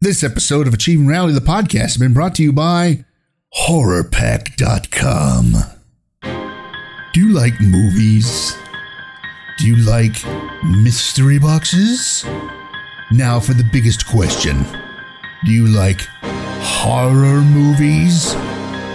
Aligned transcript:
This 0.00 0.22
episode 0.22 0.68
of 0.68 0.74
Achieving 0.74 1.08
Reality, 1.08 1.34
the 1.34 1.40
podcast, 1.40 1.80
has 1.80 1.96
been 1.96 2.14
brought 2.14 2.36
to 2.36 2.42
you 2.44 2.52
by 2.52 3.04
HorrorPack.com. 3.66 5.54
Do 7.12 7.20
you 7.20 7.32
like 7.32 7.60
movies? 7.60 8.56
Do 9.58 9.66
you 9.66 9.74
like 9.84 10.14
mystery 10.64 11.40
boxes? 11.40 12.24
Now 13.10 13.40
for 13.40 13.54
the 13.54 13.68
biggest 13.72 14.06
question 14.06 14.64
Do 15.44 15.50
you 15.50 15.66
like 15.66 16.02
horror 16.22 17.40
movies? 17.40 18.34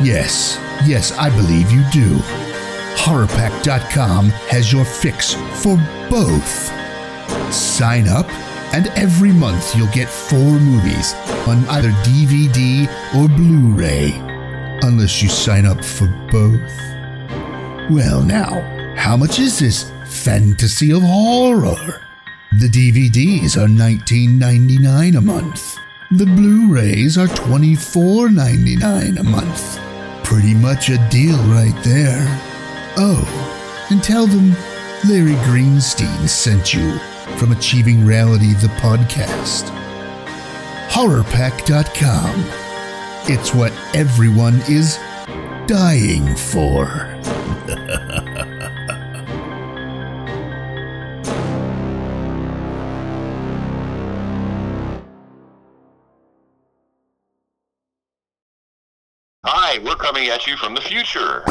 Yes, 0.02 0.58
yes, 0.86 1.12
I 1.18 1.30
believe 1.32 1.70
you 1.70 1.84
do. 1.92 2.16
HorrorPack.com 2.96 4.30
has 4.48 4.72
your 4.72 4.86
fix 4.86 5.34
for 5.62 5.76
both. 6.10 6.72
Sign 7.54 8.08
up, 8.08 8.28
and 8.74 8.88
every 8.96 9.32
month 9.32 9.76
you'll 9.76 9.88
get 9.88 10.10
four 10.10 10.60
movies 10.60 11.14
on 11.48 11.66
either 11.70 11.92
DVD 12.04 12.88
or 13.16 13.28
Blu 13.28 13.74
ray, 13.74 14.12
unless 14.82 15.22
you 15.22 15.30
sign 15.30 15.66
up 15.66 15.84
for 15.86 16.08
both. 16.32 16.60
Well, 17.92 18.24
now, 18.24 18.62
how 18.96 19.16
much 19.16 19.40
is 19.40 19.60
this 19.60 19.92
fantasy 20.08 20.92
of 20.92 21.04
horror? 21.04 22.02
The 22.60 22.68
DVDs 22.68 23.58
are 23.58 23.68
$19.99 23.68 25.18
a 25.18 25.22
month. 25.22 25.78
The 26.12 26.26
Blu 26.26 26.74
rays 26.74 27.18
are 27.18 27.28
$24.99 27.28 29.20
a 29.20 29.24
month. 29.24 29.80
Pretty 30.24 30.54
much 30.56 30.90
a 30.90 30.98
deal 31.10 31.38
right 31.46 31.80
there. 31.84 32.26
Oh, 32.98 33.88
and 33.90 34.04
tell 34.04 34.28
them 34.28 34.52
Larry 35.08 35.36
Greenstein 35.46 36.28
sent 36.30 36.74
you 36.74 37.00
from 37.38 37.52
Achieving 37.52 38.06
Reality, 38.06 38.54
the 38.54 38.68
podcast. 38.80 39.70
HorrorPack.com. 40.90 42.46
It's 43.30 43.54
what 43.54 43.72
everyone 43.96 44.62
is 44.70 44.98
dying 45.68 46.36
for. 46.36 46.86
Hi, 59.46 59.80
we're 59.80 59.96
coming 59.96 60.30
at 60.30 60.48
you 60.48 60.56
from 60.56 60.76
the 60.76 60.82
future. 60.82 61.44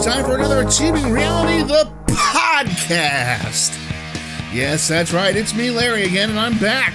It's 0.00 0.06
time 0.06 0.24
for 0.24 0.34
another 0.34 0.66
Achieving 0.66 1.12
Reality, 1.12 1.62
the 1.62 1.84
podcast. 2.06 3.76
Yes, 4.50 4.88
that's 4.88 5.12
right, 5.12 5.36
it's 5.36 5.54
me, 5.54 5.70
Larry, 5.70 6.04
again, 6.04 6.30
and 6.30 6.38
I'm 6.38 6.56
back. 6.56 6.94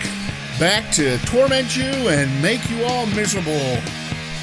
Back 0.59 0.91
to 0.93 1.19
torment 1.19 1.77
you 1.77 1.83
and 1.83 2.41
make 2.41 2.67
you 2.67 2.83
all 2.83 3.05
miserable. 3.05 3.77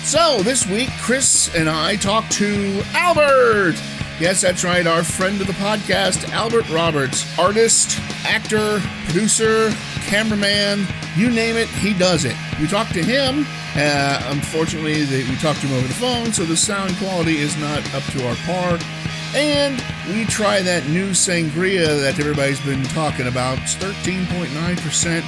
So, 0.05 0.45
this 0.45 0.65
week, 0.69 0.91
Chris 1.01 1.53
and 1.57 1.69
I 1.69 1.97
talked 1.97 2.31
to 2.35 2.83
Albert. 2.93 3.75
Yes, 4.21 4.43
that's 4.43 4.63
right, 4.63 4.87
our 4.87 5.03
friend 5.03 5.41
of 5.41 5.49
the 5.49 5.55
podcast, 5.55 6.29
Albert 6.31 6.71
Roberts. 6.71 7.27
Artist, 7.41 7.99
actor, 8.25 8.79
producer, 9.07 9.73
cameraman, 10.03 10.87
you 11.17 11.31
name 11.31 11.57
it, 11.57 11.69
he 11.69 11.95
does 11.95 12.25
it. 12.25 12.37
We 12.61 12.69
talked 12.69 12.93
to 12.93 13.03
him. 13.03 13.45
Uh, 13.75 14.23
unfortunately, 14.31 15.05
the, 15.05 15.29
we 15.31 15.37
talked 15.37 15.61
to 15.61 15.67
him 15.67 15.79
over 15.79 15.89
the 15.89 15.95
phone, 15.95 16.33
so 16.33 16.45
the 16.45 16.57
sound 16.57 16.95
quality 16.99 17.39
is 17.39 17.57
not 17.57 17.79
up 17.95 18.03
to 18.13 18.29
our 18.29 18.35
par. 18.45 18.79
And 19.35 19.83
we 20.09 20.27
try 20.27 20.61
that 20.61 20.87
new 20.89 21.11
sangria 21.11 21.99
that 22.03 22.19
everybody's 22.21 22.61
been 22.61 22.83
talking 22.85 23.29
about. 23.29 23.59
It's 23.61 23.75
13.9%, 23.77 25.23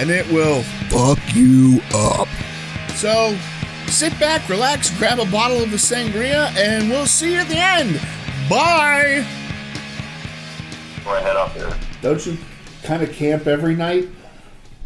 and 0.00 0.10
it 0.10 0.26
will 0.32 0.62
fuck 0.88 1.18
you 1.34 1.82
up. 1.94 2.28
So 2.94 3.36
sit 3.88 4.18
back, 4.18 4.48
relax, 4.48 4.96
grab 4.96 5.18
a 5.18 5.30
bottle 5.30 5.62
of 5.62 5.70
the 5.70 5.76
sangria, 5.76 6.50
and 6.56 6.88
we'll 6.88 7.06
see 7.06 7.32
you 7.32 7.40
at 7.40 7.48
the 7.48 7.58
end. 7.58 8.00
Bye! 8.48 9.26
Before 10.94 11.16
I 11.16 11.20
head 11.20 11.36
up 11.36 11.54
there. 11.54 11.76
Don't 12.00 12.24
you 12.24 12.38
kind 12.82 13.02
of 13.02 13.12
camp 13.12 13.46
every 13.46 13.76
night? 13.76 14.08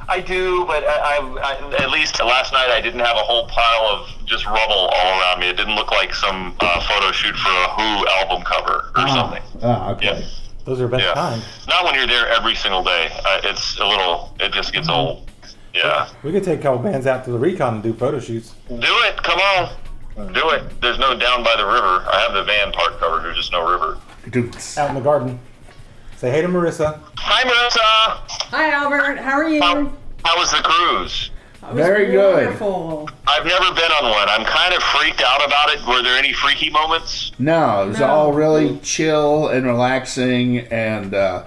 I 0.08 0.20
do, 0.20 0.64
but 0.66 0.84
I, 0.84 1.16
I, 1.18 1.58
I, 1.60 1.82
at 1.82 1.90
least 1.90 2.20
last 2.22 2.52
night 2.52 2.70
I 2.70 2.80
didn't 2.80 3.00
have 3.00 3.16
a 3.16 3.20
whole 3.22 3.46
pile 3.48 3.86
of 3.90 4.08
just 4.24 4.46
rubble 4.46 4.88
all 4.92 5.20
around 5.20 5.40
me. 5.40 5.48
It 5.48 5.56
didn't 5.56 5.74
look 5.74 5.90
like 5.90 6.14
some 6.14 6.54
uh, 6.60 6.80
photo 6.86 7.10
shoot 7.12 7.34
for 7.36 7.48
a 7.48 7.68
Who 7.74 8.06
album 8.20 8.42
cover 8.44 8.90
or 8.96 9.08
something. 9.08 9.42
Ah, 9.62 9.90
okay. 9.92 10.20
Yeah. 10.20 10.26
Those 10.64 10.80
are 10.80 10.88
best 10.88 11.02
Yeah. 11.04 11.14
times. 11.14 11.44
Not 11.68 11.84
when 11.84 11.94
you're 11.94 12.06
there 12.06 12.28
every 12.28 12.54
single 12.54 12.82
day. 12.84 13.08
Uh, 13.24 13.40
it's 13.44 13.78
a 13.78 13.86
little. 13.86 14.34
It 14.40 14.52
just 14.52 14.72
gets 14.72 14.88
old. 14.88 15.28
Yeah. 15.74 16.08
We 16.22 16.32
could 16.32 16.44
take 16.44 16.60
a 16.60 16.62
couple 16.62 16.78
bands 16.90 17.06
out 17.06 17.24
to 17.24 17.30
the 17.32 17.38
recon 17.38 17.74
and 17.74 17.82
do 17.82 17.92
photo 17.92 18.18
shoots. 18.20 18.54
Do 18.68 18.76
it. 18.80 19.22
Come 19.22 19.38
on. 19.40 20.32
Do 20.32 20.50
it. 20.50 20.80
There's 20.80 20.98
no 20.98 21.16
down 21.18 21.44
by 21.44 21.54
the 21.56 21.66
river. 21.66 22.04
I 22.10 22.20
have 22.26 22.32
the 22.32 22.44
van 22.44 22.72
park 22.72 22.98
covered. 22.98 23.24
There's 23.24 23.36
just 23.36 23.52
no 23.52 23.68
river. 23.70 23.98
Dudes. 24.30 24.78
Out 24.78 24.88
in 24.88 24.94
the 24.94 25.00
garden. 25.02 25.38
Say 26.16 26.30
hey 26.30 26.40
to 26.42 26.48
Marissa. 26.48 27.00
Hi, 27.48 27.68
Marissa. 27.68 28.48
Hi, 28.50 28.70
Albert. 28.72 29.18
How 29.18 29.32
are 29.32 29.48
you? 29.48 29.60
How, 29.62 29.92
how 30.24 30.38
was 30.38 30.50
the 30.50 30.58
cruise? 30.58 31.30
Was 31.62 31.74
Very 31.74 32.06
good. 32.06 32.48
I've 32.48 33.44
never 33.46 33.74
been 33.74 33.90
on 33.92 34.10
one. 34.10 34.28
I'm 34.28 34.44
kind 34.44 34.74
of 34.74 34.82
freaked 34.82 35.20
out 35.20 35.44
about 35.44 35.70
it. 35.70 35.84
Were 35.86 36.02
there 36.02 36.16
any 36.18 36.32
freaky 36.32 36.70
moments? 36.70 37.32
No, 37.38 37.84
it 37.84 37.88
was 37.88 38.00
No. 38.00 38.06
all 38.06 38.32
really 38.32 38.78
chill 38.80 39.48
and 39.48 39.66
relaxing, 39.66 40.58
and 40.58 41.14
uh, 41.14 41.44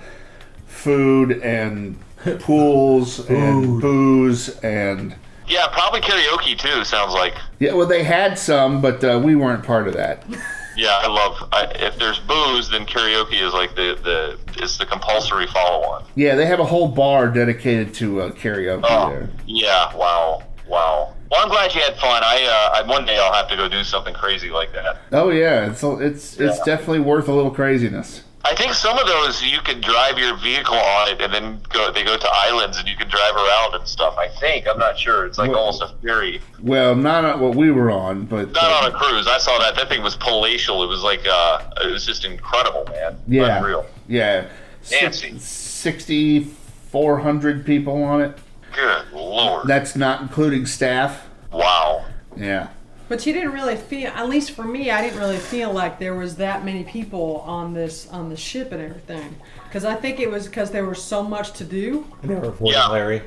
food 0.68 1.32
and 1.42 1.98
pools 2.42 3.30
and 3.30 3.80
booze 3.82 4.58
and 4.59 5.16
Yeah, 5.48 5.68
probably 5.72 6.02
karaoke 6.02 6.58
too. 6.58 6.84
Sounds 6.84 7.14
like. 7.14 7.36
yeah. 7.59 7.74
Well, 7.74 7.88
they 7.88 8.04
had 8.04 8.38
some, 8.38 8.82
but 8.82 9.02
uh, 9.04 9.22
we 9.24 9.36
weren't 9.36 9.64
part 9.64 9.88
of 9.88 9.94
that. 9.96 10.24
Yeah, 10.79 10.97
I 11.01 11.07
love. 11.07 11.50
I, 11.51 11.63
if 11.75 11.97
there's 12.00 12.19
booze, 12.19 12.69
then 12.69 12.85
karaoke 12.85 13.41
is 13.45 13.53
like 13.53 13.75
the 13.75 13.97
the 14.01 14.63
is 14.63 14.78
the 14.78 14.85
compulsory 14.85 15.45
follow 15.47 15.84
on. 15.85 16.06
Yeah, 16.16 16.35
they 16.35 16.45
have 16.45 16.59
a 16.62 16.66
whole 16.66 16.88
bar 16.88 17.28
dedicated 17.28 17.94
to 17.95 18.22
uh, 18.22 18.31
karaoke 18.31 18.85
Oh, 18.85 19.09
there. 19.09 19.29
yeah. 19.45 19.94
Wow. 19.95 20.44
Wow. 20.67 21.16
Well, 21.29 21.41
I'm 21.44 21.50
glad 21.50 21.75
you 21.75 21.81
had 21.81 21.95
fun. 21.97 22.23
I, 22.23 22.45
uh, 22.75 22.78
I 22.84 22.88
one 22.88 23.06
day 23.06 23.17
I'll 23.17 23.34
have 23.34 23.50
to 23.50 23.57
go 23.57 23.67
do 23.67 23.84
something 23.84 24.13
crazy 24.13 24.50
like 24.51 24.72
that. 24.73 25.00
Oh 25.12 25.31
yeah, 25.31 25.69
it's 25.69 25.84
it's 25.84 26.40
it's 26.40 26.57
Yeah. 26.59 26.63
definitely 26.66 27.01
worth 27.01 27.28
a 27.28 27.34
little 27.34 27.51
craziness. 27.51 28.23
I 28.46 28.56
think 28.56 28.74
some 28.74 28.98
of 28.98 29.06
those 29.06 29.44
you 29.44 29.60
can 29.60 29.82
drive 29.82 30.18
your 30.18 30.36
vehicle 30.38 30.76
on 30.76 31.10
it, 31.10 31.22
and 31.22 31.34
then 31.34 31.62
go. 31.70 31.92
They 31.92 32.04
go 32.04 32.18
to 32.18 32.30
islands, 32.34 32.78
and 32.78 32.88
you 32.88 32.96
can 32.96 33.10
drive 33.10 33.36
around 33.36 33.76
and 33.76 33.88
stuff. 33.88 34.18
I 34.18 34.28
think 34.40 34.68
I'm 34.68 34.80
not 34.80 34.98
sure. 34.98 35.26
It's 35.26 35.38
like 35.38 35.50
Well- 35.52 35.60
almost 35.60 35.82
a 35.82 35.90
ferry. 36.02 36.42
Well, 36.62 36.96
not 36.96 37.26
on 37.26 37.40
what 37.42 37.56
we 37.56 37.70
were 37.72 37.92
on, 37.92 38.26
but 38.26 38.52
Not 38.54 38.64
uh, 38.64 38.86
on 38.88 38.92
a 38.92 38.98
cruise. 38.98 39.28
I 39.28 39.38
saw 39.40 39.60
that. 39.60 39.76
That 39.76 39.90
thing 39.90 40.02
was 40.02 40.16
palatial. 40.16 40.84
It 40.84 40.88
was 40.88 41.04
like 41.04 41.22
uh, 41.30 41.62
it 41.84 41.92
was 41.92 42.06
just 42.06 42.24
incredible, 42.26 42.86
man. 42.90 43.18
yeah, 43.28 43.58
Unreal. 43.58 43.86
yeah, 44.08 44.46
Nancy. 44.90 45.38
sixty 45.40 46.46
four 46.92 47.20
hundred 47.20 47.66
people 47.66 48.04
on 48.04 48.22
it. 48.22 48.38
Good 48.74 49.06
lord. 49.12 49.68
That's 49.68 49.96
not 49.96 50.22
including 50.22 50.66
staff. 50.66 51.28
wow. 51.52 52.06
Yeah. 52.38 52.70
But 53.09 53.25
you 53.25 53.34
didn't 53.34 53.52
really 53.53 53.75
feel, 53.75 54.09
at 54.12 54.30
least 54.30 54.52
for 54.52 54.64
me, 54.64 54.92
I 54.92 55.02
didn't 55.02 55.20
really 55.20 55.38
feel 55.38 55.74
like 55.74 55.97
there 56.00 56.14
was 56.14 56.36
that 56.38 56.64
many 56.64 56.84
people 56.84 57.44
on 57.46 57.74
this 57.74 58.08
on 58.09 58.30
the 58.30 58.38
ship 58.38 58.72
and 58.72 58.81
everything. 58.81 59.36
Because 59.68 59.84
I 59.84 59.96
think 59.96 60.20
it 60.20 60.30
was 60.30 60.46
because 60.47 60.70
there 60.72 60.86
was 60.86 61.02
so 61.03 61.24
much 61.24 61.53
to 61.53 61.64
do, 61.64 62.06
And 62.22 62.30
they 62.31 62.36
were 62.36 62.42
reporting 62.42 62.74
Yeah. 62.80 62.88
Larry. 62.88 63.24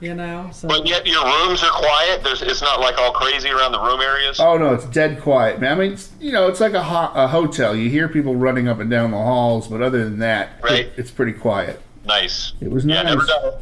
you 0.00 0.14
know. 0.14 0.48
So 0.52 0.66
But 0.66 0.84
yet 0.86 1.06
your 1.06 1.24
rooms 1.24 1.62
are 1.62 1.70
quiet. 1.70 2.24
There's 2.24 2.42
it's 2.42 2.60
not 2.60 2.80
like 2.80 2.98
all 2.98 3.12
crazy 3.12 3.50
around 3.50 3.70
the 3.72 3.80
room 3.80 4.00
areas. 4.00 4.40
Oh 4.40 4.56
no, 4.58 4.74
it's 4.74 4.86
dead 4.86 5.20
quiet, 5.20 5.60
man. 5.60 5.72
I 5.76 5.80
mean, 5.80 5.92
it's, 5.92 6.10
you 6.18 6.32
know, 6.32 6.48
it's 6.48 6.58
like 6.60 6.72
a, 6.72 6.82
ho- 6.82 7.12
a 7.14 7.28
hotel. 7.28 7.76
You 7.76 7.88
hear 7.88 8.08
people 8.08 8.34
running 8.34 8.66
up 8.66 8.80
and 8.80 8.90
down 8.90 9.10
the 9.12 9.18
halls, 9.18 9.68
but 9.68 9.80
other 9.80 10.02
than 10.04 10.18
that, 10.20 10.50
Right. 10.62 10.86
it- 10.86 10.92
it's 10.96 11.10
pretty 11.12 11.34
quiet. 11.34 11.80
Nice. 12.04 12.52
It 12.60 12.70
was 12.70 12.84
Yeah, 12.84 13.02
never 13.02 13.24
done 13.24 13.44
it. 13.44 13.54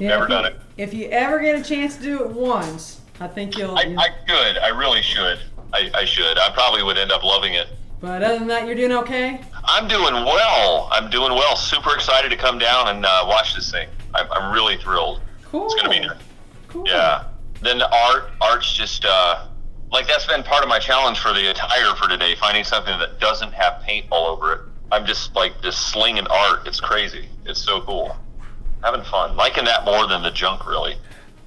yeah, 0.00 0.08
never 0.08 0.24
if 0.24 0.28
done 0.30 0.44
it. 0.46 0.56
If 0.78 0.94
you 0.94 1.08
ever 1.10 1.38
get 1.38 1.60
a 1.60 1.62
chance 1.62 1.96
to 1.98 2.02
do 2.02 2.20
it 2.24 2.30
once, 2.30 2.98
I 3.20 3.28
think 3.28 3.56
you'll. 3.56 3.76
I, 3.76 3.94
I 3.98 4.08
should. 4.26 4.58
I 4.58 4.68
really 4.68 5.02
should. 5.02 5.38
I, 5.72 5.90
I 5.94 6.04
should. 6.04 6.38
I 6.38 6.50
probably 6.50 6.82
would 6.82 6.98
end 6.98 7.12
up 7.12 7.22
loving 7.22 7.54
it. 7.54 7.68
but 8.00 8.22
other 8.22 8.38
than 8.38 8.48
that, 8.48 8.66
you're 8.66 8.74
doing 8.74 8.92
okay. 8.92 9.40
I'm 9.64 9.88
doing 9.88 10.14
well. 10.14 10.88
I'm 10.90 11.08
doing 11.10 11.32
well. 11.32 11.56
Super 11.56 11.94
excited 11.94 12.30
to 12.30 12.36
come 12.36 12.58
down 12.58 12.88
and 12.88 13.06
uh, 13.06 13.24
watch 13.28 13.54
this 13.54 13.70
thing. 13.70 13.88
I'm, 14.14 14.30
I'm 14.32 14.52
really 14.52 14.76
thrilled. 14.76 15.20
Cool. 15.44 15.66
It's 15.66 15.74
gonna 15.74 15.88
be 15.88 16.00
nice. 16.00 16.18
Cool. 16.68 16.86
Yeah. 16.86 17.24
Then 17.60 17.78
the 17.78 17.88
art, 17.94 18.32
art's 18.40 18.72
just 18.72 19.04
uh, 19.04 19.46
like 19.92 20.08
that's 20.08 20.26
been 20.26 20.42
part 20.42 20.62
of 20.62 20.68
my 20.68 20.78
challenge 20.78 21.20
for 21.20 21.32
the 21.32 21.50
attire 21.50 21.94
for 21.94 22.08
today. 22.08 22.34
Finding 22.34 22.64
something 22.64 22.98
that 22.98 23.20
doesn't 23.20 23.52
have 23.52 23.82
paint 23.82 24.06
all 24.10 24.26
over 24.26 24.52
it. 24.54 24.60
I'm 24.90 25.06
just 25.06 25.34
like 25.34 25.52
just 25.62 25.90
slinging 25.92 26.26
art. 26.26 26.66
It's 26.66 26.80
crazy. 26.80 27.28
It's 27.46 27.62
so 27.62 27.80
cool. 27.82 28.16
Having 28.82 29.04
fun. 29.04 29.36
Liking 29.36 29.64
that 29.66 29.84
more 29.84 30.06
than 30.08 30.22
the 30.22 30.30
junk, 30.30 30.66
really. 30.66 30.96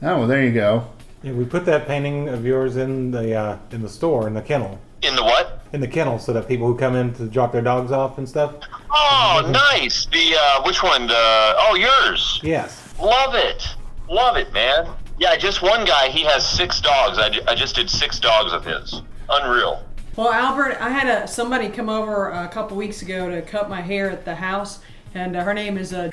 Oh, 0.01 0.19
well, 0.19 0.27
there 0.27 0.43
you 0.43 0.51
go. 0.53 0.87
Yeah, 1.25 1.31
we 1.31 1.43
put 1.43 1.65
that 1.65 1.87
painting 1.87 2.29
of 2.29 2.45
yours 2.45 2.77
in 2.77 3.09
the 3.09 3.33
uh, 3.33 3.57
in 3.71 3.81
the 3.81 3.89
store 3.89 4.27
in 4.27 4.35
the 4.35 4.43
kennel, 4.43 4.79
In 5.01 5.15
the 5.15 5.23
what? 5.23 5.63
in 5.73 5.81
the 5.81 5.87
kennel, 5.87 6.19
so 6.19 6.31
that 6.33 6.47
people 6.47 6.67
who 6.67 6.77
come 6.77 6.95
in 6.95 7.15
to 7.15 7.25
drop 7.25 7.51
their 7.51 7.63
dogs 7.63 7.91
off 7.91 8.19
and 8.19 8.29
stuff. 8.29 8.53
Oh, 8.91 9.49
nice. 9.51 10.05
The 10.05 10.35
uh, 10.39 10.61
which 10.61 10.83
one? 10.83 11.07
The 11.07 11.15
oh, 11.17 11.75
yours. 11.75 12.39
Yes. 12.43 12.93
Love 12.99 13.33
it. 13.33 13.67
Love 14.07 14.37
it, 14.37 14.53
man. 14.53 14.87
Yeah, 15.17 15.35
just 15.35 15.63
one 15.63 15.83
guy. 15.83 16.09
He 16.09 16.21
has 16.21 16.47
six 16.47 16.79
dogs. 16.79 17.17
I, 17.17 17.39
I 17.47 17.55
just 17.55 17.75
did 17.75 17.89
six 17.89 18.19
dogs 18.19 18.53
of 18.53 18.63
his. 18.63 19.01
Unreal. 19.27 19.83
Well, 20.15 20.31
Albert, 20.31 20.77
I 20.79 20.89
had 20.89 21.07
a 21.07 21.27
somebody 21.27 21.69
come 21.69 21.89
over 21.89 22.29
a 22.29 22.47
couple 22.49 22.77
weeks 22.77 23.01
ago 23.01 23.31
to 23.31 23.41
cut 23.41 23.67
my 23.67 23.81
hair 23.81 24.11
at 24.11 24.25
the 24.25 24.35
house, 24.35 24.79
and 25.15 25.35
uh, 25.35 25.43
her 25.43 25.53
name 25.53 25.77
is 25.77 25.93
uh, 25.93 26.09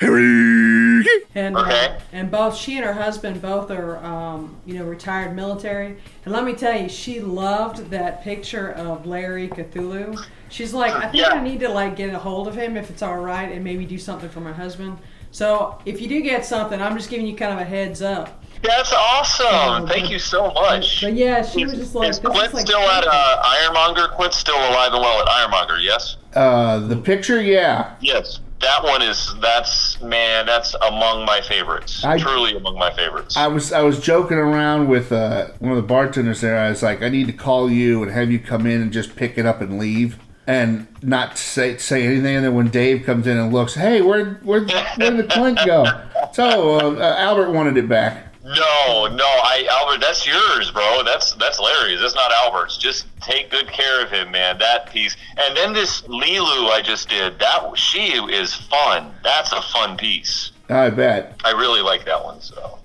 and 1.35 1.57
Okay. 1.57 1.85
uh, 1.87 1.99
and 2.13 2.31
both 2.31 2.55
she 2.55 2.77
and 2.77 2.85
her 2.85 2.93
husband 2.93 3.41
both 3.41 3.69
are 3.69 3.97
um, 4.03 4.55
you 4.65 4.75
know 4.79 4.85
retired 4.85 5.35
military. 5.35 5.97
And 6.25 6.33
let 6.33 6.43
me 6.45 6.53
tell 6.53 6.75
you, 6.79 6.89
she 6.89 7.19
loved 7.19 7.89
that 7.91 8.23
picture 8.23 8.71
of 8.71 9.05
Larry 9.05 9.49
Cthulhu. 9.49 10.17
She's 10.49 10.73
like, 10.73 10.93
I 10.93 11.01
think 11.11 11.15
Yeah. 11.15 11.29
I 11.33 11.43
need 11.43 11.59
to 11.59 11.69
like 11.69 11.95
get 11.95 12.13
a 12.13 12.19
hold 12.19 12.47
of 12.47 12.55
him 12.55 12.77
if 12.77 12.89
it's 12.89 13.01
all 13.01 13.17
right, 13.19 13.51
and 13.51 13.63
maybe 13.63 13.85
do 13.85 13.97
something 13.99 14.29
for 14.29 14.39
my 14.39 14.53
husband. 14.53 14.97
So 15.31 15.79
if 15.85 15.99
you 15.99 16.07
do 16.07 16.21
get 16.21 16.45
something, 16.45 16.81
I'm 16.81 16.95
just 16.95 17.09
giving 17.09 17.27
you 17.27 17.35
kind 17.35 17.53
of 17.53 17.59
a 17.59 17.65
heads 17.65 18.01
up. 18.01 18.39
That's 18.61 18.93
awesome. 18.93 19.87
Thank 19.89 20.09
you 20.09 20.19
so 20.19 20.51
much. 20.53 21.01
But 21.01 21.13
yeah, 21.15 21.41
she 21.43 21.65
was 21.65 21.73
just 21.73 21.95
like, 21.95 22.11
Is 22.11 22.19
this 22.21 22.31
Quint 22.31 22.47
is 22.47 22.53
like 22.53 22.65
still 22.65 22.79
at 22.79 23.03
uh, 23.05 23.41
Ironmonger? 23.43 24.07
Quint's 24.09 24.37
still 24.37 24.55
alive 24.55 24.93
and 24.93 25.01
well 25.01 25.19
at 25.21 25.27
Ironmonger, 25.27 25.79
yes? 25.79 26.15
Uh, 26.33 26.79
the 26.79 26.95
picture, 26.95 27.41
yeah. 27.41 27.95
Yes. 27.99 28.39
That 28.63 28.81
one 28.83 29.01
is, 29.01 29.33
that's, 29.41 29.99
man, 30.01 30.45
that's 30.45 30.73
among 30.75 31.25
my 31.25 31.41
favorites. 31.41 32.03
I- 32.03 32.17
Truly 32.17 32.55
among 32.55 32.77
my 32.77 32.91
favorites. 32.93 33.35
I 33.35 33.47
was 33.47 33.73
I 33.73 33.81
was 33.81 33.99
joking 33.99 34.37
around 34.37 34.87
with 34.87 35.11
uh, 35.11 35.47
one 35.59 35.71
of 35.71 35.77
the 35.77 35.83
bartenders 35.83 36.39
there. 36.41 36.57
I 36.57 36.69
was 36.69 36.81
like, 36.81 37.01
I 37.03 37.09
need 37.09 37.27
to 37.27 37.33
call 37.33 37.69
you 37.69 38.01
and 38.03 38.11
have 38.11 38.31
you 38.31 38.39
come 38.39 38.65
in 38.65 38.81
and 38.81 38.91
just 38.93 39.15
pick 39.15 39.37
it 39.37 39.45
up 39.45 39.59
and 39.61 39.77
leave, 39.77 40.17
and 40.47 40.87
not 41.01 41.37
say 41.37 41.77
say 41.77 42.05
anything. 42.05 42.35
And 42.37 42.45
then 42.45 42.55
when 42.55 42.69
Dave 42.69 43.03
comes 43.05 43.27
in 43.27 43.37
and 43.37 43.53
looks, 43.53 43.73
hey, 43.75 44.01
where 44.01 44.35
where 44.43 44.61
where 44.61 45.11
did 45.11 45.17
the 45.17 45.27
Clint 45.29 45.59
go? 45.65 45.83
So 46.31 46.79
uh, 46.79 46.93
uh, 46.99 47.15
Albert 47.19 47.51
wanted 47.51 47.77
it 47.77 47.87
back. 47.89 48.32
No, 48.43 49.07
no, 49.07 49.25
I, 49.25 49.67
Albert, 49.71 50.01
that's 50.01 50.27
yours, 50.27 50.69
bro. 50.71 51.01
That's, 51.05 51.33
that's 51.35 51.59
Larry's. 51.59 52.01
That's 52.01 52.15
not 52.15 52.31
Albert's. 52.43 52.77
Just 52.77 53.05
take 53.21 53.49
good 53.49 53.67
care 53.67 54.03
of 54.03 54.11
him, 54.11 54.31
man. 54.31 54.57
That 54.57 54.91
piece. 54.91 55.15
And 55.37 55.55
then 55.55 55.71
this 55.71 56.01
Lilu 56.03 56.69
I 56.69 56.81
just 56.83 57.07
did, 57.07 57.39
that, 57.39 57.77
she 57.77 58.13
is 58.13 58.53
fun. 58.53 59.13
That's 59.23 59.53
a 59.53 59.61
fun 59.61 59.95
piece. 59.95 60.51
I 60.69 60.89
bet. 60.89 61.39
I 61.45 61.51
really 61.51 61.81
like 61.81 62.03
that 62.05 62.21
one. 62.23 62.41
So, 62.41 62.79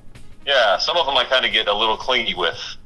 yeah, 0.46 0.78
some 0.78 0.96
of 0.96 1.06
them 1.06 1.16
I 1.16 1.24
kind 1.24 1.44
of 1.44 1.52
get 1.52 1.66
a 1.66 1.74
little 1.74 1.96
clingy 1.96 2.34
with. 2.34 2.76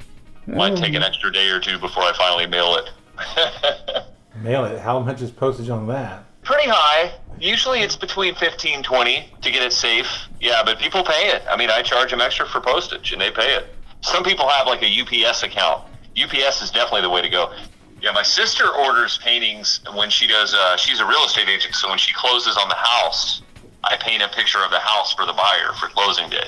Might 0.47 0.77
take 0.77 0.95
an 0.95 0.97
um, 0.97 1.03
extra 1.03 1.33
day 1.33 1.49
or 1.49 1.61
two 1.61 1.79
before 1.79 2.03
I 2.03 2.13
finally 2.17 2.47
mail 2.47 2.77
it. 2.77 4.05
Mail 4.43 4.65
it. 4.65 4.81
How 4.81 4.99
much 4.99 5.21
is 5.21 5.31
postage 5.31 5.69
on 5.69 5.87
that? 5.89 6.25
Pretty 6.43 6.69
high. 6.69 7.13
Usually 7.43 7.81
it's 7.81 7.97
between 7.97 8.37
15 8.37 8.85
20 8.85 9.29
to 9.43 9.51
get 9.51 9.63
it 9.63 9.73
safe. 9.73 10.07
Yeah, 10.41 10.63
but 10.65 10.79
people 10.79 11.03
pay 11.03 11.31
it. 11.31 11.43
I 11.51 11.57
mean, 11.57 11.71
I 11.71 11.83
charge 11.83 12.13
them 12.13 12.21
extra 12.21 12.47
for 12.47 12.61
postage 12.61 13.13
and 13.13 13.21
they 13.21 13.33
pay 13.33 13.57
it. 13.57 13.67
Some 14.01 14.23
people 14.23 14.49
have 14.49 14.69
like 14.69 14.81
a 14.83 15.01
UPS 15.27 15.43
account. 15.43 15.83
UPS 16.17 16.63
is 16.63 16.71
definitely 16.71 17.01
the 17.01 17.11
way 17.11 17.21
to 17.21 17.29
go. 17.29 17.53
Yeah, 18.01 18.13
my 18.13 18.23
sister 18.23 18.69
orders 18.69 19.19
paintings 19.19 19.81
when 19.95 20.09
she 20.09 20.29
does. 20.29 20.55
Uh, 20.55 20.77
she's 20.77 21.01
a 21.01 21.05
real 21.05 21.25
estate 21.25 21.49
agent, 21.49 21.75
so 21.75 21.89
when 21.89 21.99
she 21.99 22.13
closes 22.15 22.57
on 22.57 22.69
the 22.69 22.77
house, 22.77 23.43
I 23.83 23.97
paint 23.97 24.23
a 24.23 24.29
picture 24.29 24.59
of 24.65 24.71
the 24.71 24.79
house 24.79 25.13
for 25.13 25.27
the 25.27 25.33
buyer 25.33 25.73
for 25.81 25.89
closing 25.89 26.31
day. 26.31 26.47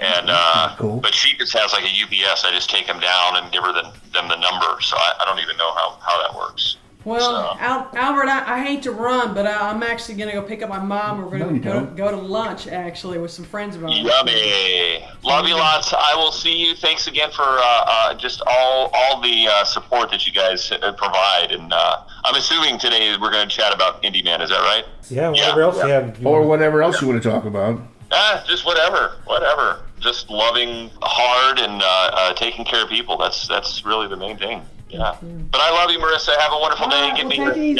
And 0.00 0.26
uh, 0.28 0.74
Cool. 0.78 0.98
but 1.00 1.14
she 1.14 1.36
just 1.36 1.52
has 1.52 1.72
like 1.72 1.84
a 1.84 1.86
UPS. 2.02 2.44
I 2.44 2.50
just 2.52 2.70
take 2.70 2.88
them 2.88 2.98
down 2.98 3.36
and 3.36 3.52
give 3.52 3.62
her 3.62 3.72
the, 3.72 3.82
them 4.12 4.26
the 4.28 4.36
number. 4.36 4.80
So 4.80 4.96
I, 4.96 5.14
I 5.20 5.24
don't 5.26 5.38
even 5.38 5.56
know 5.56 5.72
how, 5.74 5.98
how 6.00 6.22
that 6.22 6.36
works. 6.36 6.76
Well, 7.04 7.54
So- 7.54 7.60
Al- 7.60 7.88
Albert, 7.94 8.26
I, 8.28 8.56
I 8.58 8.64
hate 8.64 8.82
to 8.82 8.90
run, 8.90 9.32
but 9.32 9.46
I, 9.46 9.70
I'm 9.70 9.82
actually 9.82 10.16
going 10.16 10.30
to 10.30 10.34
go 10.34 10.42
pick 10.42 10.62
up 10.62 10.68
my 10.68 10.80
mom. 10.80 11.22
We're 11.22 11.38
going 11.38 11.54
you 11.54 11.60
to 11.60 11.64
go, 11.68 11.72
don't. 11.74 11.96
go 11.96 12.10
to 12.10 12.16
lunch, 12.16 12.66
actually, 12.66 13.18
with 13.18 13.30
some 13.30 13.44
friends 13.44 13.76
of 13.76 13.84
ours. 13.84 13.96
Yummy. 13.96 15.04
Love 15.22 15.46
you 15.46 15.54
lots. 15.54 15.94
I 15.94 16.14
will 16.16 16.32
see 16.32 16.56
you. 16.56 16.74
Thanks 16.74 17.06
again 17.06 17.30
for 17.30 17.42
uh, 17.44 17.84
uh, 17.86 18.14
just 18.14 18.42
all 18.46 18.90
all 18.92 19.20
the 19.20 19.46
uh, 19.48 19.64
support 19.64 20.10
that 20.10 20.26
you 20.26 20.32
guys 20.32 20.70
uh, 20.72 20.92
provide. 20.92 21.52
And 21.52 21.72
uh, 21.72 22.02
I'm 22.24 22.34
assuming 22.34 22.78
today 22.78 23.16
we're 23.20 23.30
going 23.30 23.48
to 23.48 23.54
chat 23.54 23.72
about 23.74 24.02
Indie 24.02 24.24
Man. 24.24 24.42
Is 24.42 24.50
that 24.50 24.58
right? 24.60 24.84
Yeah. 25.08 25.28
Whatever 25.30 25.60
Yeah, 25.60 25.64
else 25.66 25.76
yeah. 25.78 25.86
you 25.86 25.92
have. 25.92 26.18
You 26.20 26.26
Or 26.28 26.38
want- 26.40 26.48
whatever 26.48 26.82
else 26.82 27.00
you 27.00 27.08
want 27.08 27.22
to 27.22 27.28
talk 27.28 27.44
about. 27.44 27.80
Ah, 28.10 28.42
just 28.48 28.64
whatever, 28.66 29.16
whatever. 29.26 29.82
Just 30.00 30.30
loving 30.30 30.90
hard 31.02 31.58
and 31.58 31.82
uh, 31.82 32.10
uh, 32.12 32.34
taking 32.34 32.64
care 32.64 32.82
of 32.84 32.88
people. 32.88 33.16
That's 33.18 33.46
that's 33.46 33.84
really 33.84 34.08
the 34.08 34.16
main 34.16 34.36
thing. 34.38 34.62
Yeah. 34.88 35.16
But 35.50 35.60
I 35.60 35.70
love 35.70 35.90
you, 35.90 35.98
Marissa. 35.98 36.36
Have 36.38 36.52
a 36.52 36.58
wonderful 36.58 36.86
All 36.86 36.90
day. 36.90 37.00
right, 37.10 37.16
Get 37.16 37.26
well, 37.26 37.30
me 37.30 37.36
take 37.36 37.56
it 37.56 37.58
easy, 37.58 37.74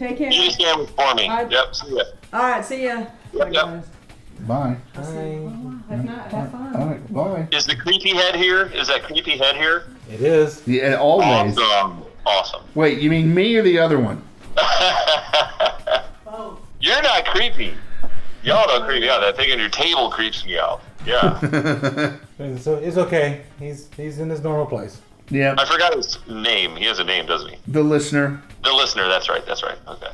yeah. 0.00 0.08
Take 0.08 0.18
care. 0.18 0.30
You 0.32 0.42
just 0.44 0.56
stand 0.60 0.88
for 0.90 1.14
me. 1.14 1.28
Bye. 1.28 1.46
Yep. 1.50 1.74
See 1.74 1.96
ya. 1.96 2.02
All 2.32 2.40
right, 2.40 2.64
see 2.64 2.84
ya. 2.84 2.96
Bye, 3.34 3.50
Yep. 3.50 3.52
guys. 3.52 3.84
Bye. 4.40 4.76
Hi. 4.94 5.02
Have, 5.88 6.04
not, 6.04 6.30
have 6.30 6.50
fun. 6.52 6.76
All 6.76 6.86
right. 6.88 7.12
Bye. 7.12 7.48
Is 7.52 7.66
the 7.66 7.76
creepy 7.76 8.14
head 8.14 8.34
here? 8.36 8.66
Is 8.74 8.88
that 8.88 9.02
creepy 9.02 9.36
head 9.38 9.56
here? 9.56 9.84
It 10.10 10.20
is. 10.20 10.62
Yeah, 10.66 10.96
always. 10.96 11.56
Awesome. 11.58 12.02
Awesome. 12.24 12.62
Wait, 12.74 12.98
you 13.00 13.08
mean 13.10 13.32
me 13.34 13.54
or 13.56 13.62
the 13.62 13.78
other 13.78 13.98
one? 13.98 14.22
Both. 16.24 16.58
You're 16.80 17.02
not 17.02 17.24
creepy. 17.26 17.74
Y'all 18.42 18.66
don't 18.66 18.84
creep 18.84 19.00
me 19.02 19.08
out. 19.08 19.20
That 19.20 19.36
thing 19.36 19.50
on 19.52 19.58
your 19.58 19.68
table 19.68 20.10
creeps 20.10 20.44
me 20.44 20.58
out. 20.58 20.82
Yeah. 21.04 22.16
So 22.60 22.74
it's 22.76 22.98
okay. 22.98 23.44
He's 23.58 23.88
he's 23.96 24.18
in 24.18 24.28
his 24.28 24.42
normal 24.42 24.66
place. 24.66 25.00
Yeah. 25.30 25.54
I 25.58 25.64
forgot 25.64 25.94
his 25.94 26.18
name. 26.28 26.76
He 26.76 26.84
has 26.86 26.98
a 26.98 27.04
name, 27.04 27.26
doesn't 27.26 27.50
he? 27.50 27.56
The 27.68 27.82
listener. 27.82 28.40
The 28.64 28.72
listener. 28.72 29.08
That's 29.08 29.28
right. 29.28 29.44
That's 29.46 29.62
right. 29.62 29.78
Okay. 29.88 30.08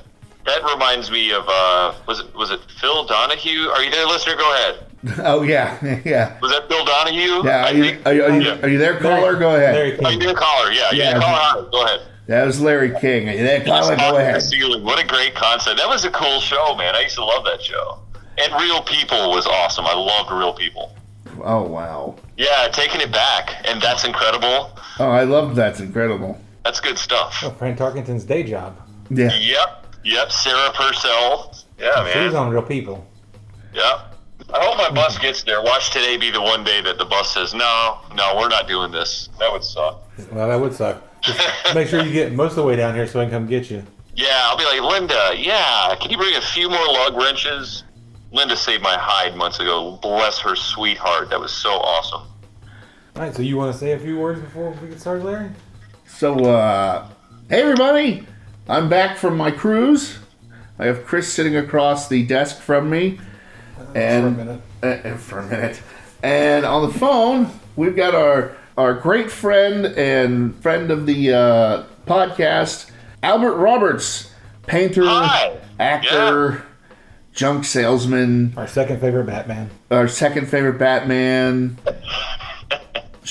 That 0.45 0.63
reminds 0.65 1.11
me 1.11 1.33
of 1.33 1.45
uh, 1.49 1.95
was 2.07 2.21
it 2.21 2.35
was 2.35 2.51
it 2.51 2.61
Phil 2.81 3.05
Donahue? 3.07 3.69
Are 3.69 3.83
you 3.83 3.91
there, 3.91 4.07
listener? 4.07 4.37
Go 4.37 4.55
ahead. 4.55 4.87
Oh 5.25 5.43
yeah, 5.43 5.79
yeah. 6.05 6.39
Was 6.41 6.53
that 6.53 6.69
Phil 6.69 6.85
Donahue? 6.85 7.45
Yeah. 7.45 7.67
Are 7.67 7.73
you, 7.75 7.83
think. 7.85 8.07
are 8.07 8.13
you, 8.15 8.25
are 8.25 8.31
you, 8.31 8.43
Yeah. 8.43 8.61
are 8.63 8.69
you 8.69 8.79
there, 8.79 8.99
caller? 9.01 9.37
Go 9.37 9.57
ahead. 9.57 9.75
Larry 9.75 9.99
Oh, 9.99 10.11
you 10.11 10.19
King. 10.19 10.29
did 10.29 10.37
caller. 10.37 10.71
Yeah. 10.71 10.91
You 10.93 10.99
Yeah. 11.03 11.21
caller. 11.21 11.69
Go 11.71 11.85
ahead. 11.85 12.01
That 12.29 12.47
was 12.47 12.61
Larry 12.61 12.93
King. 13.01 13.29
Are 13.29 13.33
you 13.33 13.43
there, 13.43 13.65
caller? 13.65 13.97
Go 13.97 14.03
Off 14.05 14.13
the 14.15 14.21
ahead. 14.21 14.43
Ceiling. 14.43 14.85
What 14.85 15.03
a 15.03 15.07
great 15.07 15.35
concept. 15.35 15.79
That 15.79 15.89
was 15.89 16.05
a 16.05 16.11
cool 16.13 16.41
show, 16.41 16.77
man. 16.77 16.95
I 16.95 17.01
used 17.01 17.17
to 17.17 17.25
love 17.25 17.45
that 17.47 17.61
show. 17.61 17.99
And 18.39 18.53
Real 18.63 18.81
People 18.83 19.31
was 19.31 19.45
awesome. 19.45 19.87
I 19.87 19.93
loved 19.95 20.31
Real 20.31 20.53
People. 20.53 20.95
Oh 21.43 21.63
wow. 21.63 22.15
Yeah, 22.43 22.69
taking 22.73 23.01
it 23.01 23.13
back, 23.13 23.55
and 23.65 23.81
that's 23.81 24.05
incredible. 24.05 24.77
Oh, 24.99 25.09
I 25.11 25.23
love 25.25 25.55
that's 25.55 25.79
incredible. 25.79 26.41
That's 26.65 26.81
good 26.81 26.99
stuff. 26.99 27.41
Oh, 27.45 27.51
Fran 27.51 27.77
Tarkenton's 27.77 28.25
day 28.25 28.43
job. 28.43 28.77
Yeah. 29.11 29.33
Yep, 29.33 29.87
yep. 30.05 30.33
Sarah 30.33 30.73
Purcell. 30.75 31.55
Yeah, 31.79 32.05
She's 32.07 32.33
man. 32.33 32.37
on 32.37 32.51
Real 32.51 32.63
People. 32.63 33.07
Yep. 33.75 34.15
I 34.55 34.65
hope 34.65 34.77
my 34.77 34.91
bus 34.91 35.19
gets 35.19 35.45
there. 35.45 35.63
Watch 35.63 35.91
today 35.91 36.17
be 36.17 36.31
the 36.31 36.41
one 36.43 36.65
day 36.65 36.81
that 36.83 36.99
the 36.99 37.05
bus 37.05 37.33
says, 37.33 37.55
"No, 37.55 37.99
no, 38.15 38.37
we're 38.37 38.49
not 38.49 38.67
doing 38.67 38.91
this." 38.91 39.29
That 39.39 39.53
would 39.53 39.63
suck. 39.65 40.03
Well, 40.33 40.49
that 40.49 40.61
would 40.61 40.75
suck. 40.75 41.01
Just 41.23 41.41
make 41.75 41.87
sure 41.89 42.03
you 42.03 42.13
get 42.13 42.33
most 42.33 42.51
of 42.51 42.57
the 42.57 42.65
way 42.65 42.75
down 42.75 42.95
here 42.97 43.07
so 43.07 43.21
I 43.21 43.25
can 43.25 43.33
come 43.33 43.47
get 43.47 43.71
you. 43.71 43.85
Yeah, 44.17 44.27
I'll 44.45 44.59
be 44.59 44.65
like, 44.65 44.81
Linda. 44.81 45.31
Yeah, 45.37 45.95
can 46.01 46.11
you 46.11 46.19
bring 46.19 46.35
a 46.35 46.41
few 46.41 46.69
more 46.69 46.85
lug 46.87 47.17
wrenches? 47.17 47.85
Linda 48.33 48.57
saved 48.57 48.83
my 48.83 48.97
hide 48.99 49.37
months 49.37 49.61
ago. 49.61 49.99
Bless 50.03 50.39
her 50.41 50.57
sweetheart. 50.57 51.31
That 51.31 51.39
was 51.41 51.53
so 51.53 51.71
awesome. 51.71 52.23
All 53.17 53.23
right. 53.23 53.35
So 53.35 53.43
you 53.43 53.57
want 53.57 53.73
to 53.73 53.79
say 53.79 53.93
a 53.93 53.99
few 53.99 54.19
words 54.19 54.41
before 54.41 54.71
we 54.83 54.89
get 54.89 55.01
started, 55.01 55.25
Larry? 55.25 55.51
So, 56.07 56.35
uh, 56.45 57.09
hey 57.49 57.63
everybody, 57.63 58.27
I'm 58.69 58.89
back 58.89 59.17
from 59.19 59.37
my 59.37 59.51
cruise. 59.51 60.19
I 60.79 60.87
have 60.87 61.05
Chris 61.05 61.33
sitting 61.33 61.57
across 61.57 62.09
the 62.09 62.25
desk 62.27 62.61
from 62.61 62.91
me, 62.91 63.19
and 63.95 64.37
For 64.37 64.43
a 64.43 64.45
minute. 64.45 65.07
uh, 65.07 65.17
for 65.17 65.39
a 65.41 65.47
minute, 65.47 65.81
and 66.23 66.65
on 66.65 66.87
the 66.91 66.99
phone 66.99 67.51
we've 67.77 67.95
got 67.97 68.15
our 68.15 68.57
our 68.77 68.95
great 68.95 69.31
friend 69.31 69.87
and 69.87 70.55
friend 70.63 70.91
of 70.91 71.07
the 71.07 71.33
uh, 71.33 71.85
podcast, 72.07 72.91
Albert 73.23 73.57
Roberts, 73.57 74.33
painter, 74.67 75.05
Hi. 75.05 75.59
actor, 75.79 76.65
junk 77.33 77.65
salesman, 77.65 78.55
Our 78.57 78.67
second 78.67 79.01
favorite 79.01 79.27
Batman. 79.27 79.71
our 79.91 80.09
second 80.09 80.47
favorite 80.49 80.79
Batman, 80.79 81.79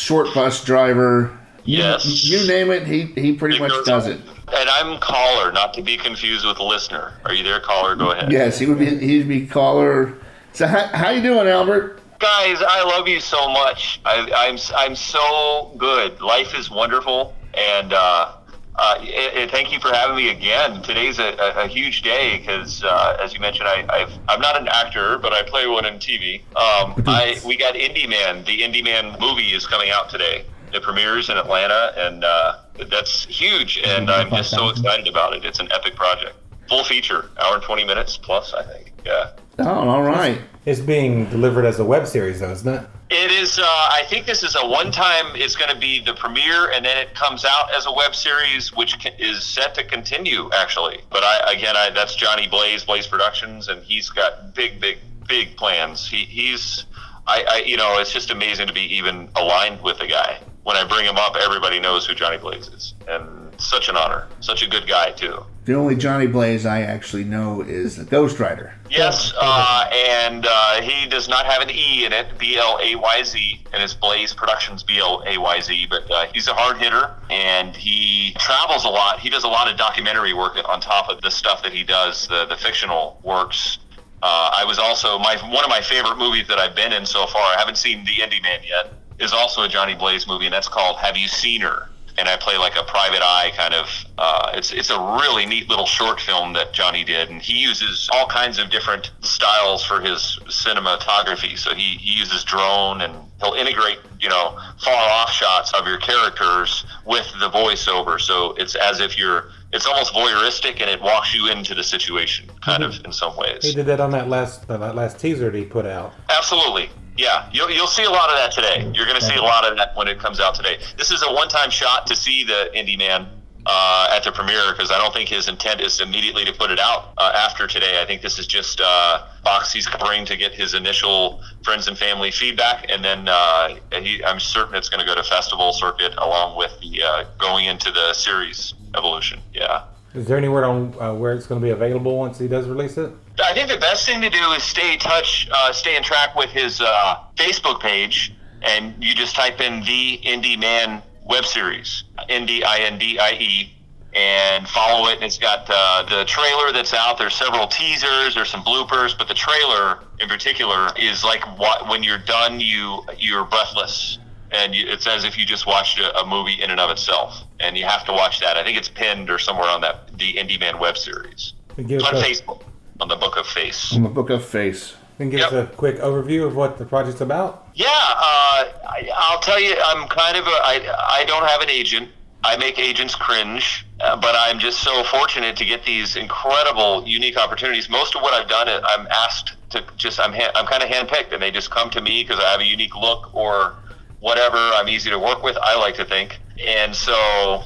short 0.02 0.34
bus 0.34 0.64
driver. 0.64 1.32
You- 1.64 1.78
Yes. 1.80 2.24
you 2.26 2.48
name 2.48 2.72
it, 2.72 2.88
he 2.88 3.02
he 3.16 3.34
pretty 3.34 3.60
much 3.60 3.70
goes 3.70 3.86
does 3.86 4.08
it. 4.08 4.20
And 4.54 4.70
I'm 4.70 5.00
caller, 5.00 5.52
not 5.52 5.74
to 5.76 5.82
be 5.84 5.96
confused 5.96 6.46
with 6.46 6.60
listener. 6.60 7.14
Are 7.24 7.34
you 7.34 7.44
there, 7.44 7.60
caller? 7.60 7.96
Go 7.96 8.12
ahead. 8.12 8.32
Yes, 8.32 8.58
he 8.60 8.66
would 8.66 8.80
be. 8.80 8.98
He'd 8.98 9.28
be 9.28 9.46
caller. 9.46 10.14
So 10.54 10.66
how, 10.68 10.88
how 10.88 11.10
you 11.12 11.22
doing, 11.22 11.48
Albert? 11.48 12.00
Guys, 12.20 12.58
I 12.68 12.84
love 12.84 13.08
you 13.08 13.20
so 13.20 13.48
much. 13.50 14.02
I, 14.06 14.30
I'm 14.36 14.58
I'm 14.76 14.96
so 14.96 15.72
good. 15.78 16.20
Life 16.20 16.58
is 16.58 16.70
wonderful, 16.70 17.34
and 17.54 17.94
uh, 17.94 18.32
Uh, 18.76 18.96
and, 19.00 19.38
and 19.38 19.52
thank 19.52 19.72
you 19.72 19.80
for 19.80 19.90
having 19.94 20.16
me 20.16 20.30
again. 20.30 20.82
Today's 20.82 21.20
a, 21.20 21.36
a, 21.38 21.66
a 21.66 21.68
huge 21.68 22.02
day 22.02 22.38
because, 22.38 22.84
uh, 22.84 23.18
as 23.22 23.34
you 23.34 23.40
mentioned, 23.40 23.68
I, 23.68 23.86
I've, 23.90 24.12
I'm 24.28 24.40
not 24.40 24.60
an 24.60 24.68
actor, 24.70 25.18
but 25.18 25.34
I 25.34 25.44
play 25.44 25.68
one 25.68 25.86
in 25.86 25.96
TV. 25.96 26.42
Um, 26.56 27.04
I, 27.08 27.40
we 27.46 27.58
got 27.58 27.76
Indie 27.76 28.10
Man. 28.10 28.44
The 28.46 28.60
Indie 28.60 28.84
Man 28.84 29.18
movie 29.20 29.54
is 29.54 29.68
coming 29.68 29.90
out 29.90 30.10
today. 30.10 30.46
It 30.74 30.84
premieres 30.84 31.30
in 31.30 31.38
Atlanta, 31.38 31.94
and 31.98 32.24
uh, 32.24 32.60
that's 32.90 33.26
huge. 33.26 33.82
And 33.84 34.10
I'm 34.10 34.30
just 34.30 34.52
so 34.52 34.70
excited 34.70 35.08
about 35.08 35.34
it. 35.34 35.44
It's 35.44 35.60
an 35.60 35.70
epic 35.72 35.96
project. 35.96 36.36
Full 36.70 36.86
feature, 36.86 37.30
hour 37.42 37.56
and 37.56 37.64
20 37.64 37.84
minutes 37.84 38.16
plus, 38.16 38.54
I 38.54 38.64
think. 38.64 38.94
Yeah. 39.06 39.32
Oh, 39.60 39.90
all 39.90 40.02
right. 40.02 40.40
It's 40.66 40.80
being 40.80 41.26
delivered 41.30 41.66
as 41.66 41.80
a 41.80 41.84
web 41.84 42.08
series, 42.08 42.40
though, 42.40 42.52
isn't 42.52 42.74
it? 42.74 42.88
It 43.14 43.30
is. 43.30 43.60
Uh, 43.60 43.64
I 43.66 44.04
think 44.08 44.26
this 44.26 44.42
is 44.42 44.56
a 44.56 44.66
one-time. 44.66 45.36
It's 45.36 45.58
going 45.58 45.70
to 45.70 45.78
be 45.78 46.00
the 46.00 46.14
premiere, 46.14 46.72
and 46.72 46.86
then 46.86 46.98
it 46.98 47.14
comes 47.14 47.44
out 47.44 47.70
as 47.76 47.86
a 47.86 47.92
web 47.92 48.16
series, 48.16 48.74
which 48.74 49.04
ca- 49.04 49.14
is 49.20 49.44
set 49.44 49.76
to 49.76 49.84
continue 49.84 50.50
actually. 50.54 51.02
But 51.10 51.26
I 51.26 51.52
again, 51.52 51.76
I, 51.76 51.90
that's 51.90 52.16
Johnny 52.16 52.48
Blayz, 52.48 52.86
Blayz 52.86 53.10
Productions, 53.10 53.68
and 53.68 53.84
he's 53.84 54.10
got 54.10 54.56
big, 54.56 54.80
big, 54.80 55.00
big 55.28 55.58
plans. 55.58 56.08
He, 56.08 56.24
he's. 56.24 56.86
I, 57.28 57.44
I, 57.50 57.58
you 57.66 57.76
know, 57.76 58.00
it's 58.00 58.14
just 58.14 58.32
amazing 58.32 58.68
to 58.68 58.74
be 58.74 58.96
even 58.96 59.28
aligned 59.36 59.82
with 59.82 60.00
the 60.00 60.08
guy. 60.08 60.40
When 60.64 60.78
I 60.78 60.86
bring 60.86 61.06
him 61.06 61.18
up, 61.18 61.36
everybody 61.36 61.82
knows 61.82 62.06
who 62.06 62.16
Johnny 62.16 62.38
Blayz 62.38 62.74
is, 62.74 62.94
and 63.10 63.52
such 63.60 63.90
an 63.90 63.98
honor. 63.98 64.30
Such 64.40 64.64
a 64.64 64.70
good 64.70 64.88
guy 64.88 65.12
too. 65.12 65.46
The 65.64 65.76
only 65.76 65.96
Johnny 65.96 66.26
Blaze 66.26 66.66
I 66.66 66.82
actually 66.82 67.24
know 67.24 67.62
is 67.62 67.96
the 67.96 68.04
Ghost 68.04 68.40
Rider. 68.40 68.74
Yes, 68.90 69.32
uh, 69.40 69.90
and 69.94 70.48
uh, 70.50 70.82
he 70.82 71.08
does 71.08 71.30
not 71.30 71.46
have 71.46 71.62
an 71.62 71.70
E 71.70 72.04
in 72.04 72.12
it, 72.14 72.38
B 72.40 72.58
L 72.58 72.80
A 72.82 72.96
Y 72.96 73.24
Z, 73.24 73.64
and 73.72 73.84
it's 73.84 73.94
Blayz 73.94 74.36
Productions, 74.36 74.82
B 74.82 74.98
L 74.98 75.24
A 75.28 75.38
Y 75.38 75.60
Z. 75.62 75.88
But 75.88 76.10
uh, 76.10 76.26
he's 76.34 76.48
a 76.48 76.54
hard 76.56 76.78
hitter, 76.80 77.14
and 77.30 77.76
he 77.76 78.34
travels 78.40 78.86
a 78.86 78.90
lot. 78.90 79.20
He 79.20 79.30
does 79.30 79.44
a 79.44 79.48
lot 79.48 79.70
of 79.70 79.78
documentary 79.78 80.34
work 80.34 80.58
on 80.68 80.82
top 80.82 81.10
of 81.10 81.22
the 81.22 81.30
stuff 81.30 81.62
that 81.62 81.74
he 81.74 81.84
does, 81.84 82.28
the 82.28 82.48
the 82.48 82.58
fictional 82.58 83.22
works. 83.24 83.78
Uh, 84.24 84.52
I 84.58 84.66
was 84.66 84.80
also 84.80 85.20
my 85.20 85.38
one 85.52 85.64
of 85.64 85.70
my 85.70 85.82
favorite 85.82 86.18
movies 86.18 86.48
that 86.48 86.58
I've 86.58 86.76
been 86.76 86.92
in 86.92 87.06
so 87.06 87.28
far. 87.28 87.42
I 87.42 87.56
haven't 87.60 87.78
seen 87.78 88.04
The 88.04 88.18
Indie 88.18 88.42
Man 88.42 88.62
yet. 88.68 88.94
Is 89.20 89.32
also 89.32 89.62
a 89.62 89.68
Johnny 89.68 89.94
Blayz 89.94 90.28
movie, 90.28 90.46
and 90.46 90.54
that's 90.54 90.68
called 90.68 90.98
Have 90.98 91.16
You 91.16 91.28
Seen 91.28 91.62
Her? 91.62 91.88
And 92.18 92.28
I 92.28 92.38
play 92.38 92.58
like 92.58 92.76
a 92.76 92.84
private 92.84 93.22
eye 93.22 93.52
kind 93.56 93.74
of. 93.74 93.88
Uh, 94.18 94.52
it's 94.54 94.72
it's 94.72 94.90
a 94.90 95.00
really 95.22 95.46
neat 95.46 95.70
little 95.70 95.86
short 95.86 96.20
film 96.20 96.54
that 96.54 96.74
Johnny 96.74 97.04
did, 97.04 97.30
and 97.30 97.42
he 97.42 97.54
uses 97.54 98.10
all 98.14 98.28
kinds 98.28 98.60
of 98.60 98.70
different 98.70 99.12
styles 99.22 99.84
for 99.84 100.00
his 100.02 100.40
cinematography. 100.46 101.58
So 101.58 101.74
he, 101.74 101.98
he 101.98 102.20
uses 102.20 102.44
drone, 102.44 103.02
and 103.02 103.14
he'll 103.42 103.54
integrate 103.54 104.00
you 104.20 104.30
know 104.30 104.58
far 104.80 105.10
off 105.10 105.32
shots 105.32 105.74
of 105.74 105.88
your 105.88 105.98
characters 105.98 106.86
with 107.06 107.28
the 107.40 107.50
voiceover. 107.50 108.20
So 108.20 108.54
it's 108.54 108.76
as 108.76 109.00
if 109.00 109.18
you're. 109.18 109.46
It's 109.74 109.86
almost 109.86 110.14
voyeuristic, 110.14 110.82
and 110.82 110.90
it 110.90 111.02
walks 111.02 111.34
you 111.34 111.50
into 111.50 111.74
the 111.74 111.84
situation, 111.84 112.50
kind 112.60 112.84
of 112.84 113.06
in 113.06 113.14
some 113.14 113.38
ways. 113.38 113.64
He 113.64 113.74
did 113.74 113.86
that 113.86 114.02
on 114.02 114.12
that 114.12 114.28
last 114.28 114.68
that 114.68 114.96
last 114.96 115.18
teaser 115.18 115.50
that 115.50 115.58
he 115.58 115.64
put 115.64 115.86
out. 115.86 116.14
Absolutely. 116.30 116.90
Yeah, 117.18 117.50
you'll, 117.52 117.70
you'll 117.70 117.88
see 117.88 118.04
a 118.04 118.10
lot 118.10 118.30
of 118.30 118.38
that 118.38 118.52
today. 118.52 118.90
You're 118.96 119.06
going 119.06 119.20
to 119.20 119.26
see 119.26 119.36
a 119.36 119.42
lot 119.42 119.66
of 119.70 119.78
that 119.78 119.96
when 119.96 120.08
it 120.08 120.20
comes 120.20 120.40
out 120.40 120.56
today. 120.56 120.78
This 120.98 121.12
is 121.12 121.24
a 121.24 121.34
one 121.34 121.50
time 121.50 121.70
shot 121.70 122.08
to 122.08 122.16
see 122.16 122.44
the 122.44 122.72
Indie 122.74 122.98
Man 122.98 123.28
uh, 123.66 124.14
at 124.16 124.24
the 124.24 124.32
premiere 124.32 124.72
because 124.72 124.92
I 124.92 124.98
don't 124.98 125.14
think 125.14 125.30
his 125.30 125.48
intent 125.48 125.82
is 125.82 126.00
immediately 126.00 126.46
to 126.46 126.54
put 126.54 126.72
it 126.72 126.80
out 126.80 127.14
uh, 127.18 127.32
after 127.36 127.68
today. 127.68 128.02
I 128.02 128.06
think 128.06 128.22
this 128.22 128.40
is 128.40 128.48
just 128.48 128.82
uh, 128.84 129.28
box 129.44 129.72
he's 129.72 129.88
covering 129.88 130.26
to 130.26 130.38
get 130.38 130.54
his 130.54 130.74
initial 130.74 131.42
friends 131.64 131.88
and 131.88 131.98
family 131.98 132.32
feedback, 132.32 132.90
and 132.90 133.04
then 133.04 133.28
uh, 133.28 133.76
he, 134.02 134.24
I'm 134.24 134.40
certain 134.40 134.76
it's 134.76 134.90
going 134.90 135.02
to 135.02 135.06
go 135.06 135.16
to 135.16 135.24
festival 135.24 135.74
circuit 135.74 136.14
along 136.18 136.58
with 136.58 136.80
the 136.80 137.04
uh, 137.04 137.24
going 137.38 137.66
into 137.66 137.92
the 137.92 138.14
series 138.14 138.74
evolution. 138.96 139.40
Yeah. 139.54 139.84
Is 140.14 140.28
there 140.28 140.38
any 140.38 140.50
word 140.50 140.66
on 140.66 140.94
uh, 141.00 141.14
where 141.14 141.34
it's 141.34 141.48
going 141.48 141.62
to 141.62 141.66
be 141.66 141.72
available 141.72 142.18
once 142.18 142.38
he 142.38 142.48
does 142.48 142.68
release 142.68 142.98
it? 142.98 143.12
I 143.44 143.54
think 143.54 143.70
the 143.70 143.78
best 143.78 144.06
thing 144.06 144.22
to 144.22 144.30
do 144.30 144.52
is 144.52 144.64
stay 144.64 144.98
touch, 144.98 145.48
uh, 145.52 145.72
stay 145.72 145.96
in 145.96 146.04
track 146.04 146.36
with 146.36 146.50
his 146.50 146.82
uh, 146.82 147.16
Facebook 147.38 147.80
page, 147.80 148.34
and 148.62 148.94
you 149.02 149.16
just 149.16 149.36
type 149.36 149.62
in 149.62 149.80
the 149.82 150.20
Indie 150.24 150.60
Man 150.60 151.02
web 151.26 151.46
series, 151.46 152.04
Indie 152.30 152.64
I 152.64 152.80
N 152.80 153.00
D 153.00 153.20
I 153.20 153.32
E, 153.32 153.74
and 154.14 154.68
follow 154.68 155.08
it. 155.08 155.16
And 155.16 155.24
it's 155.24 155.38
got 155.38 155.66
uh, 155.70 156.04
the 156.04 156.26
trailer 156.26 156.74
that's 156.74 156.94
out. 156.94 157.18
There's 157.18 157.36
several 157.36 157.68
teasers. 157.68 158.36
There's 158.36 158.50
some 158.50 158.64
bloopers, 158.64 159.18
but 159.18 159.30
the 159.30 159.34
trailer 159.34 160.00
in 160.20 160.28
particular 160.28 160.90
is 161.00 161.24
like 161.24 161.44
what, 161.58 161.88
when 161.88 162.04
you're 162.04 162.18
done, 162.18 162.60
you 162.60 163.02
you're 163.18 163.46
breathless. 163.46 164.18
And 164.52 164.76
you, 164.76 164.86
it's 164.88 165.08
as 165.08 165.24
if 165.24 165.38
you 165.38 165.46
just 165.46 165.66
watched 165.66 166.00
a, 166.00 166.18
a 166.20 166.26
movie 166.26 166.62
in 166.62 166.72
and 166.72 166.80
of 166.80 166.90
itself, 166.90 167.44
and 167.60 167.78
you 167.78 167.86
have 167.86 168.06
to 168.06 168.12
watch 168.12 168.40
that. 168.42 168.58
I 168.58 168.64
think 168.64 168.78
it's 168.78 168.90
pinned 168.90 169.30
or 169.30 169.40
somewhere 169.40 169.70
on 169.70 169.82
that 169.82 170.18
the 170.18 170.34
Indie 170.34 170.60
Man 170.60 170.78
web 170.78 170.98
series 170.98 171.54
Give 171.78 172.04
on 172.04 172.16
a, 172.16 172.20
Facebook 172.20 172.64
on 173.00 173.08
the 173.08 173.16
Book 173.16 173.38
of 173.38 173.48
Face. 173.48 173.94
On 173.94 174.04
the 174.04 174.10
Book 174.10 174.30
of 174.30 174.44
Face. 174.46 174.94
then 175.18 175.30
give 175.30 175.42
us 175.42 175.54
a 175.54 175.66
quick 175.76 175.98
overview 175.98 176.46
of 176.46 176.56
what 176.56 176.78
the 176.78 176.86
project's 176.86 177.22
about. 177.22 177.68
Yeah, 177.74 177.88
uh, 177.88 178.68
I, 178.88 179.10
I'll 179.16 179.40
tell 179.40 179.60
you, 179.60 179.76
I'm 179.86 180.08
kind 180.08 180.38
of 180.38 180.46
a, 180.46 180.50
I, 180.50 181.20
I 181.22 181.26
don't 181.26 181.48
have 181.48 181.62
an 181.62 181.70
agent. 181.70 182.10
I 182.44 182.58
make 182.58 182.80
agents 182.80 183.14
cringe, 183.14 183.86
uh, 184.00 184.16
but 184.16 184.36
I'm 184.36 184.58
just 184.58 184.80
so 184.80 185.04
fortunate 185.04 185.56
to 185.58 185.66
get 185.66 185.86
these 185.86 186.16
incredible, 186.16 187.08
unique 187.08 187.38
opportunities. 187.38 187.88
Most 187.88 188.16
of 188.16 188.24
what 188.24 188.34
I've 188.34 188.50
done, 188.50 188.68
I'm 188.68 189.08
asked 189.08 189.56
to 189.70 189.84
just, 189.96 190.20
I'm, 190.20 190.34
ha- 190.34 190.52
I'm 190.56 190.66
kind 190.66 190.82
of 190.82 190.90
handpicked, 190.90 191.34
and 191.34 191.42
they 191.42 191.52
just 191.52 191.70
come 191.70 191.92
to 191.92 192.02
me 192.02 192.24
because 192.24 192.40
I 192.44 192.50
have 192.50 192.60
a 192.60 192.66
unique 192.66 192.96
look 192.96 193.34
or 193.36 193.76
whatever. 194.22 194.58
I'm 194.58 194.88
easy 194.88 195.10
to 195.10 195.20
work 195.20 195.44
with, 195.44 195.58
I 195.62 195.78
like 195.78 195.96
to 195.96 196.06
think. 196.06 196.40
And 196.66 196.96
so, 196.96 197.64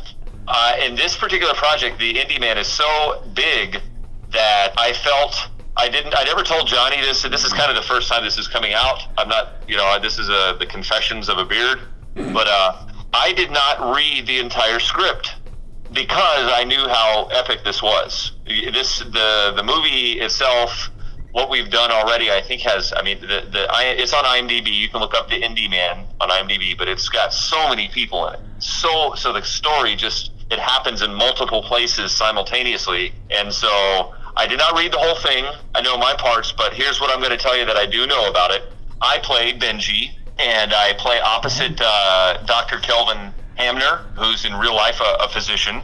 uh, 0.48 0.78
in 0.84 0.96
this 0.96 1.16
particular 1.16 1.54
project, 1.54 2.00
the 2.00 2.16
Indie 2.16 2.40
Man 2.40 2.58
is 2.58 2.68
so 2.68 3.24
big 3.36 3.80
that 4.32 4.74
I 4.78 4.94
felt 4.94 5.50
I 5.78 5.90
didn't. 5.90 6.16
I 6.18 6.24
never 6.24 6.42
told 6.42 6.68
Johnny 6.68 7.02
this. 7.02 7.22
This 7.24 7.44
is 7.44 7.52
kind 7.52 7.70
of 7.70 7.76
the 7.76 7.88
first 7.88 8.08
time 8.08 8.24
this 8.24 8.38
is 8.38 8.48
coming 8.48 8.74
out. 8.74 9.02
I'm 9.18 9.28
not. 9.28 9.54
You 9.68 9.76
know, 9.78 10.00
this 10.02 10.18
is 10.18 10.30
a, 10.30 10.56
the 10.58 10.66
Confessions 10.66 11.28
of 11.30 11.38
a 11.38 11.46
Beard. 11.46 11.82
But 12.16 12.48
uh, 12.48 12.88
I 13.14 13.34
did 13.34 13.52
not 13.52 13.94
read 13.94 14.26
the 14.26 14.40
entire 14.40 14.80
script 14.80 15.36
because 15.92 16.52
I 16.52 16.64
knew 16.64 16.88
how 16.88 17.26
epic 17.32 17.64
this 17.66 17.84
was. 17.84 18.32
This 18.46 19.00
the 19.00 19.54
the 19.56 19.64
movie 19.64 20.20
itself. 20.22 20.92
What 21.36 21.50
we've 21.50 21.70
done 21.70 21.92
already, 21.92 22.32
I 22.32 22.42
think, 22.42 22.62
has. 22.62 22.94
I 22.96 23.02
mean, 23.02 23.20
the 23.20 23.44
the 23.52 23.68
it's 24.02 24.14
on 24.14 24.24
IMDb. 24.24 24.72
You 24.72 24.88
can 24.88 25.02
look 25.02 25.14
up 25.14 25.28
the 25.28 25.42
Indie 25.42 25.70
Man 25.70 26.06
on 26.22 26.30
IMDb, 26.30 26.78
but 26.78 26.88
it's 26.88 27.10
got 27.10 27.34
so 27.34 27.68
many 27.68 27.90
people 27.90 28.26
in 28.30 28.36
it. 28.36 28.40
So 28.60 29.16
so 29.16 29.34
the 29.34 29.42
story 29.42 29.98
just 29.98 30.32
it 30.50 30.60
happens 30.60 31.02
in 31.02 31.14
multiple 31.14 31.62
places 31.62 32.16
simultaneously, 32.16 33.12
and 33.32 33.52
so 33.52 33.68
I 34.38 34.48
did 34.48 34.60
not 34.60 34.78
read 34.78 34.94
the 34.94 34.98
whole 34.98 35.16
thing. 35.16 35.44
I 35.76 35.82
know 35.82 35.98
my 35.98 36.16
parts, 36.18 36.54
but 36.54 36.74
here's 36.74 37.02
what 37.02 37.12
I'm 37.12 37.20
going 37.20 37.38
to 37.38 37.44
tell 37.44 37.58
you 37.58 37.66
that 37.66 37.76
I 37.76 37.86
do 37.86 38.08
know 38.08 38.30
about 38.30 38.52
it. 38.52 38.72
I 39.02 39.20
played 39.20 39.60
Benji, 39.60 40.12
and 40.40 40.74
I 40.74 40.94
play 40.94 41.20
opposite 41.20 41.82
uh, 41.82 42.44
Dr. 42.46 42.80
Kelvin 42.80 43.34
Hamner, 43.56 44.06
who's 44.16 44.46
in 44.46 44.54
real 44.54 44.74
life 44.74 45.02
a, 45.02 45.26
a 45.26 45.28
physician 45.28 45.82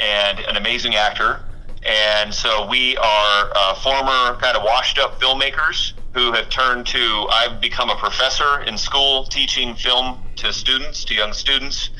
and 0.00 0.40
an 0.40 0.56
amazing 0.56 0.96
actor. 0.96 1.44
And 1.86 2.34
so 2.34 2.66
we 2.68 2.96
are 2.96 3.52
uh, 3.54 3.74
former 3.76 4.38
kind 4.40 4.56
of 4.56 4.62
washed 4.62 4.98
up 4.98 5.20
filmmakers 5.20 5.92
who 6.14 6.32
have 6.32 6.48
turned 6.50 6.86
to, 6.86 7.26
I've 7.30 7.60
become 7.60 7.90
a 7.90 7.96
professor 7.96 8.60
in 8.62 8.76
school 8.76 9.24
teaching 9.24 9.74
film 9.74 10.18
to 10.36 10.52
students, 10.52 11.04
to 11.04 11.14
young 11.14 11.32
students. 11.32 11.90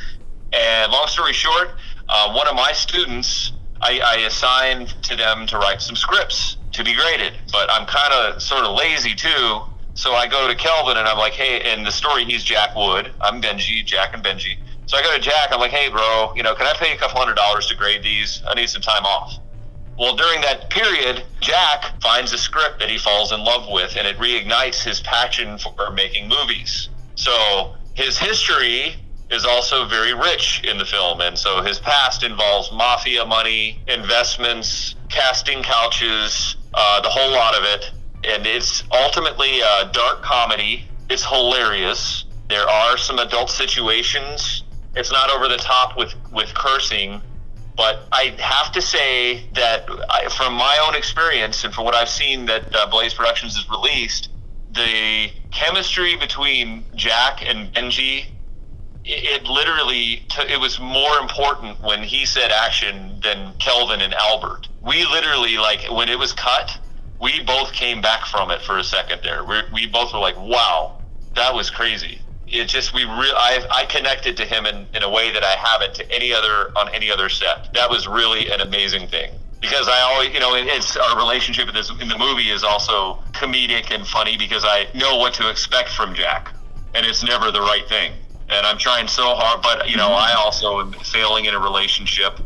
And 0.53 0.91
long 0.91 1.07
story 1.07 1.33
short, 1.33 1.73
uh, 2.09 2.33
one 2.33 2.49
of 2.49 2.55
my 2.55 2.73
students, 2.73 3.53
I, 3.81 4.01
I 4.05 4.17
assigned 4.27 4.89
to 5.05 5.17
them 5.17 5.47
to 5.47 5.59
write 5.59 5.81
some 5.81 5.95
scripts 5.95 6.57
to 6.73 6.83
be 6.83 6.95
graded. 6.95 7.35
But 7.53 7.71
I'm 7.71 7.87
kind 7.87 8.13
of 8.13 8.43
sort 8.43 8.65
of 8.65 8.77
lazy 8.77 9.15
too. 9.15 9.61
So 9.95 10.15
I 10.15 10.27
go 10.27 10.49
to 10.49 10.55
Kelvin 10.55 10.97
and 10.97 11.07
I'm 11.07 11.19
like, 11.19 11.35
hey, 11.35 11.73
in 11.73 11.85
the 11.85 11.91
story, 11.91 12.25
he's 12.25 12.43
Jack 12.45 12.75
Wood. 12.75 13.13
I'm 13.21 13.43
Benji, 13.43 13.85
Jack 13.85 14.15
and 14.15 14.25
Benji. 14.25 14.57
So 14.87 14.97
I 14.97 15.03
go 15.03 15.15
to 15.15 15.21
Jack. 15.21 15.49
I'm 15.53 15.61
like, 15.61 15.71
hey, 15.71 15.91
bro, 15.91 16.33
you 16.35 16.43
know, 16.43 16.55
can 16.55 16.67
I 16.67 16.73
pay 16.75 16.95
a 16.95 16.97
couple 16.97 17.19
hundred 17.19 17.35
dollars 17.35 17.67
to 17.67 17.77
grade 17.77 18.03
these? 18.03 18.43
I 18.49 18.55
need 18.55 18.69
some 18.69 18.81
time 18.83 19.05
off. 19.05 19.39
Well, 19.99 20.15
during 20.15 20.41
that 20.43 20.71
period, 20.71 21.25
Jack 21.41 22.01
finds 22.01 22.33
a 22.33 22.39
script 22.39 22.79
that 22.79 22.89
he 22.89 22.99
falls 22.99 23.33
in 23.33 23.43
love 23.45 23.69
with, 23.69 23.97
and 23.97 24.07
it 24.07 24.17
reignites 24.19 24.85
his 24.85 25.01
passion 25.01 25.59
for 25.59 25.91
making 25.91 26.29
movies. 26.29 26.89
So 27.17 27.75
his 27.95 28.17
history 28.17 28.95
is 29.31 29.45
also 29.45 29.87
very 29.87 30.15
rich 30.15 30.63
in 30.65 30.79
the 30.79 30.85
film, 30.85 31.21
and 31.21 31.37
so 31.37 31.63
his 31.63 31.81
past 31.81 32.23
involves 32.23 32.71
mafia 32.71 33.27
money, 33.27 33.81
investments, 33.89 34.95
casting 35.09 35.65
couches, 35.65 36.57
uh, 36.75 37.01
the 37.01 37.09
whole 37.09 37.33
lot 37.33 37.57
of 37.57 37.65
it. 37.65 37.91
And 38.25 38.47
it's 38.47 38.85
ultimately 38.93 39.61
a 39.61 39.91
dark 39.93 40.23
comedy. 40.23 40.85
It's 41.11 41.25
hilarious. 41.25 42.25
There 42.49 42.69
are 42.69 42.97
some 42.97 43.19
adult 43.19 43.51
situations. 43.51 44.63
It's 44.95 45.11
not 45.11 45.31
over 45.31 45.49
the 45.49 45.57
top 45.57 45.97
with, 45.97 46.15
with 46.33 46.55
cursing, 46.55 47.21
but 47.79 48.09
I 48.13 48.35
have 48.41 48.73
to 48.73 48.83
say 48.83 49.49
that 49.55 49.87
I, 50.11 50.29
from 50.29 50.53
my 50.55 50.85
own 50.87 50.97
experience 50.97 51.63
and 51.65 51.73
from 51.73 51.85
what 51.85 51.95
I've 51.95 52.09
seen 52.09 52.45
that 52.47 52.75
uh, 52.75 52.91
Blayz 52.91 53.15
Productions 53.15 53.57
has 53.57 53.71
released, 53.71 54.31
the 54.73 55.31
chemistry 55.53 56.17
between 56.17 56.85
Jack 56.97 57.41
and 57.49 57.73
Benji 57.73 58.27
it, 59.05 59.43
it 59.43 59.49
literally 59.49 60.25
t- 60.29 60.53
it 60.53 60.61
was 60.61 60.79
more 60.81 61.19
important 61.19 61.81
when 61.83 62.03
he 62.03 62.27
said 62.27 62.51
action 62.51 63.21
than 63.23 63.55
Kelvin 63.59 64.01
and 64.01 64.13
Albert. 64.15 64.69
We 64.83 65.05
literally 65.07 65.57
like 65.57 65.87
when 65.91 66.09
it 66.09 66.19
was 66.19 66.33
cut, 66.33 66.77
we 67.21 67.43
both 67.45 67.73
came 67.73 68.01
back 68.01 68.27
from 68.27 68.51
it 68.51 68.61
for 68.61 68.79
a 68.79 68.85
second 68.85 69.21
there. 69.23 69.45
we 69.45 69.63
we 69.73 69.87
both 69.87 70.13
were 70.13 70.21
like, 70.21 70.37
"Wow, 70.37 70.97
that 71.35 71.55
was 71.55 71.71
crazy." 71.71 72.21
It 72.51 72.67
just 72.67 72.95
we 72.95 73.05
re- 73.05 73.35
I 73.37 73.67
I 73.71 73.85
connected 73.87 74.37
to 74.39 74.45
him 74.45 74.67
in, 74.67 74.87
in 74.95 75.03
a 75.03 75.11
way 75.11 75.33
that 75.33 75.45
I 75.45 75.53
haven't 75.53 75.95
to 75.95 76.13
any 76.13 76.33
other 76.33 76.73
on 76.77 76.89
any 76.95 77.11
other 77.11 77.29
set. 77.29 77.73
That 77.75 77.91
was 77.91 78.07
really 78.07 78.51
an 78.51 78.61
amazing 78.61 79.09
thing 79.09 79.31
because 79.61 79.89
I 79.89 80.01
always, 80.01 80.33
you 80.33 80.41
know, 80.41 80.55
it's 80.55 80.97
our 80.97 81.17
relationship 81.17 81.69
in 81.69 81.75
this 81.75 81.91
in 82.01 82.09
the 82.09 82.19
movie 82.19 82.51
is 82.51 82.63
also 82.63 83.19
comedic 83.33 83.95
and 83.95 84.07
funny 84.07 84.37
because 84.37 84.65
I 84.65 84.87
know 84.95 85.17
what 85.17 85.35
to 85.35 85.51
expect 85.51 85.91
from 85.91 86.15
Jack, 86.15 86.53
and 86.95 87.05
it's 87.05 87.23
never 87.23 87.51
the 87.51 87.61
right 87.61 87.87
thing. 87.89 88.13
And 88.51 88.65
I'm 88.65 88.79
trying 88.79 89.09
so 89.09 89.35
hard, 89.35 89.63
but 89.63 89.91
you 89.91 89.97
know, 89.97 90.09
I 90.09 90.33
also 90.33 90.81
am 90.81 90.93
failing 90.93 91.47
in 91.47 91.55
a 91.55 91.59
relationship, 91.59 92.41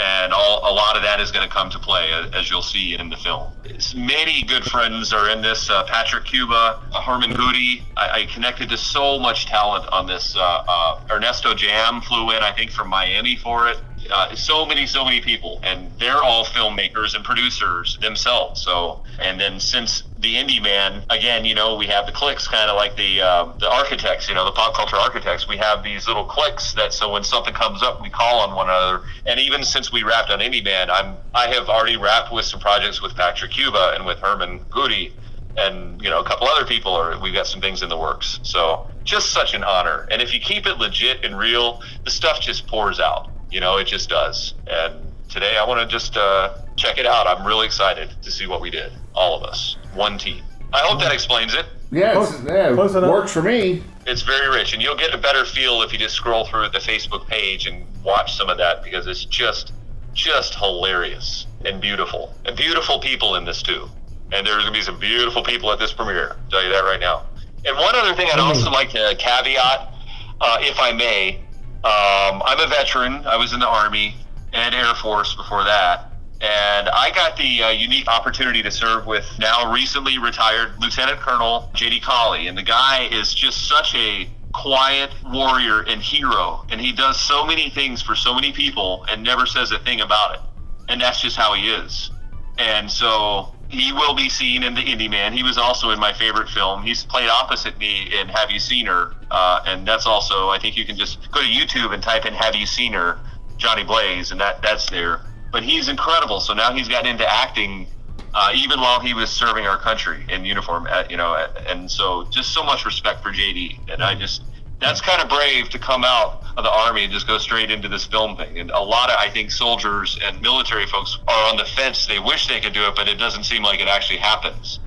and 0.00 0.32
all 0.32 0.60
a 0.70 0.72
lot 0.72 0.96
of 0.96 1.02
that 1.02 1.20
is 1.20 1.30
going 1.30 1.46
to 1.46 1.52
come 1.52 1.70
to 1.70 1.78
play 1.78 2.10
as, 2.32 2.50
you'll 2.50 2.62
see 2.62 2.98
in 2.98 3.10
the 3.10 3.16
film. 3.16 3.52
Many 3.94 4.42
good 4.42 4.64
friends 4.64 5.12
are 5.12 5.30
in 5.30 5.42
this. 5.42 5.68
Uh, 5.70 5.84
Patrick 5.84 6.24
Cuba, 6.24 6.80
Herman 6.92 7.32
Goody. 7.32 7.84
I, 7.96 8.22
I 8.22 8.26
connected 8.26 8.68
to 8.70 8.76
so 8.76 9.18
much 9.18 9.46
talent 9.46 9.86
on 9.92 10.06
this. 10.06 10.34
Uh, 10.36 10.40
uh, 10.40 11.00
Ernesto 11.10 11.54
Jam 11.54 12.00
flew 12.00 12.30
in, 12.30 12.42
I 12.42 12.52
think, 12.52 12.70
from 12.70 12.88
Miami 12.88 13.36
for 13.36 13.68
it 13.68 13.78
uh, 14.10 14.34
so 14.34 14.64
many, 14.64 14.86
so 14.86 15.04
many 15.04 15.20
people, 15.20 15.60
and 15.62 15.90
they're 15.98 16.22
all 16.22 16.44
filmmakers 16.44 17.14
and 17.14 17.24
producers 17.24 17.98
themselves. 18.00 18.60
So, 18.60 19.02
and 19.20 19.38
then 19.40 19.60
since 19.60 20.04
the 20.18 20.34
indie 20.34 20.62
man, 20.62 21.02
again, 21.10 21.44
you 21.44 21.54
know, 21.54 21.76
we 21.76 21.86
have 21.86 22.06
the 22.06 22.12
clicks, 22.12 22.48
kind 22.48 22.70
of 22.70 22.76
like 22.76 22.96
the 22.96 23.20
uh, 23.20 23.52
the 23.58 23.70
architects, 23.70 24.28
you 24.28 24.34
know, 24.34 24.44
the 24.44 24.52
pop 24.52 24.74
culture 24.74 24.96
architects. 24.96 25.46
We 25.48 25.56
have 25.58 25.82
these 25.82 26.08
little 26.08 26.24
clicks 26.24 26.72
that 26.74 26.92
so 26.92 27.12
when 27.12 27.24
something 27.24 27.54
comes 27.54 27.82
up, 27.82 28.00
we 28.02 28.10
call 28.10 28.40
on 28.40 28.54
one 28.54 28.68
another. 28.68 29.02
And 29.26 29.38
even 29.38 29.64
since 29.64 29.92
we 29.92 30.02
wrapped 30.02 30.30
on 30.30 30.40
indie 30.40 30.64
man, 30.64 30.90
I'm 30.90 31.16
I 31.34 31.48
have 31.48 31.68
already 31.68 31.96
wrapped 31.96 32.32
with 32.32 32.44
some 32.44 32.60
projects 32.60 33.02
with 33.02 33.14
Patrick 33.14 33.52
Cuba 33.52 33.92
and 33.96 34.06
with 34.06 34.18
Herman 34.18 34.60
Goody 34.70 35.12
and 35.56 36.00
you 36.00 36.08
know 36.08 36.20
a 36.20 36.24
couple 36.24 36.46
other 36.46 36.64
people 36.64 36.92
are 36.92 37.18
we've 37.20 37.34
got 37.34 37.46
some 37.46 37.60
things 37.60 37.82
in 37.82 37.88
the 37.88 37.96
works 37.96 38.38
so 38.42 38.86
just 39.02 39.32
such 39.32 39.52
an 39.52 39.64
honor 39.64 40.06
and 40.10 40.22
if 40.22 40.32
you 40.32 40.40
keep 40.40 40.66
it 40.66 40.78
legit 40.78 41.24
and 41.24 41.36
real 41.36 41.80
the 42.04 42.10
stuff 42.10 42.40
just 42.40 42.68
pours 42.68 43.00
out 43.00 43.30
you 43.50 43.60
know 43.60 43.76
it 43.78 43.86
just 43.86 44.08
does. 44.08 44.54
And 44.66 44.94
today 45.28 45.56
i 45.58 45.64
want 45.66 45.80
to 45.80 45.86
just 45.86 46.16
uh, 46.16 46.54
check 46.76 46.98
it 46.98 47.06
out. 47.06 47.26
I'm 47.26 47.46
really 47.46 47.66
excited 47.66 48.10
to 48.22 48.30
see 48.30 48.46
what 48.46 48.60
we 48.60 48.70
did 48.70 48.92
all 49.14 49.36
of 49.36 49.42
us 49.42 49.76
one 49.94 50.16
team. 50.18 50.42
I 50.72 50.80
hope 50.80 51.00
that 51.00 51.12
explains 51.12 51.52
it. 51.54 51.66
Yeah, 51.90 52.12
Close- 52.12 52.44
yeah, 52.44 52.72
close 52.74 52.94
enough. 52.94 53.10
works 53.10 53.32
for 53.32 53.42
me. 53.42 53.82
it's 54.06 54.22
very 54.22 54.48
rich 54.48 54.72
and 54.72 54.80
you'll 54.80 54.96
get 54.96 55.12
a 55.12 55.18
better 55.18 55.44
feel 55.44 55.82
if 55.82 55.92
you 55.92 55.98
just 55.98 56.14
scroll 56.14 56.44
through 56.46 56.68
the 56.68 56.78
facebook 56.78 57.26
page 57.26 57.66
and 57.66 57.84
watch 58.04 58.36
some 58.36 58.48
of 58.48 58.56
that 58.58 58.82
because 58.84 59.08
it's 59.08 59.24
just 59.24 59.72
just 60.14 60.54
hilarious 60.54 61.46
and 61.64 61.80
beautiful 61.80 62.32
and 62.44 62.56
beautiful 62.56 62.98
people 63.00 63.34
in 63.36 63.44
this 63.44 63.62
too. 63.62 63.88
And 64.32 64.46
there's 64.46 64.62
gonna 64.62 64.72
be 64.72 64.82
some 64.82 64.98
beautiful 65.00 65.42
people 65.42 65.72
at 65.72 65.78
this 65.80 65.92
premiere 65.92 66.36
I'll 66.44 66.50
tell 66.50 66.62
you 66.62 66.70
that 66.70 66.84
right 66.84 67.00
now. 67.00 67.24
And 67.66 67.76
one 67.76 67.94
other 67.96 68.14
thing 68.14 68.28
i'd 68.32 68.38
also 68.38 68.70
like 68.70 68.90
to 68.90 69.14
caveat 69.18 69.92
uh, 70.40 70.56
if 70.60 70.78
i 70.78 70.92
may 70.92 71.40
um, 71.84 72.42
i'm 72.44 72.60
a 72.60 72.66
veteran 72.68 73.26
i 73.26 73.36
was 73.36 73.52
in 73.52 73.60
the 73.60 73.68
army 73.68 74.14
and 74.52 74.74
air 74.74 74.94
force 74.94 75.34
before 75.34 75.64
that 75.64 76.10
and 76.40 76.88
I 76.88 77.10
got 77.10 77.36
the 77.36 77.62
uh, 77.64 77.68
unique 77.68 78.08
opportunity 78.08 78.62
to 78.62 78.70
serve 78.70 79.06
with 79.06 79.30
now 79.38 79.70
recently 79.70 80.18
retired 80.18 80.72
Lieutenant 80.80 81.18
Colonel 81.20 81.70
J.D. 81.74 82.00
Colley. 82.00 82.46
And 82.46 82.56
the 82.56 82.62
guy 82.62 83.08
is 83.12 83.34
just 83.34 83.68
such 83.68 83.94
a 83.94 84.26
quiet 84.54 85.10
warrior 85.26 85.82
and 85.82 86.00
hero. 86.00 86.64
And 86.70 86.80
he 86.80 86.92
does 86.92 87.20
so 87.20 87.44
many 87.44 87.68
things 87.68 88.00
for 88.00 88.14
so 88.14 88.34
many 88.34 88.52
people 88.52 89.04
and 89.10 89.22
never 89.22 89.44
says 89.44 89.70
a 89.70 89.78
thing 89.80 90.00
about 90.00 90.34
it. 90.34 90.40
And 90.88 90.98
that's 90.98 91.20
just 91.20 91.36
how 91.36 91.52
he 91.52 91.68
is. 91.68 92.10
And 92.56 92.90
so 92.90 93.54
he 93.70 93.92
will 93.92 94.14
be 94.14 94.28
seen 94.28 94.64
in 94.64 94.74
the 94.74 94.80
Indie 94.80 95.08
Man. 95.08 95.32
He 95.32 95.44
was 95.44 95.56
also 95.56 95.90
in 95.90 96.00
my 96.00 96.12
favorite 96.12 96.48
film. 96.48 96.82
He's 96.82 97.04
played 97.04 97.28
opposite 97.28 97.78
me 97.78 98.10
in 98.20 98.28
Have 98.28 98.50
You 98.50 98.58
Seen 98.58 98.86
Her? 98.86 99.12
Uh, 99.30 99.62
and 99.64 99.86
that's 99.86 100.06
also, 100.06 100.48
I 100.48 100.58
think 100.58 100.76
you 100.76 100.84
can 100.84 100.96
just 100.96 101.30
go 101.30 101.40
to 101.40 101.46
YouTube 101.46 101.94
and 101.94 102.02
type 102.02 102.26
in 102.26 102.34
Have 102.34 102.56
You 102.56 102.66
Seen 102.66 102.92
Her? 102.92 103.18
Johnny 103.58 103.84
Blayz, 103.84 104.32
and 104.32 104.40
that 104.40 104.60
that's 104.62 104.88
there. 104.90 105.20
But 105.52 105.62
he's 105.62 105.88
incredible. 105.88 106.40
So 106.40 106.52
now 106.54 106.72
he's 106.72 106.88
gotten 106.88 107.08
into 107.08 107.30
acting, 107.30 107.86
uh, 108.34 108.52
even 108.54 108.80
while 108.80 108.98
he 108.98 109.14
was 109.14 109.30
serving 109.30 109.66
our 109.66 109.78
country 109.78 110.24
in 110.28 110.44
uniform. 110.44 110.86
At, 110.88 111.10
you 111.10 111.16
know, 111.16 111.36
at, 111.36 111.56
and 111.68 111.88
so 111.88 112.24
just 112.30 112.52
so 112.52 112.64
much 112.64 112.84
respect 112.84 113.22
for 113.22 113.30
JD. 113.30 113.92
And 113.92 114.02
I 114.02 114.14
just 114.14 114.42
that's 114.80 115.00
kind 115.00 115.22
of 115.22 115.28
brave 115.28 115.68
to 115.70 115.78
come 115.78 116.04
out 116.04 116.42
of 116.56 116.64
the 116.64 116.70
army 116.70 117.04
and 117.04 117.12
just 117.12 117.26
go 117.26 117.38
straight 117.38 117.70
into 117.70 117.88
this 117.88 118.04
film 118.04 118.36
thing. 118.36 118.58
And 118.58 118.70
a 118.70 118.80
lot 118.80 119.10
of 119.10 119.16
I 119.18 119.30
think 119.30 119.50
soldiers 119.50 120.18
and 120.22 120.40
military 120.40 120.86
folks 120.86 121.18
are 121.28 121.50
on 121.50 121.56
the 121.56 121.64
fence. 121.64 122.06
They 122.06 122.18
wish 122.18 122.48
they 122.48 122.60
could 122.60 122.72
do 122.72 122.84
it, 122.84 122.96
but 122.96 123.08
it 123.08 123.18
doesn't 123.18 123.44
seem 123.44 123.62
like 123.62 123.80
it 123.80 123.88
actually 123.88 124.18
happens. 124.18 124.80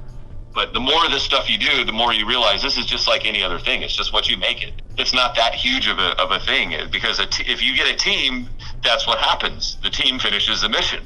But 0.54 0.74
the 0.74 0.80
more 0.80 1.04
of 1.06 1.12
this 1.12 1.24
stuff 1.24 1.50
you 1.50 1.58
do, 1.58 1.84
the 1.84 1.92
more 1.92 2.14
you 2.14 2.28
realize 2.28 2.62
this 2.62 2.78
is 2.78 2.86
just 2.86 3.08
like 3.08 3.26
any 3.26 3.42
other 3.42 3.58
thing. 3.58 3.82
It's 3.82 3.96
just 3.96 4.14
what 4.14 4.30
you 4.30 4.38
make 4.38 4.62
it. 4.62 4.74
It's 4.98 5.14
not 5.14 5.36
that 5.36 5.56
huge 5.56 5.88
of 5.88 5.98
a, 5.98 6.20
of 6.22 6.32
a 6.32 6.40
thing 6.40 6.76
eh, 6.76 6.86
because 6.92 7.20
a 7.20 7.26
t- 7.26 7.52
if 7.52 7.64
you 7.64 7.76
get 7.76 7.88
a 7.88 7.96
team, 7.96 8.48
that's 8.84 9.08
what 9.08 9.18
happens. 9.18 9.78
The 9.82 9.90
team 9.90 10.20
finishes 10.20 10.62
the 10.62 10.70
mission. 10.70 11.04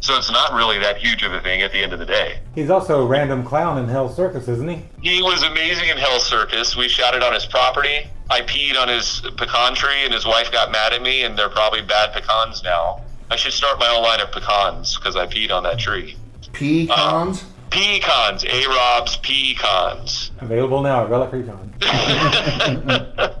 So 0.00 0.16
it's 0.16 0.30
not 0.30 0.54
really 0.54 0.78
that 0.78 0.98
huge 0.98 1.22
of 1.22 1.32
a 1.32 1.40
thing 1.40 1.60
at 1.62 1.72
the 1.72 1.78
end 1.78 1.92
of 1.92 1.98
the 1.98 2.06
day. 2.06 2.40
He's 2.54 2.70
also 2.70 3.02
a 3.02 3.06
random 3.06 3.44
clown 3.44 3.78
in 3.78 3.88
Hell 3.88 4.08
Circus, 4.08 4.48
isn't 4.48 4.68
he? 4.68 4.82
He 5.02 5.22
was 5.22 5.42
amazing 5.42 5.88
in 5.88 5.98
Hell 5.98 6.18
Circus. 6.20 6.76
We 6.76 6.88
shot 6.88 7.14
it 7.14 7.22
on 7.22 7.34
his 7.34 7.44
property. 7.44 8.06
I 8.30 8.42
peed 8.42 8.76
on 8.80 8.88
his 8.88 9.22
pecan 9.36 9.74
tree, 9.74 10.04
and 10.04 10.14
his 10.14 10.24
wife 10.24 10.52
got 10.52 10.70
mad 10.70 10.92
at 10.92 11.02
me, 11.02 11.22
and 11.24 11.36
they're 11.38 11.48
probably 11.48 11.82
bad 11.82 12.12
pecans 12.12 12.62
now. 12.62 13.02
I 13.30 13.36
should 13.36 13.52
start 13.52 13.78
my 13.78 13.88
own 13.88 14.02
line 14.02 14.20
of 14.20 14.32
pecans 14.32 14.96
because 14.96 15.16
I 15.16 15.26
peed 15.26 15.50
on 15.50 15.62
that 15.64 15.78
tree. 15.78 16.16
Pecans. 16.52 17.44
Pecans, 17.70 18.44
A 18.44 18.66
Rob's 18.68 19.16
pecans. 19.18 20.30
Available 20.40 20.82
now 20.82 21.04
at 21.04 21.10
Relic 21.10 21.32
Recon. 21.32 21.74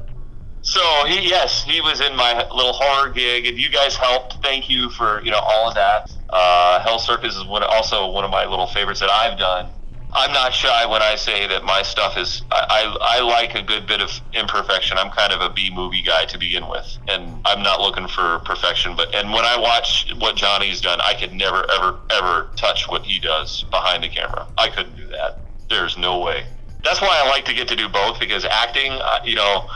So 0.62 0.80
he, 1.06 1.28
yes, 1.28 1.64
he 1.64 1.80
was 1.80 2.00
in 2.00 2.14
my 2.14 2.46
little 2.48 2.72
horror 2.74 3.10
gig, 3.10 3.46
and 3.46 3.58
you 3.58 3.70
guys 3.70 3.96
helped. 3.96 4.42
Thank 4.42 4.68
you 4.68 4.90
for 4.90 5.22
you 5.24 5.30
know 5.30 5.40
all 5.42 5.68
of 5.68 5.74
that. 5.74 6.12
Uh, 6.28 6.80
Hell 6.80 6.98
Circus 6.98 7.34
is 7.36 7.44
one, 7.44 7.62
also 7.62 8.10
one 8.10 8.24
of 8.24 8.30
my 8.30 8.44
little 8.44 8.66
favorites 8.66 9.00
that 9.00 9.10
I've 9.10 9.38
done. 9.38 9.70
I'm 10.12 10.32
not 10.32 10.52
shy 10.52 10.86
when 10.86 11.02
I 11.02 11.14
say 11.14 11.46
that 11.46 11.64
my 11.64 11.82
stuff 11.82 12.16
is. 12.16 12.42
I, 12.50 12.66
I, 13.00 13.18
I 13.18 13.20
like 13.20 13.54
a 13.54 13.62
good 13.62 13.86
bit 13.86 14.00
of 14.00 14.10
imperfection. 14.32 14.98
I'm 14.98 15.10
kind 15.10 15.32
of 15.32 15.40
a 15.40 15.50
B 15.50 15.70
movie 15.72 16.02
guy 16.02 16.24
to 16.26 16.38
begin 16.38 16.68
with, 16.68 16.98
and 17.08 17.40
I'm 17.44 17.62
not 17.62 17.80
looking 17.80 18.08
for 18.08 18.40
perfection. 18.40 18.96
But 18.96 19.14
and 19.14 19.32
when 19.32 19.44
I 19.44 19.56
watch 19.58 20.12
what 20.18 20.36
Johnny's 20.36 20.80
done, 20.80 21.00
I 21.02 21.14
could 21.14 21.32
never 21.32 21.64
ever 21.70 21.98
ever 22.10 22.48
touch 22.56 22.88
what 22.88 23.02
he 23.02 23.20
does 23.20 23.62
behind 23.70 24.02
the 24.02 24.08
camera. 24.08 24.46
I 24.58 24.68
couldn't 24.68 24.96
do 24.96 25.06
that. 25.08 25.40
There's 25.68 25.96
no 25.96 26.18
way. 26.18 26.44
That's 26.82 27.00
why 27.00 27.22
I 27.24 27.28
like 27.28 27.44
to 27.44 27.54
get 27.54 27.68
to 27.68 27.76
do 27.76 27.88
both 27.88 28.18
because 28.18 28.44
acting, 28.44 28.92
uh, 28.92 29.20
you 29.24 29.36
know, 29.36 29.68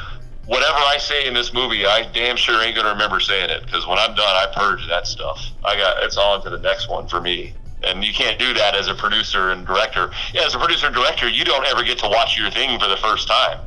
whatever 0.46 0.78
I 0.78 0.96
say 0.98 1.26
in 1.26 1.34
this 1.34 1.52
movie, 1.52 1.86
I 1.86 2.10
damn 2.12 2.36
sure 2.36 2.60
ain't 2.62 2.74
gonna 2.74 2.88
remember 2.88 3.20
saying 3.20 3.50
it 3.50 3.64
because 3.64 3.86
when 3.86 3.98
I'm 3.98 4.14
done, 4.14 4.26
I 4.26 4.46
purge 4.52 4.88
that 4.88 5.06
stuff. 5.06 5.46
I 5.64 5.76
got 5.76 6.02
it's 6.02 6.16
on 6.16 6.42
to 6.42 6.50
the 6.50 6.58
next 6.58 6.88
one 6.88 7.06
for 7.06 7.20
me. 7.20 7.54
And 7.82 8.02
you 8.02 8.14
can't 8.14 8.38
do 8.38 8.54
that 8.54 8.74
as 8.74 8.88
a 8.88 8.94
producer 8.94 9.50
and 9.50 9.66
director. 9.66 10.10
Yeah, 10.32 10.46
as 10.46 10.54
a 10.54 10.58
producer 10.58 10.86
and 10.86 10.94
director, 10.94 11.28
you 11.28 11.44
don't 11.44 11.66
ever 11.66 11.82
get 11.82 11.98
to 11.98 12.08
watch 12.08 12.38
your 12.38 12.50
thing 12.50 12.78
for 12.78 12.88
the 12.88 12.96
first 12.96 13.28
time. 13.28 13.60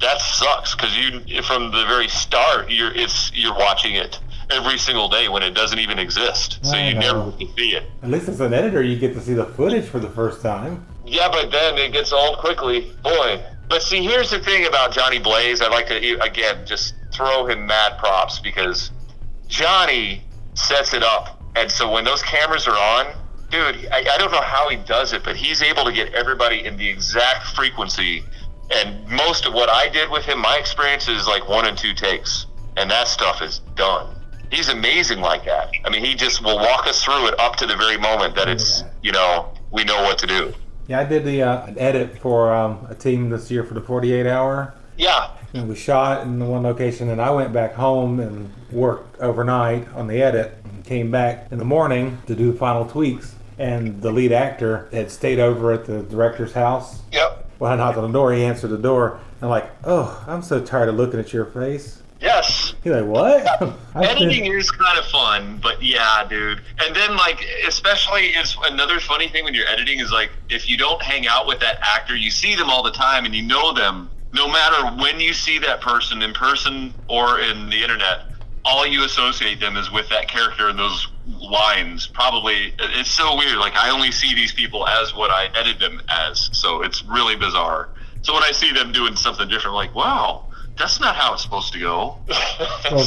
That 0.00 0.20
sucks 0.20 0.74
because 0.74 0.96
you, 0.96 1.42
from 1.42 1.70
the 1.70 1.84
very 1.86 2.08
start, 2.08 2.70
you're 2.70 2.92
it's 2.92 3.32
you're 3.34 3.54
watching 3.54 3.94
it 3.94 4.20
every 4.50 4.78
single 4.78 5.08
day 5.08 5.28
when 5.28 5.42
it 5.42 5.52
doesn't 5.52 5.78
even 5.78 5.98
exist. 5.98 6.58
So 6.62 6.76
you 6.76 6.94
know. 6.94 7.00
never 7.00 7.30
get 7.30 7.38
to 7.38 7.54
see 7.54 7.70
it. 7.70 7.84
At 8.02 8.10
least 8.10 8.28
as 8.28 8.40
an 8.40 8.52
editor, 8.52 8.82
you 8.82 8.96
get 8.98 9.14
to 9.14 9.20
see 9.20 9.34
the 9.34 9.46
footage 9.46 9.86
for 9.86 9.98
the 9.98 10.10
first 10.10 10.42
time. 10.42 10.86
Yeah, 11.06 11.28
but 11.28 11.50
then 11.50 11.78
it 11.78 11.92
gets 11.92 12.12
old 12.12 12.38
quickly. 12.38 12.92
Boy. 13.02 13.42
But 13.68 13.82
see, 13.82 14.02
here's 14.02 14.30
the 14.30 14.40
thing 14.40 14.66
about 14.66 14.92
Johnny 14.92 15.18
Blayz. 15.18 15.62
I'd 15.62 15.70
like 15.70 15.86
to, 15.86 16.18
again, 16.20 16.66
just 16.66 16.94
throw 17.12 17.46
him 17.46 17.66
mad 17.66 17.98
props 17.98 18.38
because 18.38 18.90
Johnny 19.46 20.22
sets 20.54 20.92
it 20.92 21.02
up. 21.02 21.33
And 21.56 21.70
so 21.70 21.90
when 21.90 22.04
those 22.04 22.22
cameras 22.22 22.66
are 22.66 22.76
on, 22.76 23.14
dude, 23.50 23.88
I, 23.92 24.04
I 24.12 24.18
don't 24.18 24.32
know 24.32 24.40
how 24.40 24.68
he 24.68 24.76
does 24.76 25.12
it, 25.12 25.22
but 25.22 25.36
he's 25.36 25.62
able 25.62 25.84
to 25.84 25.92
get 25.92 26.12
everybody 26.14 26.64
in 26.64 26.76
the 26.76 26.88
exact 26.88 27.46
frequency. 27.54 28.24
And 28.74 29.06
most 29.08 29.46
of 29.46 29.54
what 29.54 29.68
I 29.68 29.88
did 29.88 30.10
with 30.10 30.24
him, 30.24 30.40
my 30.40 30.56
experience 30.56 31.08
is 31.08 31.26
like 31.26 31.48
one 31.48 31.66
and 31.66 31.76
two 31.76 31.94
takes. 31.94 32.46
And 32.76 32.90
that 32.90 33.06
stuff 33.06 33.40
is 33.40 33.60
done. 33.76 34.16
He's 34.50 34.68
amazing 34.68 35.20
like 35.20 35.44
that. 35.44 35.70
I 35.84 35.90
mean, 35.90 36.04
he 36.04 36.14
just 36.14 36.42
will 36.42 36.58
walk 36.58 36.86
us 36.86 37.02
through 37.02 37.28
it 37.28 37.38
up 37.38 37.56
to 37.56 37.66
the 37.66 37.76
very 37.76 37.96
moment 37.96 38.34
that 38.34 38.48
it's, 38.48 38.82
you 39.02 39.12
know, 39.12 39.52
we 39.70 39.84
know 39.84 40.02
what 40.02 40.18
to 40.18 40.26
do. 40.26 40.52
Yeah, 40.86 41.00
I 41.00 41.04
did 41.04 41.24
the 41.24 41.42
uh, 41.42 41.72
edit 41.76 42.18
for 42.18 42.52
um, 42.54 42.86
a 42.88 42.94
team 42.94 43.30
this 43.30 43.50
year 43.50 43.64
for 43.64 43.74
the 43.74 43.80
48 43.80 44.26
hour. 44.26 44.74
Yeah, 44.96 45.30
And 45.54 45.68
we 45.68 45.76
shot 45.76 46.26
in 46.26 46.40
the 46.40 46.44
one 46.44 46.64
location, 46.64 47.10
and 47.10 47.20
I 47.20 47.30
went 47.30 47.52
back 47.52 47.74
home 47.74 48.18
and 48.18 48.52
worked 48.72 49.20
overnight 49.20 49.86
on 49.94 50.08
the 50.08 50.20
edit, 50.20 50.58
and 50.64 50.84
came 50.84 51.12
back 51.12 51.46
in 51.52 51.58
the 51.58 51.64
morning 51.64 52.18
to 52.26 52.34
do 52.34 52.50
the 52.50 52.58
final 52.58 52.84
tweaks. 52.84 53.36
And 53.56 54.02
the 54.02 54.10
lead 54.10 54.32
actor 54.32 54.88
had 54.92 55.12
stayed 55.12 55.38
over 55.38 55.72
at 55.72 55.84
the 55.84 56.02
director's 56.02 56.52
house. 56.52 57.02
Yep. 57.12 57.48
When 57.58 57.70
I 57.70 57.76
knocked 57.76 57.96
on 57.96 58.10
the 58.10 58.18
door, 58.18 58.32
he 58.32 58.44
answered 58.44 58.68
the 58.68 58.78
door. 58.78 59.20
I'm 59.40 59.48
like, 59.48 59.70
"Oh, 59.84 60.24
I'm 60.26 60.42
so 60.42 60.60
tired 60.60 60.88
of 60.88 60.96
looking 60.96 61.20
at 61.20 61.32
your 61.32 61.44
face." 61.44 62.02
Yes. 62.20 62.74
He's 62.82 62.92
like, 62.92 63.04
what? 63.04 63.46
I 63.94 64.06
Editing 64.06 64.46
is 64.46 64.70
kind 64.70 64.98
of 64.98 65.04
fun, 65.06 65.60
but 65.62 65.82
yeah, 65.82 66.26
dude. 66.28 66.62
And 66.84 66.96
then 66.96 67.16
like, 67.16 67.44
especially 67.68 68.28
is 68.28 68.56
another 68.64 68.98
funny 68.98 69.28
thing 69.28 69.44
when 69.44 69.54
you're 69.54 69.68
editing 69.68 70.00
is 70.00 70.10
like, 70.10 70.30
if 70.48 70.68
you 70.68 70.78
don't 70.78 71.02
hang 71.02 71.26
out 71.26 71.46
with 71.46 71.60
that 71.60 71.78
actor, 71.82 72.16
you 72.16 72.30
see 72.30 72.54
them 72.54 72.70
all 72.70 72.82
the 72.82 72.90
time 72.90 73.26
and 73.26 73.34
you 73.34 73.42
know 73.42 73.74
them. 73.74 74.08
No 74.34 74.48
matter 74.48 75.00
when 75.00 75.20
you 75.20 75.32
see 75.32 75.58
that 75.60 75.80
person 75.80 76.20
in 76.20 76.34
person 76.34 76.92
or 77.08 77.40
in 77.40 77.70
the 77.70 77.80
internet, 77.82 78.26
all 78.64 78.86
you 78.86 79.04
associate 79.04 79.60
them 79.60 79.76
is 79.76 79.92
with 79.92 80.08
that 80.08 80.26
character 80.28 80.68
and 80.68 80.78
those 80.78 81.08
lines. 81.26 82.06
Probably, 82.08 82.74
it's 82.78 83.10
so 83.10 83.36
weird. 83.36 83.58
Like 83.58 83.74
I 83.76 83.90
only 83.90 84.10
see 84.10 84.34
these 84.34 84.52
people 84.52 84.86
as 84.88 85.14
what 85.14 85.30
I 85.30 85.48
edit 85.54 85.78
them 85.78 86.02
as, 86.08 86.50
so 86.52 86.82
it's 86.82 87.04
really 87.04 87.36
bizarre. 87.36 87.90
So 88.22 88.34
when 88.34 88.42
I 88.42 88.52
see 88.52 88.72
them 88.72 88.90
doing 88.90 89.16
something 89.16 89.46
different, 89.48 89.68
I'm 89.68 89.74
like, 89.74 89.94
wow, 89.94 90.46
that's 90.76 90.98
not 90.98 91.14
how 91.14 91.34
it's 91.34 91.42
supposed 91.42 91.72
to 91.74 91.78
go. 91.78 92.18
Well, 92.90 93.06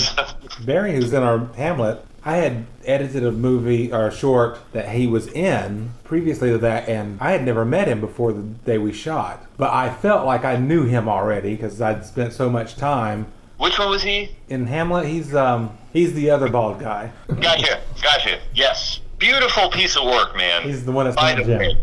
Barry, 0.65 0.93
who's 0.93 1.13
in 1.13 1.21
our 1.23 1.45
Hamlet, 1.55 2.03
I 2.27 2.35
had 2.35 2.65
edited 2.83 3.25
a 3.25 3.31
movie 3.31 3.93
or 3.93 4.07
a 4.07 4.11
short 4.13 4.59
that 4.73 4.89
he 4.89 5.07
was 5.07 5.27
in 5.27 5.93
previously 6.03 6.49
to 6.51 6.57
that, 6.57 6.89
and 6.89 7.17
I 7.21 7.31
had 7.31 7.45
never 7.45 7.63
met 7.63 7.87
him 7.87 8.01
before 8.01 8.33
the 8.33 8.41
day 8.41 8.77
we 8.77 8.91
shot. 8.91 9.45
But 9.55 9.71
I 9.71 9.89
felt 9.93 10.25
like 10.25 10.43
I 10.43 10.57
knew 10.57 10.83
him 10.83 11.07
already 11.07 11.55
because 11.55 11.79
I'd 11.79 12.05
spent 12.05 12.33
so 12.33 12.49
much 12.49 12.75
time 12.75 13.27
Which 13.57 13.79
one 13.79 13.89
was 13.89 14.03
he? 14.03 14.35
in 14.49 14.67
Hamlet. 14.67 15.05
He's 15.07 15.33
um 15.33 15.77
he's 15.93 16.13
the 16.15 16.29
other 16.29 16.49
bald 16.49 16.81
guy. 16.81 17.13
Gotcha, 17.39 17.79
gotcha. 18.03 18.39
Yes, 18.53 18.99
beautiful 19.19 19.69
piece 19.69 19.95
of 19.95 20.03
work, 20.03 20.35
man. 20.35 20.63
He's 20.63 20.83
the 20.83 20.91
one 20.91 21.05
that's 21.05 21.15
By 21.15 21.33
the 21.33 21.43
way, 21.43 21.77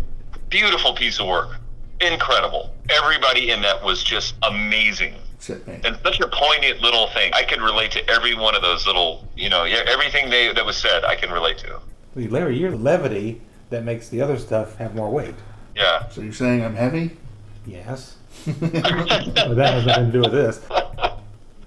beautiful 0.51 0.93
piece 0.93 1.21
of 1.21 1.27
work. 1.27 1.57
Incredible. 2.03 2.75
Everybody 2.91 3.49
in 3.51 3.63
that 3.63 3.83
was 3.83 4.05
just 4.05 4.35
amazing. 4.43 5.15
Shit. 5.45 5.63
And 5.67 5.99
such 6.03 6.21
a 6.21 6.29
poignant 6.29 6.81
little 6.81 7.09
thing. 7.09 7.31
I 7.35 7.43
can 7.43 7.61
relate 7.61 7.91
to 7.93 8.11
every 8.11 8.35
one 8.35 8.55
of 8.55 8.63
those 8.63 8.87
little, 8.87 9.29
you 9.37 9.51
know, 9.51 9.65
yeah, 9.65 9.83
everything 9.87 10.31
they 10.31 10.51
that 10.51 10.65
was 10.65 10.79
said. 10.79 11.05
I 11.05 11.17
can 11.17 11.31
relate 11.31 11.59
to. 11.59 11.81
Larry, 12.17 12.57
you're 12.57 12.71
the 12.71 12.79
levity 12.79 13.43
that 13.69 13.85
makes 13.85 14.09
the 14.09 14.23
other 14.23 14.39
stuff 14.39 14.77
have 14.77 14.95
more 14.95 15.11
weight. 15.11 15.35
Yeah. 15.77 16.09
So 16.09 16.23
you're 16.23 16.33
saying 16.33 16.65
I'm 16.65 16.75
heavy? 16.75 17.19
Yes. 17.67 18.17
but 18.47 18.61
that 18.61 19.75
has 19.75 19.85
nothing 19.87 20.07
to 20.07 20.13
do 20.13 20.21
with 20.21 20.33
this. 20.33 20.61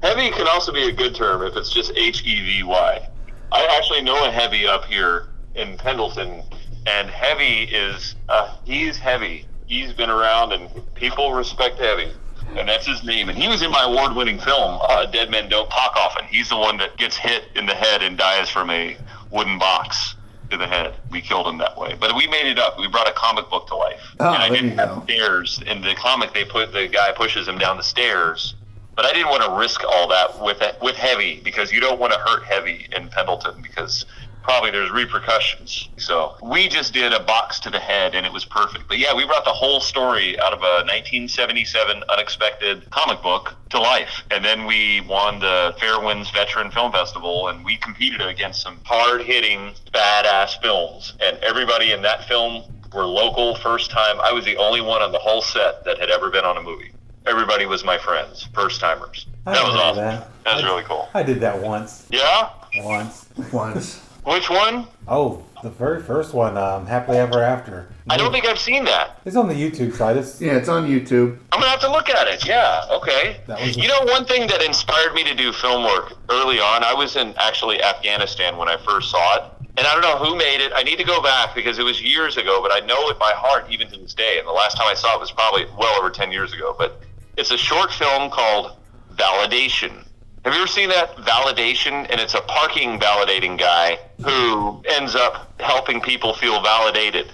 Heavy 0.01 0.31
can 0.31 0.47
also 0.47 0.71
be 0.71 0.89
a 0.89 0.91
good 0.91 1.13
term 1.13 1.43
if 1.43 1.55
it's 1.55 1.69
just 1.69 1.91
H 1.95 2.23
E 2.25 2.41
V 2.41 2.63
Y. 2.63 3.09
I 3.51 3.77
actually 3.77 4.01
know 4.01 4.25
a 4.25 4.31
heavy 4.31 4.65
up 4.65 4.85
here 4.85 5.27
in 5.53 5.77
Pendleton, 5.77 6.41
and 6.87 7.09
heavy 7.09 7.63
is 7.63 8.15
uh, 8.27 8.55
he's 8.63 8.97
heavy. 8.97 9.45
He's 9.67 9.93
been 9.93 10.09
around, 10.09 10.53
and 10.53 10.69
people 10.95 11.33
respect 11.33 11.77
heavy, 11.77 12.11
and 12.55 12.67
that's 12.67 12.85
his 12.85 13.03
name. 13.03 13.29
And 13.29 13.37
he 13.37 13.47
was 13.47 13.61
in 13.61 13.71
my 13.71 13.83
award-winning 13.83 14.39
film, 14.39 14.79
uh, 14.89 15.05
Dead 15.07 15.29
Men 15.29 15.49
Don't 15.49 15.69
Talk 15.69 15.95
Often. 15.95 16.25
He's 16.27 16.49
the 16.49 16.57
one 16.57 16.77
that 16.77 16.97
gets 16.97 17.15
hit 17.17 17.45
in 17.55 17.65
the 17.65 17.73
head 17.75 18.01
and 18.01 18.17
dies 18.17 18.49
from 18.49 18.69
a 18.69 18.97
wooden 19.31 19.59
box 19.59 20.15
to 20.49 20.57
the 20.57 20.67
head. 20.67 20.95
We 21.11 21.21
killed 21.21 21.47
him 21.47 21.57
that 21.57 21.77
way, 21.77 21.95
but 21.99 22.15
we 22.15 22.27
made 22.27 22.45
it 22.49 22.57
up. 22.57 22.79
We 22.79 22.87
brought 22.87 23.09
a 23.09 23.13
comic 23.13 23.49
book 23.49 23.67
to 23.67 23.75
life, 23.75 24.01
Oh, 24.19 24.33
and 24.33 24.41
I 24.43 24.49
didn't 24.49 24.77
have 24.77 25.03
stairs. 25.03 25.61
In 25.67 25.81
the 25.81 25.93
comic, 25.95 26.33
they 26.33 26.45
put 26.45 26.71
the 26.71 26.87
guy 26.87 27.11
pushes 27.11 27.47
him 27.47 27.57
down 27.57 27.77
the 27.77 27.83
stairs 27.83 28.55
but 28.95 29.05
I 29.05 29.13
didn't 29.13 29.29
want 29.29 29.43
to 29.43 29.51
risk 29.51 29.83
all 29.83 30.07
that 30.07 30.41
with 30.41 30.59
with 30.81 30.95
heavy 30.95 31.39
because 31.43 31.71
you 31.71 31.79
don't 31.79 31.99
want 31.99 32.13
to 32.13 32.19
hurt 32.19 32.43
heavy 32.45 32.87
in 32.95 33.09
Pendleton 33.09 33.61
because 33.61 34.07
probably 34.47 34.71
there's 34.71 34.89
repercussions. 34.91 35.89
So 35.97 36.37
we 36.41 36.69
just 36.69 36.93
did 36.93 37.11
a 37.11 37.19
box 37.19 37.59
to 37.59 37.69
the 37.69 37.79
head 37.79 38.15
and 38.15 38.25
it 38.25 38.31
was 38.31 38.45
perfect. 38.45 38.87
But 38.87 38.97
yeah, 38.97 39.13
we 39.13 39.25
brought 39.25 39.43
the 39.43 39.51
whole 39.51 39.81
story 39.81 40.39
out 40.39 40.53
of 40.53 40.59
a 40.59 40.87
1977 40.87 42.01
unexpected 42.09 42.89
comic 42.89 43.21
book 43.21 43.55
to 43.71 43.79
life, 43.79 44.23
and 44.31 44.45
then 44.45 44.65
we 44.65 45.01
won 45.01 45.39
the 45.39 45.75
Fairwinds 45.81 46.31
Veteran 46.31 46.71
Film 46.71 46.93
Festival, 46.93 47.49
and 47.49 47.65
we 47.65 47.75
competed 47.75 48.21
against 48.21 48.61
some 48.61 48.79
hard 48.85 49.21
hitting, 49.21 49.73
badass 49.93 50.61
films, 50.61 51.13
and 51.21 51.37
everybody 51.43 51.91
in 51.91 52.01
that 52.03 52.23
film 52.29 52.63
were 52.93 53.05
local, 53.05 53.53
first 53.55 53.91
time. 53.91 54.17
I 54.21 54.31
was 54.31 54.45
the 54.45 54.55
only 54.55 54.79
one 54.79 55.01
on 55.01 55.11
the 55.11 55.19
whole 55.19 55.41
set 55.41 55.83
that 55.83 55.97
had 55.99 56.09
ever 56.09 56.29
been 56.29 56.45
on 56.45 56.55
a 56.57 56.61
movie 56.61 56.91
everybody 57.25 57.65
was 57.65 57.83
my 57.83 57.97
friends, 57.97 58.47
first 58.53 58.79
timers. 58.79 59.25
I 59.45 59.51
That 59.55 59.63
was 59.65 59.75
awesome. 59.75 59.97
that. 59.97 60.29
That 60.45 60.55
was 60.55 60.63
I- 60.63 60.67
really 60.67 60.83
cool. 60.83 61.09
I 61.13 61.23
did 61.23 61.41
that 61.41 61.61
once. 61.61 62.07
Yeah? 62.09 62.51
Once. 62.77 63.25
Once. 63.51 64.06
Which 64.27 64.49
one? 64.49 64.85
Oh, 65.07 65.41
the 65.63 65.69
very 65.69 66.03
first 66.03 66.33
one, 66.33 66.57
um, 66.57 66.85
Happily 66.85 67.17
Ever 67.17 67.41
After. 67.41 67.87
I 68.09 68.17
don't 68.17 68.33
think 68.33 68.45
I've 68.45 68.59
seen 68.59 68.83
that. 68.83 69.21
It's 69.23 69.37
on 69.37 69.47
the 69.47 69.53
YouTube 69.53 69.95
site. 69.95 70.17
It's 70.17 70.41
Yeah, 70.41 70.57
it's 70.57 70.67
on 70.67 70.85
YouTube. 70.85 71.37
I'm 71.53 71.61
gonna 71.61 71.71
have 71.71 71.79
to 71.79 71.89
look 71.89 72.09
at 72.09 72.27
it. 72.27 72.45
Yeah, 72.45 72.83
okay. 72.91 73.39
That 73.47 73.61
was- 73.61 73.77
you 73.77 73.87
know, 73.87 74.01
one 74.01 74.25
thing 74.25 74.47
that 74.47 74.61
inspired 74.61 75.13
me 75.13 75.23
to 75.23 75.33
do 75.33 75.53
film 75.53 75.85
work 75.85 76.11
early 76.29 76.59
on, 76.59 76.83
I 76.83 76.93
was 76.93 77.15
in 77.15 77.35
actually 77.37 77.81
Afghanistan 77.81 78.57
when 78.57 78.67
I 78.67 78.75
first 78.75 79.11
saw 79.11 79.35
it. 79.37 79.43
And 79.77 79.87
I 79.87 79.93
don't 79.93 80.01
know 80.01 80.17
who 80.17 80.35
made 80.35 80.59
it. 80.59 80.73
I 80.75 80.83
need 80.83 80.97
to 80.97 81.05
go 81.05 81.21
back 81.21 81.55
because 81.55 81.79
it 81.79 81.83
was 81.83 82.01
years 82.01 82.35
ago, 82.35 82.61
but 82.61 82.73
I 82.73 82.85
know 82.85 83.07
it 83.09 83.17
by 83.17 83.31
heart 83.31 83.67
even 83.69 83.87
to 83.91 83.97
this 83.97 84.13
day. 84.13 84.39
And 84.39 84.47
the 84.47 84.51
last 84.51 84.75
time 84.75 84.87
I 84.87 84.93
saw 84.93 85.13
it 85.15 85.21
was 85.21 85.31
probably 85.31 85.67
well 85.77 85.97
over 85.97 86.09
10 86.09 86.33
years 86.33 86.51
ago. 86.51 86.75
But 86.77 86.99
it's 87.37 87.51
a 87.51 87.57
short 87.57 87.93
film 87.93 88.29
called 88.29 88.75
Validation. 89.15 90.03
Have 90.45 90.53
you 90.53 90.59
ever 90.61 90.67
seen 90.67 90.89
that 90.89 91.15
validation? 91.17 92.07
And 92.09 92.21
it's 92.21 92.33
a 92.33 92.41
parking 92.41 92.99
validating 92.99 93.57
guy 93.57 93.97
who 94.23 94.81
ends 94.87 95.15
up 95.15 95.59
helping 95.59 95.99
people 96.01 96.33
feel 96.33 96.61
validated 96.61 97.31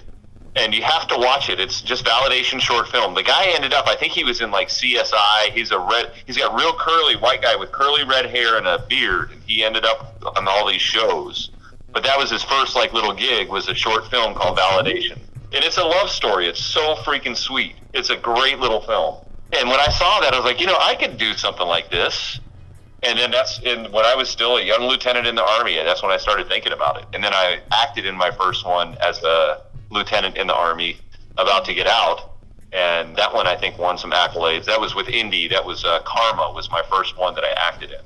and 0.56 0.74
you 0.74 0.82
have 0.82 1.08
to 1.08 1.16
watch 1.18 1.48
it. 1.48 1.58
It's 1.58 1.80
just 1.80 2.04
validation 2.04 2.60
short 2.60 2.88
film. 2.88 3.14
The 3.14 3.22
guy 3.22 3.46
ended 3.48 3.74
up, 3.74 3.88
I 3.88 3.96
think 3.96 4.12
he 4.12 4.24
was 4.24 4.40
in 4.40 4.50
like 4.50 4.68
CSI. 4.68 5.50
He's 5.52 5.72
a 5.72 5.78
red. 5.78 6.12
He's 6.26 6.36
got 6.36 6.54
real 6.54 6.72
curly 6.74 7.16
white 7.16 7.42
guy 7.42 7.56
with 7.56 7.72
curly 7.72 8.04
red 8.04 8.26
hair 8.26 8.56
and 8.56 8.66
a 8.66 8.78
beard. 8.88 9.32
And 9.32 9.42
he 9.42 9.64
ended 9.64 9.84
up 9.84 10.14
on 10.36 10.46
all 10.46 10.68
these 10.68 10.80
shows. 10.80 11.50
But 11.92 12.04
that 12.04 12.18
was 12.18 12.30
his 12.30 12.42
first 12.42 12.76
like 12.76 12.92
little 12.92 13.14
gig. 13.14 13.48
Was 13.48 13.68
a 13.68 13.74
short 13.74 14.08
film 14.10 14.34
called 14.34 14.58
Validation, 14.58 15.18
and 15.52 15.64
it's 15.64 15.78
a 15.78 15.84
love 15.84 16.10
story. 16.10 16.48
It's 16.48 16.62
so 16.62 16.96
freaking 16.96 17.36
sweet. 17.36 17.76
It's 17.92 18.10
a 18.10 18.16
great 18.16 18.58
little 18.58 18.80
film. 18.80 19.16
And 19.52 19.68
when 19.68 19.78
I 19.78 19.88
saw 19.90 20.20
that, 20.20 20.34
I 20.34 20.36
was 20.36 20.44
like, 20.44 20.60
you 20.60 20.66
know, 20.66 20.76
I 20.80 20.96
could 20.96 21.18
do 21.18 21.34
something 21.34 21.66
like 21.66 21.90
this. 21.90 22.40
And 23.04 23.18
then 23.18 23.30
that's 23.30 23.60
in 23.60 23.92
when 23.92 24.04
I 24.04 24.14
was 24.14 24.30
still 24.30 24.56
a 24.56 24.62
young 24.62 24.82
lieutenant 24.82 25.26
in 25.26 25.34
the 25.34 25.44
army. 25.44 25.78
and 25.78 25.86
That's 25.86 26.02
when 26.02 26.10
I 26.10 26.16
started 26.16 26.48
thinking 26.48 26.72
about 26.72 26.98
it. 26.98 27.06
And 27.12 27.22
then 27.22 27.34
I 27.34 27.60
acted 27.72 28.06
in 28.06 28.16
my 28.16 28.30
first 28.30 28.66
one 28.66 28.96
as 29.02 29.22
a 29.22 29.62
lieutenant 29.90 30.36
in 30.36 30.46
the 30.46 30.54
army, 30.54 30.96
about 31.36 31.64
to 31.66 31.74
get 31.74 31.86
out. 31.86 32.32
And 32.72 33.14
that 33.16 33.32
one 33.32 33.46
I 33.46 33.56
think 33.56 33.78
won 33.78 33.98
some 33.98 34.10
accolades. 34.10 34.64
That 34.64 34.80
was 34.80 34.94
with 34.94 35.08
Indy. 35.08 35.48
That 35.48 35.64
was 35.64 35.84
uh, 35.84 36.00
Karma 36.04 36.52
was 36.52 36.70
my 36.70 36.82
first 36.90 37.16
one 37.16 37.34
that 37.34 37.44
I 37.44 37.52
acted 37.52 37.90
in. 37.90 38.00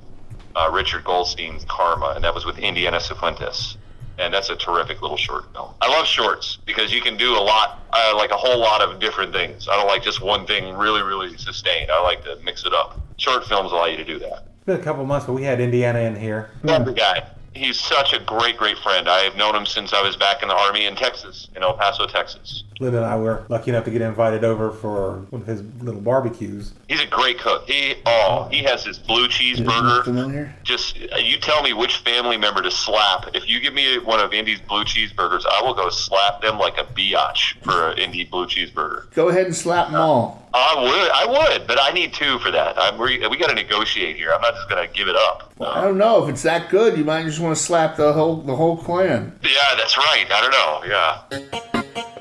Uh, 0.54 0.70
Richard 0.72 1.04
Goldstein's 1.04 1.64
Karma, 1.66 2.14
and 2.16 2.24
that 2.24 2.34
was 2.34 2.44
with 2.44 2.58
Indiana 2.58 2.98
Cifuentes. 2.98 3.76
And 4.18 4.34
that's 4.34 4.50
a 4.50 4.56
terrific 4.56 5.00
little 5.00 5.16
short 5.16 5.52
film. 5.52 5.70
I 5.80 5.88
love 5.88 6.04
shorts 6.04 6.58
because 6.66 6.92
you 6.92 7.00
can 7.00 7.16
do 7.16 7.34
a 7.34 7.38
lot, 7.38 7.86
uh, 7.92 8.14
like 8.16 8.32
a 8.32 8.36
whole 8.36 8.58
lot 8.58 8.82
of 8.82 8.98
different 8.98 9.32
things. 9.32 9.68
I 9.68 9.76
don't 9.76 9.86
like 9.86 10.02
just 10.02 10.20
one 10.20 10.44
thing 10.44 10.74
really, 10.74 11.02
really 11.02 11.38
sustained. 11.38 11.90
I 11.92 12.02
like 12.02 12.24
to 12.24 12.36
mix 12.42 12.66
it 12.66 12.74
up. 12.74 13.00
Short 13.16 13.46
films 13.46 13.70
allow 13.70 13.86
you 13.86 13.96
to 13.96 14.04
do 14.04 14.18
that. 14.18 14.47
Been 14.68 14.80
a 14.80 14.84
couple 14.84 15.04
months, 15.04 15.26
but 15.26 15.32
we 15.32 15.42
had 15.42 15.60
Indiana 15.60 16.00
in 16.00 16.14
here. 16.14 16.50
Love 16.62 16.84
the 16.84 16.92
guy. 16.92 17.26
He's 17.54 17.80
such 17.80 18.12
a 18.12 18.20
great, 18.20 18.56
great 18.56 18.78
friend. 18.78 19.08
I 19.08 19.20
have 19.20 19.34
known 19.34 19.56
him 19.56 19.66
since 19.66 19.92
I 19.92 20.02
was 20.02 20.14
back 20.14 20.42
in 20.42 20.48
the 20.48 20.54
army 20.54 20.84
in 20.84 20.94
Texas, 20.94 21.48
in 21.56 21.62
El 21.62 21.74
Paso, 21.74 22.06
Texas. 22.06 22.62
Linda 22.78 22.98
and 22.98 23.06
I 23.06 23.16
were 23.16 23.44
lucky 23.48 23.70
enough 23.70 23.84
to 23.86 23.90
get 23.90 24.02
invited 24.02 24.44
over 24.44 24.70
for 24.70 25.26
one 25.30 25.42
of 25.42 25.48
his 25.48 25.62
little 25.80 26.00
barbecues. 26.00 26.74
He's 26.86 27.00
a 27.00 27.06
great 27.06 27.40
cook. 27.40 27.66
He 27.66 27.96
oh, 28.06 28.46
he 28.50 28.62
has 28.62 28.84
his 28.84 28.98
blue 28.98 29.26
cheeseburger. 29.26 30.04
Familiar? 30.04 30.54
Just 30.62 30.98
uh, 31.12 31.16
you 31.16 31.38
tell 31.38 31.62
me 31.62 31.72
which 31.72 31.96
family 31.96 32.36
member 32.36 32.62
to 32.62 32.70
slap. 32.70 33.34
If 33.34 33.48
you 33.48 33.58
give 33.58 33.74
me 33.74 33.98
one 33.98 34.20
of 34.20 34.32
Indy's 34.32 34.60
blue 34.60 34.84
cheeseburgers, 34.84 35.42
I 35.50 35.62
will 35.62 35.74
go 35.74 35.88
slap 35.88 36.42
them 36.42 36.58
like 36.58 36.78
a 36.78 36.84
biatch 36.84 37.60
for 37.64 37.90
an 37.90 37.98
Indy 37.98 38.24
blue 38.24 38.46
cheeseburger. 38.46 39.12
Go 39.14 39.30
ahead 39.30 39.46
and 39.46 39.56
slap 39.56 39.86
them 39.86 39.96
all. 39.96 40.47
I 40.54 40.74
would, 40.80 41.10
I 41.12 41.26
would, 41.58 41.66
but 41.66 41.78
I 41.80 41.90
need 41.92 42.12
two 42.12 42.38
for 42.38 42.50
that. 42.50 42.74
I'm, 42.78 42.98
we 42.98 43.18
we 43.28 43.36
got 43.36 43.48
to 43.48 43.54
negotiate 43.54 44.16
here. 44.16 44.32
I'm 44.32 44.40
not 44.40 44.54
just 44.54 44.68
gonna 44.68 44.86
give 44.88 45.08
it 45.08 45.16
up. 45.16 45.52
I 45.60 45.82
don't 45.82 45.98
know 45.98 46.22
if 46.24 46.30
it's 46.30 46.42
that 46.42 46.70
good. 46.70 46.96
You 46.96 47.04
might 47.04 47.24
just 47.24 47.40
want 47.40 47.56
to 47.56 47.62
slap 47.62 47.96
the 47.96 48.12
whole 48.12 48.42
the 48.42 48.56
whole 48.56 48.76
clan. 48.76 49.38
Yeah, 49.42 49.74
that's 49.76 49.96
right. 49.96 50.26
I 50.30 50.40
don't 50.40 50.50
know. 50.52 50.84
Yeah. 50.88 52.18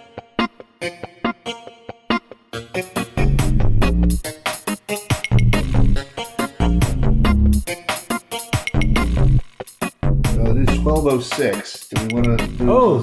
So 10.33 10.45
it 10.45 10.69
is 10.69 10.79
twelve 10.81 11.07
oh 11.07 11.19
six. 11.19 11.87
Do 11.89 12.05
we 12.07 12.13
want 12.21 12.39
to? 12.39 12.47
Do, 12.47 12.71
Oh, 12.71 13.01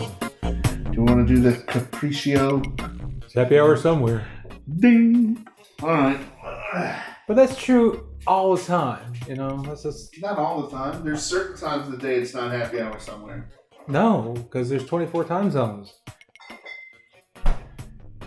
Do 0.92 1.00
we 1.02 1.12
want 1.12 1.26
to 1.26 1.34
do 1.34 1.40
the 1.40 1.52
Capriccio? 1.52 2.62
it's 3.24 3.34
happy 3.34 3.58
hour 3.58 3.76
somewhere. 3.76 4.26
Ding. 4.78 5.46
All 5.82 5.88
right. 5.90 6.20
But 7.26 7.34
that's 7.36 7.56
true 7.56 8.08
all 8.26 8.56
the 8.56 8.62
time. 8.62 9.12
You 9.28 9.34
know, 9.36 9.62
that's 9.62 9.82
just 9.82 10.20
Not 10.20 10.38
all 10.38 10.62
the 10.62 10.70
time. 10.76 11.04
There's 11.04 11.22
certain 11.22 11.56
times 11.56 11.86
of 11.86 11.92
the 11.92 11.98
day 11.98 12.16
it's 12.16 12.34
not 12.34 12.50
happy 12.52 12.80
hour 12.80 12.98
somewhere. 12.98 13.48
no, 13.88 14.32
because 14.34 14.68
there's 14.68 14.86
24 14.86 15.24
time 15.24 15.50
zones. 15.50 15.94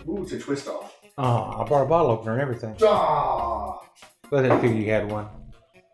Ooh, 0.08 0.22
it's 0.22 0.32
a 0.32 0.38
twist 0.38 0.68
off. 0.68 0.94
Oh, 1.18 1.60
I 1.60 1.64
brought 1.66 1.82
a 1.82 1.86
bottle 1.86 2.10
opener 2.12 2.32
and 2.32 2.40
everything. 2.40 2.76
Ah, 2.82 3.78
But 4.30 4.38
I 4.40 4.42
didn't 4.48 4.60
figure 4.60 4.76
you 4.76 4.90
had 4.90 5.10
one. 5.10 5.26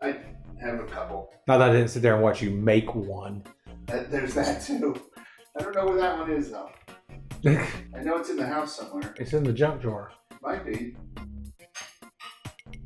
I 0.01 0.15
have 0.61 0.79
a 0.79 0.83
couple. 0.85 1.31
Not 1.47 1.57
that 1.59 1.69
I 1.69 1.73
didn't 1.73 1.89
sit 1.89 2.01
there 2.01 2.13
and 2.13 2.23
watch 2.23 2.41
you 2.41 2.51
make 2.51 2.93
one. 2.95 3.43
Uh, 3.91 4.03
there's 4.09 4.33
that 4.35 4.61
too. 4.61 4.95
I 5.57 5.63
don't 5.63 5.75
know 5.75 5.85
where 5.85 5.97
that 5.97 6.17
one 6.19 6.31
is 6.31 6.51
though. 6.51 6.69
I 7.45 8.01
know 8.03 8.17
it's 8.17 8.29
in 8.29 8.37
the 8.37 8.45
house 8.47 8.77
somewhere. 8.77 9.13
it's 9.19 9.33
in 9.33 9.43
the 9.43 9.53
junk 9.53 9.81
drawer. 9.81 10.11
Might 10.45 10.65
be. 10.65 10.95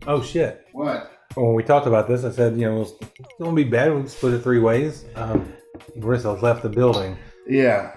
Oh 0.08 0.22
shit. 0.24 0.66
What? 0.72 1.12
When 1.36 1.54
we 1.54 1.64
talked 1.64 1.88
about 1.88 2.08
this, 2.08 2.24
I 2.24 2.32
said, 2.32 2.58
you 2.58 2.66
know, 2.66 2.82
it 2.82 3.12
won't 3.38 3.56
be 3.56 3.64
bad. 3.66 3.94
We'll 3.94 4.08
split 4.08 4.34
it 4.34 4.40
three 4.44 4.60
ways. 4.60 5.06
Um, 5.16 5.54
Marissa 5.98 6.42
left 6.42 6.64
the 6.64 6.70
building. 6.70 7.18
Yeah. 7.48 7.96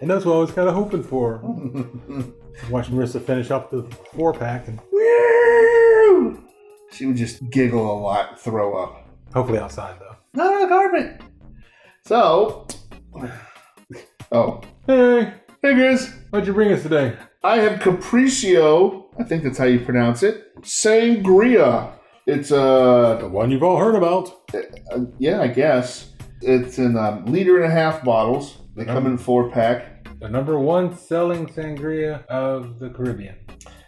And 0.00 0.08
that's 0.10 0.24
what 0.24 0.36
I 0.36 0.38
was 0.38 0.52
kind 0.52 0.68
of 0.68 0.74
hoping 0.74 1.02
for. 1.02 1.38
Watch 2.70 2.88
Marissa 2.90 3.22
finish 3.24 3.50
off 3.50 3.70
the 3.70 3.82
four 4.14 4.32
pack 4.32 4.68
and 4.68 4.80
Woo! 4.92 6.44
she 6.92 7.06
would 7.06 7.16
just 7.16 7.48
giggle 7.50 7.90
a 7.90 7.98
lot, 7.98 8.38
throw 8.40 8.76
up. 8.82 9.08
hopefully 9.32 9.58
outside 9.58 9.98
though. 9.98 10.16
Not 10.34 10.52
on 10.52 10.60
the 10.62 10.68
carpet. 10.68 11.20
So, 12.04 12.66
oh, 14.32 14.60
Hey, 14.86 15.32
hey 15.62 15.74
Chris, 15.74 16.12
what'd 16.30 16.46
you 16.46 16.52
bring 16.54 16.72
us 16.72 16.82
today? 16.82 17.16
I 17.42 17.56
have 17.58 17.80
Capriccio. 17.80 19.04
I 19.18 19.24
think 19.24 19.42
that's 19.44 19.58
how 19.58 19.64
you 19.64 19.80
pronounce 19.80 20.22
it. 20.22 20.54
Sangria. 20.62 21.92
It's 22.26 22.52
uh, 22.52 23.16
The 23.20 23.28
one 23.28 23.50
you've 23.50 23.62
all 23.62 23.78
heard 23.78 23.94
about. 23.94 24.28
uh 24.54 25.00
yeah, 25.18 25.40
I 25.40 25.48
guess 25.48 26.12
it's 26.42 26.78
in 26.78 26.96
um, 26.96 27.24
liter 27.26 27.56
and 27.62 27.70
a 27.72 27.74
half 27.74 28.04
bottles. 28.04 28.58
They 28.76 28.84
come 28.84 29.06
in 29.06 29.18
four 29.18 29.50
pack. 29.50 30.06
The 30.20 30.28
number 30.28 30.58
one 30.58 30.96
selling 30.96 31.46
sangria 31.46 32.24
of 32.26 32.78
the 32.78 32.90
Caribbean. 32.90 33.36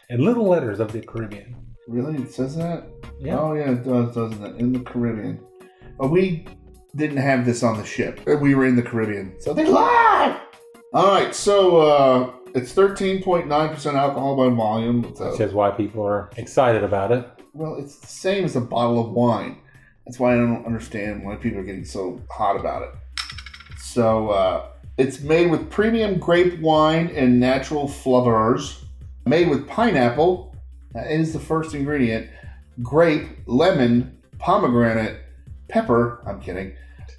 In 0.08 0.24
little 0.24 0.48
letters 0.48 0.80
of 0.80 0.90
the 0.92 1.00
Caribbean. 1.02 1.54
Really, 1.88 2.22
it 2.22 2.32
says 2.32 2.56
that? 2.56 2.84
Yeah. 3.20 3.38
Oh 3.38 3.52
yeah, 3.54 3.70
it 3.72 3.84
does, 3.84 4.14
doesn't 4.14 4.42
it? 4.44 4.56
In 4.56 4.72
the 4.72 4.80
Caribbean. 4.80 5.40
But 5.98 6.08
we 6.10 6.46
didn't 6.96 7.18
have 7.18 7.44
this 7.44 7.62
on 7.62 7.76
the 7.78 7.84
ship. 7.84 8.20
We 8.26 8.54
were 8.54 8.66
in 8.66 8.76
the 8.76 8.82
Caribbean, 8.82 9.36
so 9.40 9.52
they 9.54 9.66
lied. 9.66 10.40
All 10.94 11.06
right, 11.08 11.34
so 11.34 11.76
uh, 11.78 12.34
it's 12.54 12.72
thirteen 12.72 13.22
point 13.22 13.46
nine 13.48 13.70
percent 13.74 13.96
alcohol 13.96 14.36
by 14.36 14.54
volume. 14.54 15.14
So, 15.16 15.30
Which 15.32 15.40
is 15.40 15.52
why 15.52 15.70
people 15.70 16.04
are 16.06 16.30
excited 16.36 16.84
about 16.84 17.12
it. 17.12 17.28
well, 17.54 17.76
it's 17.76 17.96
the 17.98 18.06
same 18.06 18.44
as 18.44 18.56
a 18.56 18.60
bottle 18.60 19.04
of 19.04 19.12
wine. 19.12 19.58
That's 20.06 20.18
why 20.18 20.32
I 20.34 20.36
don't 20.36 20.66
understand 20.66 21.24
why 21.24 21.36
people 21.36 21.60
are 21.60 21.64
getting 21.64 21.84
so 21.84 22.20
hot 22.30 22.56
about 22.56 22.82
it. 22.82 22.90
So 23.78 24.30
uh, 24.30 24.66
it's 24.98 25.20
made 25.20 25.50
with 25.50 25.70
premium 25.70 26.18
grape 26.18 26.58
wine 26.60 27.08
and 27.14 27.38
natural 27.38 27.86
flavors. 27.88 28.84
Made 29.26 29.48
with 29.48 29.68
pineapple. 29.68 30.56
That 30.92 31.10
is 31.10 31.32
the 31.32 31.38
first 31.38 31.74
ingredient. 31.74 32.28
Grape, 32.82 33.28
lemon, 33.46 34.18
pomegranate, 34.38 35.20
pepper. 35.68 36.20
I'm 36.26 36.40
kidding. 36.40 36.74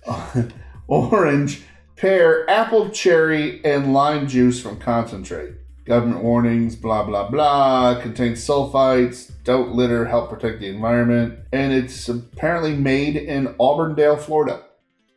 orange, 0.87 1.63
pear, 1.95 2.49
apple, 2.49 2.89
cherry, 2.89 3.63
and 3.65 3.93
lime 3.93 4.27
juice 4.27 4.61
from 4.61 4.79
concentrate. 4.79 5.53
Government 5.85 6.23
warnings, 6.23 6.75
blah, 6.75 7.03
blah, 7.03 7.29
blah. 7.29 7.99
Contains 8.01 8.45
sulfites, 8.45 9.31
don't 9.43 9.73
litter, 9.75 10.05
help 10.05 10.29
protect 10.29 10.59
the 10.61 10.67
environment. 10.67 11.39
And 11.51 11.73
it's 11.73 12.07
apparently 12.07 12.73
made 12.75 13.15
in 13.17 13.53
Auburndale, 13.59 14.17
Florida. 14.17 14.63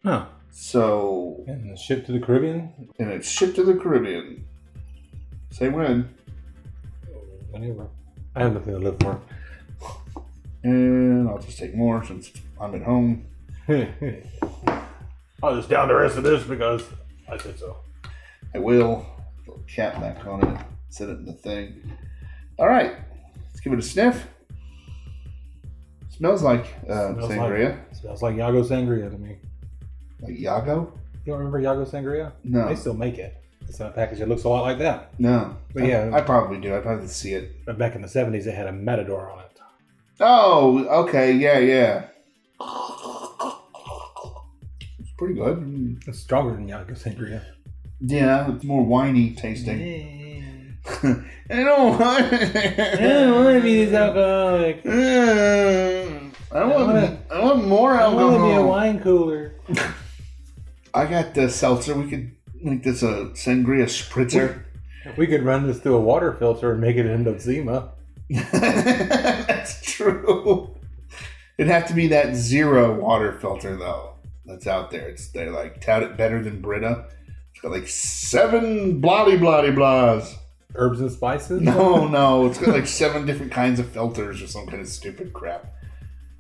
Huh. 0.04 0.26
So, 0.50 1.44
And 1.46 1.70
the 1.70 1.76
ship 1.76 2.06
to 2.06 2.12
the 2.12 2.18
Caribbean? 2.20 2.72
and 2.98 3.10
it's 3.10 3.28
shipped 3.28 3.56
to 3.56 3.62
the 3.62 3.74
Caribbean. 3.74 4.44
Say 5.50 5.68
when. 5.68 6.08
Whenever. 7.50 7.86
I 8.34 8.40
have 8.40 8.54
nothing 8.54 8.72
to 8.74 8.78
live 8.80 8.98
for. 9.00 9.20
And 10.64 11.28
I'll 11.28 11.38
just 11.38 11.58
take 11.58 11.74
more 11.76 12.04
since 12.04 12.32
I'm 12.60 12.74
at 12.74 12.82
home. 12.82 13.24
I'll 15.42 15.54
just 15.56 15.68
down 15.68 15.88
the 15.88 15.94
rest 15.94 16.16
of 16.16 16.22
this 16.24 16.42
because 16.44 16.82
I 17.30 17.36
said 17.38 17.58
so. 17.58 17.76
I 18.54 18.58
will. 18.58 19.04
Put 19.44 19.58
a 19.58 19.62
cap 19.62 20.00
back 20.00 20.26
on 20.26 20.42
it. 20.46 20.60
Set 20.88 21.08
it 21.08 21.18
in 21.18 21.26
the 21.26 21.32
thing. 21.32 21.82
All 22.58 22.66
right. 22.68 22.94
Let's 23.48 23.60
give 23.60 23.72
it 23.72 23.78
a 23.78 23.82
sniff. 23.82 24.26
Smells 26.16 26.42
like 26.42 26.74
uh, 26.88 27.12
Smells 27.14 27.30
sangria. 27.30 27.68
Like, 27.70 27.94
smells 27.96 28.22
like 28.22 28.36
Yago 28.36 28.66
Sangria 28.66 29.10
to 29.10 29.18
me. 29.18 29.36
Like 30.22 30.34
Yago? 30.34 30.90
You 31.26 31.32
don't 31.32 31.38
remember 31.38 31.60
Yago 31.60 31.86
Sangria? 31.88 32.32
No. 32.44 32.68
They 32.68 32.74
still 32.76 32.94
make 32.94 33.18
it. 33.18 33.36
It's 33.68 33.78
in 33.80 33.86
a 33.86 33.90
package 33.90 34.20
that 34.20 34.28
looks 34.28 34.44
a 34.44 34.48
lot 34.48 34.62
like 34.62 34.78
that. 34.78 35.10
No. 35.20 35.54
But 35.74 35.82
I- 35.82 35.86
yeah. 35.88 36.10
I, 36.14 36.20
probably 36.22 36.58
do. 36.58 36.74
I'd 36.74 36.82
probably 36.84 37.08
see 37.08 37.34
it. 37.34 37.64
But 37.66 37.76
back 37.78 37.94
in 37.94 38.00
the 38.02 38.08
70s, 38.08 38.46
it 38.46 38.54
had 38.54 38.68
a 38.68 38.72
Matador 38.72 39.28
on 39.30 39.40
it. 39.40 39.44
Oh, 40.20 40.86
okay. 41.04 41.32
Yeah, 41.32 41.58
yeah. 41.58 42.04
Pretty 45.18 45.34
good. 45.34 45.58
Mm. 45.58 46.08
It's 46.08 46.18
stronger 46.20 46.54
than 46.54 46.68
Yago 46.68 46.92
Sangria. 46.92 47.42
Yeah, 48.00 48.52
it's 48.54 48.64
more 48.64 48.84
winey 48.84 49.34
tasting. 49.34 50.76
I 51.02 51.24
don't 51.48 51.98
want 51.98 52.30
to 52.30 53.60
be 53.62 53.84
this 53.84 53.94
alcoholic. 53.94 54.82
Mm, 54.84 56.32
I 56.52 56.64
want, 56.64 56.86
wanna- 56.86 57.18
I 57.30 57.40
want 57.40 57.66
more 57.66 57.94
alcohol. 57.94 58.68
wine 58.68 59.00
cooler. 59.00 59.54
I 60.94 61.06
got 61.06 61.34
the 61.34 61.48
seltzer. 61.50 61.94
We 61.94 62.08
could 62.08 62.30
make 62.62 62.82
this 62.84 63.02
a 63.02 63.30
sangria 63.34 63.84
spritzer. 63.86 64.62
We 65.16 65.26
could 65.26 65.42
run 65.42 65.66
this 65.66 65.78
through 65.80 65.96
a 65.96 66.00
water 66.00 66.32
filter 66.34 66.72
and 66.72 66.80
make 66.80 66.96
it 66.96 67.06
into 67.06 67.38
Zima. 67.38 67.90
That's 68.30 69.80
true. 69.82 70.74
It'd 71.58 71.70
have 71.72 71.86
to 71.88 71.94
be 71.94 72.08
that 72.08 72.34
zero 72.34 72.94
water 73.00 73.32
filter 73.40 73.76
though. 73.76 74.15
That's 74.46 74.66
out 74.66 74.90
there. 74.90 75.08
It's 75.08 75.28
they 75.28 75.48
like 75.48 75.80
tout 75.80 76.02
it 76.02 76.16
better 76.16 76.42
than 76.42 76.60
Brita. 76.60 77.06
It's 77.52 77.60
got 77.60 77.72
like 77.72 77.88
seven 77.88 79.00
bloody 79.00 79.36
bloody 79.36 79.70
blahs. 79.70 80.34
Herbs 80.74 81.00
and 81.00 81.10
spices? 81.10 81.62
No, 81.62 82.06
no, 82.06 82.46
it's 82.46 82.58
got 82.58 82.68
like 82.74 82.86
seven 82.86 83.24
different 83.26 83.50
kinds 83.50 83.80
of 83.80 83.88
filters 83.90 84.42
or 84.42 84.46
some 84.46 84.66
kind 84.66 84.80
of 84.82 84.88
stupid 84.88 85.32
crap. 85.32 85.66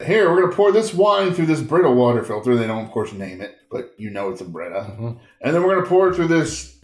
Here, 0.04 0.30
we're 0.30 0.42
gonna 0.42 0.54
pour 0.54 0.72
this 0.72 0.92
wine 0.92 1.32
through 1.32 1.46
this 1.46 1.62
Brita 1.62 1.90
water 1.90 2.22
filter. 2.22 2.54
They 2.54 2.66
don't, 2.66 2.84
of 2.84 2.90
course, 2.90 3.12
name 3.14 3.40
it, 3.40 3.56
but 3.70 3.92
you 3.96 4.10
know 4.10 4.28
it's 4.30 4.42
a 4.42 4.44
Brita. 4.44 4.94
Mhm. 5.00 5.18
And 5.40 5.54
then 5.54 5.62
we're 5.62 5.74
gonna 5.76 5.86
pour 5.88 6.08
it 6.10 6.16
through 6.16 6.28
this 6.28 6.76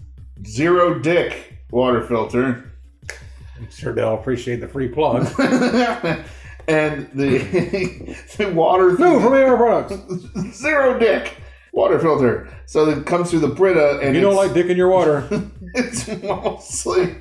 zero 0.47 0.99
dick 0.99 1.59
water 1.71 2.03
filter. 2.03 2.73
I'm 3.59 3.71
sure 3.71 3.93
they'll 3.93 4.15
appreciate 4.15 4.61
the 4.61 4.69
free 4.69 4.89
plug. 4.89 5.27
and 6.69 7.11
the 7.15 7.39
the 8.37 8.53
water 8.53 8.97
no, 8.99 9.21
from 9.21 9.33
AR 9.33 9.57
Products. 9.57 9.95
zero 10.59 10.99
dick 10.99 11.37
water 11.73 11.99
filter. 11.99 12.49
So 12.67 12.89
it 12.89 13.07
comes 13.07 13.31
through 13.31 13.41
the 13.41 13.49
Brita, 13.49 14.01
and 14.03 14.15
You 14.15 14.21
don't 14.21 14.37
like 14.37 14.55
dick 14.55 14.67
in 14.67 14.77
your 14.77 14.89
water. 14.89 15.27
it's 15.75 16.07
mostly 16.23 17.17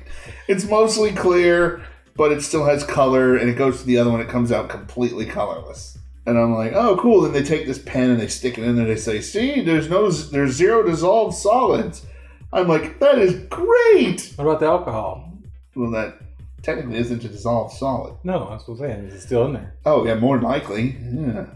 it's 0.48 0.64
mostly 0.64 1.12
clear, 1.12 1.82
but 2.16 2.32
it 2.32 2.42
still 2.42 2.64
has 2.64 2.84
color, 2.84 3.36
and 3.36 3.50
it 3.50 3.54
goes 3.54 3.80
to 3.80 3.86
the 3.86 3.98
other 3.98 4.10
one. 4.10 4.20
It 4.20 4.28
comes 4.28 4.52
out 4.52 4.68
completely 4.68 5.26
colorless. 5.26 5.98
And 6.24 6.38
I'm 6.38 6.54
like, 6.54 6.72
oh, 6.72 6.96
cool. 6.98 7.22
Then 7.22 7.32
they 7.32 7.42
take 7.42 7.66
this 7.66 7.80
pen 7.80 8.10
and 8.10 8.20
they 8.20 8.28
stick 8.28 8.56
it 8.56 8.62
in 8.62 8.76
there. 8.76 8.86
They 8.86 8.94
say, 8.94 9.20
see, 9.20 9.60
there's 9.60 9.90
no, 9.90 10.08
there's 10.08 10.52
zero 10.52 10.84
dissolved 10.84 11.36
solids. 11.36 12.06
I'm 12.52 12.68
like, 12.68 13.00
that 13.00 13.18
is 13.18 13.34
great. 13.46 14.32
What 14.36 14.44
about 14.44 14.60
the 14.60 14.66
alcohol? 14.66 15.32
Well, 15.74 15.90
that 15.90 16.21
technically 16.62 16.98
isn't 16.98 17.24
a 17.24 17.28
dissolved 17.28 17.74
solid. 17.76 18.16
No, 18.24 18.48
that's 18.50 18.66
what 18.66 18.74
I'm 18.74 18.80
saying. 18.80 19.04
Is 19.06 19.14
it 19.14 19.20
still 19.26 19.44
in 19.46 19.54
there? 19.54 19.74
Oh, 19.84 20.04
yeah, 20.06 20.14
more 20.14 20.36
than 20.36 20.44
likely. 20.48 20.96
Yeah. 21.00 21.46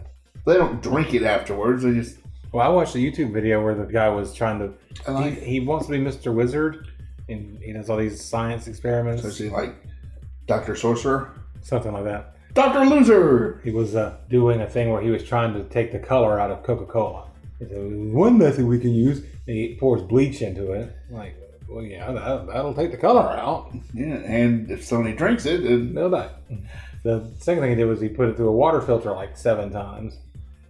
They 0.45 0.53
don't 0.53 0.81
drink 0.81 1.13
it 1.13 1.23
afterwards. 1.23 1.83
They 1.83 1.93
just. 1.93 2.17
Well, 2.51 2.65
I 2.65 2.69
watched 2.69 2.95
a 2.95 2.99
YouTube 2.99 3.33
video 3.33 3.63
where 3.63 3.75
the 3.75 3.85
guy 3.85 4.09
was 4.09 4.33
trying 4.33 4.59
to. 4.59 5.11
Like. 5.11 5.41
He, 5.41 5.51
he 5.51 5.59
wants 5.59 5.87
to 5.87 5.91
be 5.91 5.99
Mr. 5.99 6.33
Wizard, 6.33 6.87
and 7.27 7.59
he 7.59 7.73
does 7.73 7.89
all 7.89 7.97
these 7.97 8.23
science 8.23 8.67
experiments, 8.67 9.23
So 9.23 9.31
she 9.31 9.49
like 9.49 9.75
Doctor 10.45 10.75
Sorcerer, 10.75 11.33
something 11.61 11.91
like 11.91 12.05
that. 12.05 12.35
Doctor 12.53 12.85
Loser. 12.85 13.61
He 13.63 13.71
was 13.71 13.95
uh, 13.95 14.17
doing 14.29 14.61
a 14.61 14.69
thing 14.69 14.89
where 14.91 15.01
he 15.01 15.09
was 15.11 15.23
trying 15.23 15.53
to 15.53 15.63
take 15.65 15.91
the 15.91 15.99
color 15.99 16.39
out 16.39 16.49
of 16.49 16.63
Coca 16.63 16.85
Cola. 16.85 17.25
One 17.59 18.37
method 18.37 18.65
we 18.65 18.79
can 18.79 18.93
use, 18.93 19.19
and 19.19 19.55
he 19.57 19.75
pours 19.79 20.01
bleach 20.01 20.41
into 20.41 20.71
it. 20.71 20.95
Like, 21.09 21.35
well, 21.67 21.83
yeah, 21.83 22.11
that, 22.11 22.47
that'll 22.47 22.73
take 22.73 22.91
the 22.91 22.97
color 22.97 23.21
out. 23.21 23.71
Yeah, 23.93 24.15
and 24.15 24.69
if 24.71 24.83
somebody 24.83 25.15
drinks 25.15 25.45
it, 25.45 25.63
then 25.63 25.93
No, 25.93 26.09
that. 26.09 26.39
The 27.03 27.29
second 27.39 27.61
thing 27.61 27.69
he 27.71 27.75
did 27.75 27.85
was 27.85 28.01
he 28.01 28.09
put 28.09 28.29
it 28.29 28.37
through 28.37 28.49
a 28.49 28.51
water 28.51 28.81
filter 28.81 29.11
like 29.11 29.37
seven 29.37 29.71
times, 29.71 30.17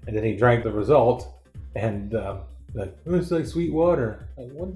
and 0.06 0.16
then 0.16 0.24
he 0.24 0.36
drank 0.36 0.64
the 0.64 0.72
result, 0.72 1.28
and 1.76 2.14
um, 2.16 2.40
like, 2.74 2.96
oh, 3.08 3.16
it's 3.16 3.32
like 3.32 3.46
sweet 3.46 3.74
water. 3.74 4.28
Like, 4.38 4.52
what? 4.52 4.70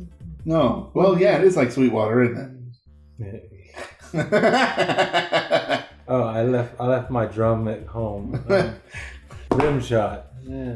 no. 0.45 0.89
Well, 0.93 1.19
yeah, 1.19 1.37
it 1.37 1.43
is 1.43 1.55
like 1.57 1.71
Sweetwater, 1.71 2.23
isn't 2.23 2.73
it? 3.19 3.47
Oh, 6.07 6.23
I 6.23 6.43
left. 6.43 6.75
I 6.77 6.87
left 6.87 7.09
my 7.09 7.25
drum 7.25 7.69
at 7.69 7.85
home. 7.85 8.43
Um, 8.49 8.75
rim 9.57 9.79
shot. 9.79 10.25
Yeah. 10.43 10.75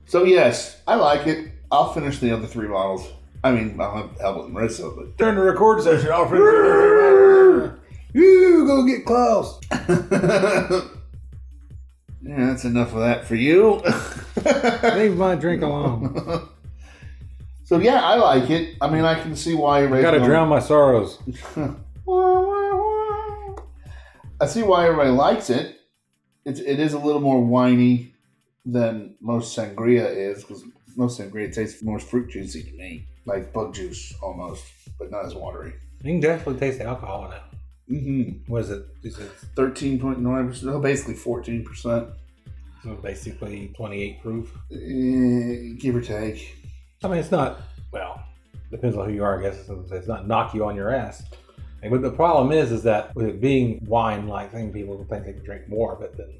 so 0.05 0.23
yes, 0.23 0.81
I 0.87 0.95
like 0.95 1.27
it. 1.27 1.49
I'll 1.71 1.91
finish 1.93 2.19
the 2.19 2.31
other 2.31 2.47
three 2.47 2.67
bottles. 2.67 3.07
I 3.43 3.51
mean, 3.51 3.79
I'll 3.81 3.95
have 4.07 4.19
help 4.21 4.37
with 4.45 4.53
Marissa, 4.53 4.95
but 4.95 5.17
During 5.17 5.35
the 5.35 5.41
record 5.41 5.81
session, 5.83 6.09
I'll 6.11 6.25
finish 6.29 7.79
You 8.13 8.65
go 8.65 8.85
get 8.85 9.05
Klaus. 9.05 9.59
Yeah, 12.25 12.47
that's 12.47 12.63
enough 12.63 12.93
of 12.93 12.99
that 12.99 13.25
for 13.25 13.35
you. 13.35 13.81
Leave 14.97 15.17
my 15.17 15.35
drink 15.35 15.61
alone. 15.61 16.47
so 17.65 17.79
yeah, 17.79 18.01
I 18.01 18.15
like 18.15 18.49
it. 18.49 18.77
I 18.79 18.89
mean, 18.89 19.03
I 19.03 19.19
can 19.21 19.35
see 19.35 19.55
why 19.55 19.79
everybody's 19.79 20.03
Gotta 20.03 20.17
going- 20.19 20.29
drown 20.29 20.47
my 20.47 20.59
sorrows. 20.59 21.19
I 24.39 24.45
see 24.47 24.63
why 24.63 24.85
everybody 24.85 25.09
likes 25.09 25.49
it. 25.49 25.75
It's 26.45 26.59
it 26.59 26.79
is 26.79 26.93
a 26.93 26.99
little 26.99 27.21
more 27.21 27.41
whiny 27.43 28.12
than 28.65 29.15
most 29.21 29.57
sangria 29.57 30.05
is 30.15 30.43
because 30.43 30.63
most 30.95 31.19
sangria 31.19 31.53
tastes 31.53 31.83
more 31.83 31.99
fruit 31.99 32.29
juicy 32.29 32.63
to 32.63 32.71
me, 32.73 33.05
like 33.25 33.51
bug 33.53 33.73
juice 33.73 34.13
almost, 34.21 34.63
but 34.97 35.11
not 35.11 35.25
as 35.25 35.35
watery. 35.35 35.73
You 36.03 36.11
can 36.11 36.19
definitely 36.19 36.59
taste 36.59 36.79
the 36.79 36.85
alcohol 36.85 37.25
in 37.25 37.31
it. 37.33 37.41
Mm-hmm. 37.89 38.51
What 38.51 38.61
is 38.63 38.69
it? 38.71 38.85
Is 39.03 39.19
it 39.19 39.31
Thirteen 39.55 39.99
point 39.99 40.19
nine 40.19 40.47
percent, 40.47 40.81
basically 40.81 41.15
fourteen 41.15 41.63
percent, 41.63 42.09
so 42.83 42.95
basically 42.95 43.71
28 43.75 44.21
proof? 44.21 44.53
Eh, 44.71 45.75
give 45.79 45.95
or 45.95 46.01
take. 46.01 46.55
I 47.03 47.07
mean, 47.07 47.17
it's 47.17 47.31
not, 47.31 47.61
well, 47.91 48.23
depends 48.71 48.97
on 48.97 49.07
who 49.07 49.15
you 49.15 49.23
are, 49.23 49.39
I 49.39 49.41
guess. 49.41 49.69
It's 49.91 50.07
not 50.07 50.27
knock 50.27 50.53
you 50.53 50.65
on 50.65 50.75
your 50.75 50.93
ass. 50.93 51.23
But 51.81 52.01
the 52.01 52.11
problem 52.11 52.51
is, 52.51 52.71
is 52.71 52.83
that 52.83 53.13
with 53.15 53.25
it 53.25 53.41
being 53.41 53.83
wine 53.85 54.27
like 54.27 54.51
thing, 54.51 54.71
people 54.71 54.97
think 55.09 55.25
they 55.25 55.33
can 55.33 55.43
drink 55.43 55.67
more 55.67 55.93
of 55.93 56.01
it 56.01 56.15
than. 56.15 56.33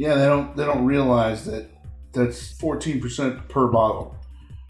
Yeah, 0.00 0.14
they 0.14 0.24
don't 0.24 0.56
they 0.56 0.64
don't 0.64 0.86
realize 0.86 1.44
that 1.44 1.68
that's 2.14 2.52
fourteen 2.52 3.02
percent 3.02 3.46
per 3.50 3.66
bottle. 3.68 4.16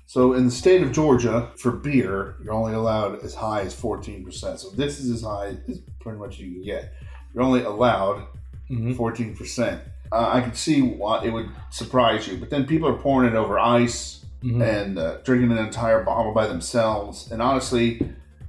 So 0.06 0.32
in 0.32 0.46
the 0.46 0.50
state 0.50 0.82
of 0.82 0.90
Georgia, 0.90 1.52
for 1.56 1.70
beer, 1.70 2.34
you're 2.42 2.52
only 2.52 2.72
allowed 2.72 3.22
as 3.22 3.32
high 3.32 3.60
as 3.60 3.72
fourteen 3.72 4.24
percent. 4.24 4.58
So 4.58 4.70
this 4.70 4.98
is 4.98 5.08
as 5.08 5.22
high 5.22 5.56
as 5.68 5.78
pretty 6.00 6.18
much 6.18 6.40
you 6.40 6.50
can 6.50 6.62
get. 6.62 6.92
You're 7.32 7.44
only 7.44 7.62
allowed 7.62 8.26
Mhm. 8.68 8.96
fourteen 8.96 9.36
percent. 9.36 9.80
Uh, 10.10 10.28
I 10.32 10.40
could 10.40 10.56
see 10.56 10.82
why 10.82 11.22
it 11.24 11.32
would 11.32 11.48
surprise 11.70 12.26
you, 12.26 12.36
but 12.36 12.50
then 12.50 12.66
people 12.66 12.88
are 12.88 12.98
pouring 12.98 13.28
it 13.32 13.36
over 13.36 13.56
ice 13.56 14.26
Mhm. 14.42 14.62
and 14.78 14.98
uh, 14.98 15.18
drinking 15.18 15.52
an 15.52 15.58
entire 15.58 16.02
bottle 16.02 16.34
by 16.34 16.48
themselves. 16.48 17.30
And 17.30 17.40
honestly, 17.40 18.00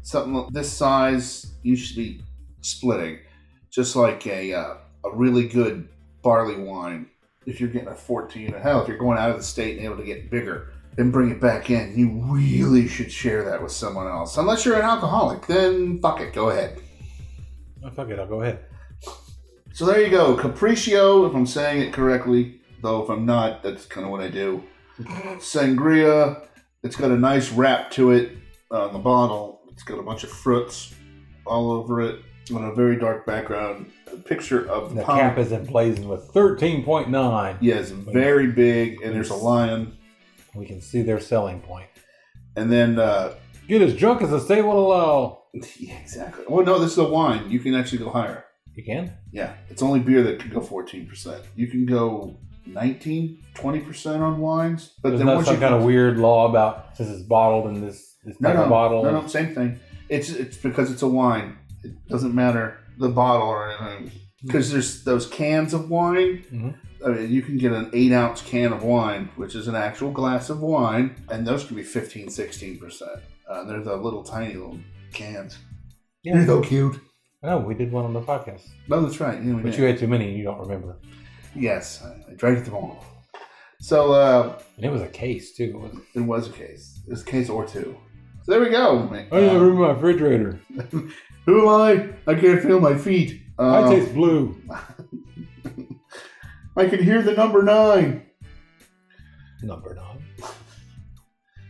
something 0.02 0.48
this 0.52 0.72
size 0.74 1.46
you 1.62 1.76
should 1.76 1.96
be 1.96 2.22
splitting, 2.62 3.20
just 3.70 3.96
like 3.96 4.26
a 4.26 4.52
uh, 4.54 4.74
a 5.06 5.12
really 5.16 5.48
good 5.48 5.88
barley 6.22 6.56
wine. 6.56 7.08
If 7.46 7.60
you're 7.60 7.70
getting 7.70 7.88
a 7.88 7.96
14, 7.96 8.54
or 8.54 8.60
hell, 8.60 8.82
if 8.82 8.88
you're 8.88 8.98
going 8.98 9.18
out 9.18 9.32
of 9.32 9.38
the 9.38 9.44
state 9.44 9.78
and 9.78 9.86
able 9.86 9.98
to 9.98 10.04
get 10.04 10.30
bigger 10.30 10.74
and 10.98 11.12
bring 11.12 11.32
it 11.32 11.42
back 11.42 11.72
in, 11.72 11.98
you 11.98 12.10
really 12.32 12.88
should 12.88 13.12
share 13.12 13.44
that 13.46 13.64
with 13.64 13.72
someone 13.72 14.08
else. 14.08 14.38
Unless 14.38 14.64
you're 14.64 14.76
an 14.76 14.84
alcoholic, 14.84 15.48
then 15.48 16.00
fuck 16.00 16.22
it, 16.22 16.34
go 16.34 16.50
ahead. 16.50 16.80
Oh, 17.84 17.90
fuck 17.90 18.10
it, 18.10 18.20
I'll 18.20 18.28
go 18.28 18.42
ahead. 18.42 18.60
So 19.74 19.86
there 19.86 20.02
you 20.02 20.10
go, 20.10 20.36
Capriccio, 20.36 21.28
if 21.28 21.36
I'm 21.36 21.48
saying 21.48 21.82
it 21.82 21.94
correctly, 21.94 22.62
though 22.84 23.02
if 23.04 23.10
I'm 23.10 23.26
not, 23.26 23.64
that's 23.64 23.86
kind 23.86 24.06
of 24.06 24.12
what 24.12 24.22
I 24.22 24.28
do. 24.28 24.64
Sangria, 25.00 26.46
it's 26.84 26.96
got 26.96 27.10
a 27.10 27.18
nice 27.18 27.52
wrap 27.52 27.90
to 27.92 28.12
it 28.12 28.38
on 28.70 28.94
the 28.94 29.00
bottle. 29.00 29.62
It's 29.72 29.82
got 29.82 29.98
a 29.98 30.04
bunch 30.04 30.24
of 30.24 30.30
fruits 30.30 30.94
all 31.46 31.72
over 31.72 32.02
it 32.02 32.22
on 32.54 32.64
a 32.66 32.74
very 32.74 32.98
dark 32.98 33.26
background. 33.26 33.92
A 34.12 34.18
picture 34.18 34.68
of 34.70 34.96
The 34.96 35.04
palm- 35.04 35.18
cap 35.20 35.38
is 35.38 35.52
emblazoned 35.52 36.10
with 36.10 36.32
13.9. 36.34 37.58
Yes, 37.62 37.90
very 37.92 38.48
big, 38.48 39.02
and 39.02 39.14
there's 39.14 39.30
a 39.30 39.36
lion. 39.36 39.98
We 40.56 40.66
can 40.66 40.82
see 40.82 41.02
their 41.02 41.20
selling 41.20 41.62
point. 41.62 41.88
And 42.56 42.72
then, 42.72 43.00
uh, 43.00 43.36
Get 43.68 43.82
as 43.82 43.96
drunk 43.96 44.22
as 44.22 44.32
the 44.32 44.40
state 44.40 44.64
will 44.64 44.86
allow. 44.88 45.44
yeah, 45.80 45.94
exactly. 46.02 46.44
Well, 46.50 46.66
no, 46.66 46.78
this 46.80 46.92
is 46.94 46.98
a 46.98 47.08
wine. 47.08 47.50
You 47.50 47.60
can 47.60 47.74
actually 47.74 48.00
go 48.00 48.10
higher. 48.10 48.44
You 48.76 48.84
can? 48.84 49.14
Yeah, 49.32 49.54
it's 49.70 49.82
only 49.82 50.00
beer 50.02 50.24
that 50.24 50.40
can 50.40 50.50
go 50.50 50.60
14%. 50.60 51.42
You 51.56 51.68
can 51.68 51.86
go 51.86 52.38
19, 52.66 53.38
20% 53.56 54.20
on 54.22 54.40
wines. 54.40 54.92
But 55.02 55.10
There's 55.10 55.20
then 55.20 55.28
not 55.28 55.36
once 55.36 55.48
some 55.48 55.56
you 55.56 55.62
kind 55.62 55.74
of 55.76 55.84
weird 55.84 56.18
law 56.18 56.50
about 56.50 56.98
since 56.98 57.10
it's 57.10 57.22
bottled 57.22 57.68
in 57.68 57.80
this, 57.86 58.16
this 58.26 58.40
No, 58.42 58.50
type 58.50 58.58
no, 58.58 58.64
of 58.64 58.70
bottle. 58.70 59.04
no, 59.04 59.22
no, 59.22 59.28
same 59.28 59.54
thing. 59.56 59.80
It's 60.10 60.30
it's 60.30 60.58
because 60.58 60.92
it's 60.92 61.02
a 61.04 61.08
wine. 61.08 61.58
It 61.84 62.08
doesn't 62.08 62.34
matter 62.36 62.78
the 62.98 63.10
bottle 63.10 63.48
or 63.48 63.70
anything. 63.72 64.12
Because 64.44 64.72
there's 64.72 65.04
those 65.04 65.28
cans 65.28 65.74
of 65.74 65.90
wine. 65.90 66.44
Mhm. 66.52 66.76
I 67.06 67.10
mean, 67.10 67.32
you 67.32 67.42
can 67.42 67.58
get 67.58 67.72
an 67.74 67.90
eight 67.94 68.12
ounce 68.12 68.42
can 68.42 68.74
of 68.74 68.84
wine, 68.84 69.30
which 69.36 69.56
is 69.56 69.68
an 69.68 69.76
actual 69.76 70.12
glass 70.12 70.50
of 70.50 70.60
wine, 70.62 71.16
and 71.30 71.46
those 71.48 71.64
can 71.64 71.76
be 71.76 71.84
15, 71.84 72.30
16 72.30 72.80
percent. 72.80 73.20
Uh, 73.50 73.64
they're 73.66 73.84
the 73.84 73.96
little 73.96 74.24
tiny 74.24 74.54
little 74.54 74.80
cans. 75.14 75.58
Yeah. 76.24 76.36
They're 76.38 76.46
so 76.48 76.62
cute. 76.62 77.00
Oh, 77.44 77.58
we 77.58 77.74
did 77.74 77.92
one 77.92 78.06
on 78.06 78.14
the 78.14 78.22
podcast. 78.22 78.62
No, 78.88 79.02
that's 79.02 79.20
right. 79.20 79.42
Yeah, 79.44 79.56
we 79.56 79.62
But 79.64 79.72
did. 79.72 79.80
you 79.80 79.86
had 79.86 79.98
too 79.98 80.08
many 80.08 80.30
and 80.30 80.38
you 80.38 80.44
don't 80.44 80.60
remember. 80.60 80.98
yes, 81.56 82.04
I, 82.04 82.32
I 82.32 82.36
drank 82.36 82.64
them 82.66 82.76
all. 82.76 83.04
So 83.80 84.14
uh, 84.14 84.60
And 84.78 84.86
it 84.86 84.92
was 84.92 85.02
a 85.02 85.08
case, 85.08 85.56
too. 85.56 85.64
It 85.64 85.76
was, 85.80 85.92
it 86.16 86.20
was 86.20 86.48
a 86.50 86.52
case. 86.52 87.00
It 87.08 87.10
was 87.12 87.22
a 87.24 87.26
case 87.26 87.50
or 87.50 87.66
two. 87.66 87.98
So 88.44 88.52
there 88.52 88.62
we 88.62 88.70
go. 88.70 89.08
man. 89.10 89.28
I 89.32 89.40
didn't 89.40 89.56
Uh, 89.56 89.60
remember 89.60 89.82
my 89.88 89.92
refrigerator. 89.94 90.60
who 91.46 91.62
am 91.62 91.68
I? 91.68 92.32
I 92.32 92.36
can't 92.36 92.62
feel 92.62 92.80
my 92.80 92.98
feet. 92.98 93.42
Uh, 93.58 93.86
I 93.86 93.96
taste 93.96 94.14
blue. 94.14 94.62
I 96.78 96.88
can 96.88 97.04
hear 97.04 97.22
the 97.22 97.34
number 97.34 97.62
nine. 97.64 98.26
Number 99.62 99.94
nine. 99.96 100.24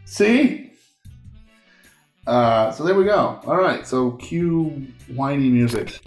See? 0.06 0.74
Uh, 2.28 2.72
so 2.72 2.84
there 2.84 2.96
we 2.96 3.06
go. 3.06 3.40
All 3.46 3.58
right. 3.58 3.86
So 3.88 4.12
cue 4.12 4.88
whiny 5.08 5.50
music. 5.50 6.00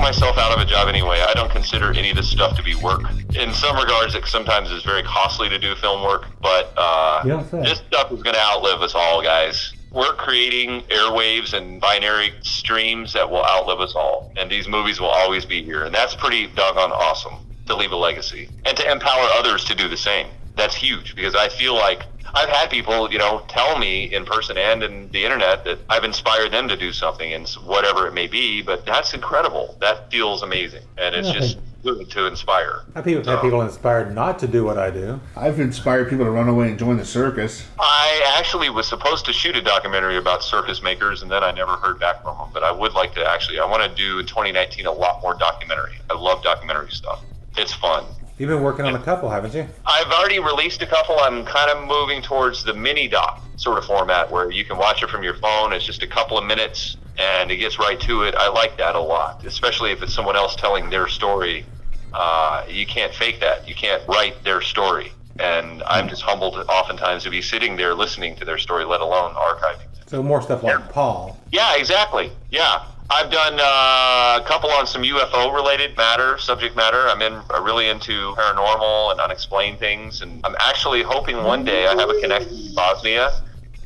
Myself 0.00 0.38
out 0.38 0.52
of 0.52 0.60
a 0.60 0.64
job 0.64 0.88
anyway. 0.88 1.20
I 1.20 1.34
don't 1.34 1.50
consider 1.50 1.92
any 1.92 2.10
of 2.10 2.16
this 2.16 2.28
stuff 2.28 2.56
to 2.56 2.62
be 2.62 2.74
work. 2.76 3.02
In 3.34 3.52
some 3.52 3.76
regards, 3.76 4.14
it 4.14 4.26
sometimes 4.26 4.70
is 4.70 4.82
very 4.82 5.02
costly 5.02 5.48
to 5.48 5.58
do 5.58 5.74
film 5.76 6.02
work, 6.02 6.26
but 6.40 6.72
uh, 6.76 7.22
You 7.24 7.30
this 7.62 7.78
stuff 7.78 8.10
is 8.12 8.22
going 8.22 8.34
to 8.34 8.40
outlive 8.40 8.82
us 8.82 8.94
all, 8.94 9.22
guys. 9.22 9.72
We're 9.92 10.14
creating 10.14 10.82
airwaves 10.82 11.52
and 11.52 11.80
binary 11.80 12.32
streams 12.42 13.12
that 13.12 13.28
will 13.28 13.44
outlive 13.44 13.80
us 13.80 13.94
all, 13.94 14.32
and 14.36 14.50
these 14.50 14.68
movies 14.68 15.00
will 15.00 15.08
always 15.08 15.44
be 15.44 15.62
here, 15.62 15.84
and 15.84 15.94
that's 15.94 16.14
pretty 16.14 16.46
doggone 16.48 16.92
awesome 16.92 17.34
to 17.66 17.76
leave 17.76 17.92
a 17.92 17.96
legacy 17.96 18.48
and 18.66 18.76
to 18.76 18.90
empower 18.90 19.28
others 19.34 19.64
to 19.64 19.74
do 19.74 19.88
the 19.88 19.96
same. 19.96 20.26
That's 20.56 20.74
huge 20.74 21.14
because 21.14 21.34
I 21.34 21.48
feel 21.48 21.74
like 21.74 22.02
I've 22.34 22.48
had 22.48 22.70
people, 22.70 23.10
you 23.10 23.18
know, 23.18 23.42
tell 23.48 23.78
me 23.78 24.04
in 24.14 24.24
person 24.24 24.56
and 24.56 24.82
in 24.82 25.10
the 25.10 25.24
internet 25.24 25.64
that 25.64 25.78
I've 25.88 26.04
inspired 26.04 26.52
them 26.52 26.68
to 26.68 26.76
do 26.76 26.92
something, 26.92 27.32
and 27.32 27.48
whatever 27.64 28.06
it 28.06 28.14
may 28.14 28.26
be. 28.28 28.62
But 28.62 28.86
that's 28.86 29.14
incredible. 29.14 29.76
That 29.80 30.10
feels 30.12 30.42
amazing, 30.42 30.82
and 30.98 31.14
it's 31.14 31.28
Yeah. 31.28 31.34
just 31.34 31.58
good 31.82 32.10
to 32.10 32.26
inspire. 32.26 32.82
I've 32.94 33.04
people, 33.04 33.24
had 33.28 33.40
people 33.40 33.62
inspired 33.62 34.14
not 34.14 34.38
to 34.40 34.46
do 34.46 34.64
what 34.64 34.76
I 34.76 34.90
do. 34.90 35.18
I've 35.34 35.58
inspired 35.58 36.10
people 36.10 36.26
to 36.26 36.30
run 36.30 36.46
away 36.46 36.68
and 36.68 36.78
join 36.78 36.98
the 36.98 37.06
circus. 37.06 37.66
I 37.80 38.34
actually 38.36 38.68
was 38.68 38.86
supposed 38.86 39.24
to 39.24 39.32
shoot 39.32 39.56
a 39.56 39.62
documentary 39.62 40.18
about 40.18 40.44
circus 40.44 40.82
makers, 40.82 41.22
and 41.22 41.30
then 41.30 41.42
I 41.42 41.52
never 41.52 41.72
heard 41.76 41.98
back 41.98 42.22
from 42.22 42.36
them. 42.36 42.48
But 42.52 42.62
I 42.64 42.70
would 42.70 42.92
like 42.92 43.14
to 43.14 43.28
actually. 43.28 43.58
I 43.60 43.64
want 43.64 43.82
to 43.82 43.88
do 43.88 44.18
in 44.18 44.26
2019 44.26 44.86
a 44.86 44.92
lot 44.92 45.22
more 45.22 45.34
documentary. 45.34 45.94
I 46.10 46.14
love 46.14 46.42
documentary 46.42 46.90
stuff. 46.90 47.22
It's 47.56 47.72
fun. 47.72 48.04
You've 48.40 48.48
been 48.48 48.62
working 48.62 48.86
on 48.86 48.94
a 48.94 48.98
couple, 48.98 49.28
haven't 49.28 49.52
you? 49.52 49.68
I've 49.84 50.10
already 50.10 50.38
released 50.38 50.80
a 50.80 50.86
couple. 50.86 51.18
I'm 51.20 51.44
kind 51.44 51.70
of 51.70 51.86
moving 51.86 52.22
towards 52.22 52.64
the 52.64 52.72
mini 52.72 53.06
doc 53.06 53.42
sort 53.56 53.76
of 53.76 53.84
format 53.84 54.30
where 54.30 54.50
you 54.50 54.64
can 54.64 54.78
watch 54.78 55.02
it 55.02 55.10
from 55.10 55.22
your 55.22 55.34
phone. 55.34 55.74
It's 55.74 55.84
just 55.84 56.02
a 56.02 56.06
couple 56.06 56.38
of 56.38 56.46
minutes 56.46 56.96
and 57.18 57.50
it 57.50 57.58
gets 57.58 57.78
right 57.78 58.00
to 58.00 58.22
it. 58.22 58.34
I 58.34 58.48
like 58.48 58.78
that 58.78 58.94
a 58.94 58.98
lot, 58.98 59.44
especially 59.44 59.90
if 59.90 60.02
it's 60.02 60.14
someone 60.14 60.36
else 60.36 60.56
telling 60.56 60.88
their 60.88 61.06
story. 61.06 61.66
Uh, 62.14 62.64
you 62.66 62.86
can't 62.86 63.12
fake 63.12 63.40
that. 63.40 63.68
You 63.68 63.74
can't 63.74 64.02
write 64.08 64.42
their 64.42 64.62
story. 64.62 65.12
And 65.38 65.82
I'm 65.82 66.08
just 66.08 66.22
humbled 66.22 66.56
oftentimes 66.66 67.24
to 67.24 67.30
be 67.30 67.42
sitting 67.42 67.76
there 67.76 67.94
listening 67.94 68.36
to 68.36 68.46
their 68.46 68.56
story, 68.56 68.86
let 68.86 69.02
alone 69.02 69.34
archiving 69.34 69.82
it. 69.82 70.08
So 70.08 70.22
more 70.22 70.40
stuff 70.40 70.62
like 70.62 70.88
Paul. 70.88 71.38
Yeah, 71.52 71.76
exactly. 71.76 72.32
Yeah. 72.50 72.86
I've 73.12 73.28
done 73.28 73.58
uh, 73.60 74.38
a 74.40 74.44
couple 74.46 74.70
on 74.70 74.86
some 74.86 75.02
UFO 75.02 75.52
related 75.52 75.96
matter, 75.96 76.38
subject 76.38 76.76
matter. 76.76 77.08
I'm 77.08 77.20
in 77.22 77.32
uh, 77.52 77.60
really 77.60 77.88
into 77.88 78.32
paranormal 78.36 79.10
and 79.10 79.20
unexplained 79.20 79.80
things, 79.80 80.22
and 80.22 80.40
I'm 80.44 80.54
actually 80.60 81.02
hoping 81.02 81.42
one 81.42 81.64
day 81.64 81.88
I 81.88 81.96
have 81.96 82.08
a 82.08 82.20
connection 82.20 82.50
to 82.68 82.72
Bosnia. 82.72 83.32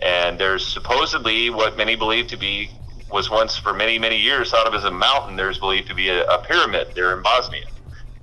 And 0.03 0.39
there's 0.39 0.67
supposedly 0.67 1.49
what 1.49 1.75
many 1.75 1.97
believe 1.97 2.27
to 2.29 2.37
be 2.37 2.69
was 3.11 3.31
once 3.31 3.57
for 3.57 3.73
many 3.73 3.99
many 3.99 4.19
years 4.19 4.51
thought 4.51 4.67
of 4.67 4.75
as 4.75 4.85
a 4.85 4.91
mountain. 4.91 5.37
There's 5.37 5.59
believed 5.59 5.89
to 5.89 5.95
be 5.95 6.11
a, 6.11 6.27
a 6.27 6.45
pyramid 6.45 6.89
there 6.95 7.17
in 7.17 7.23
Bosnia. 7.23 7.65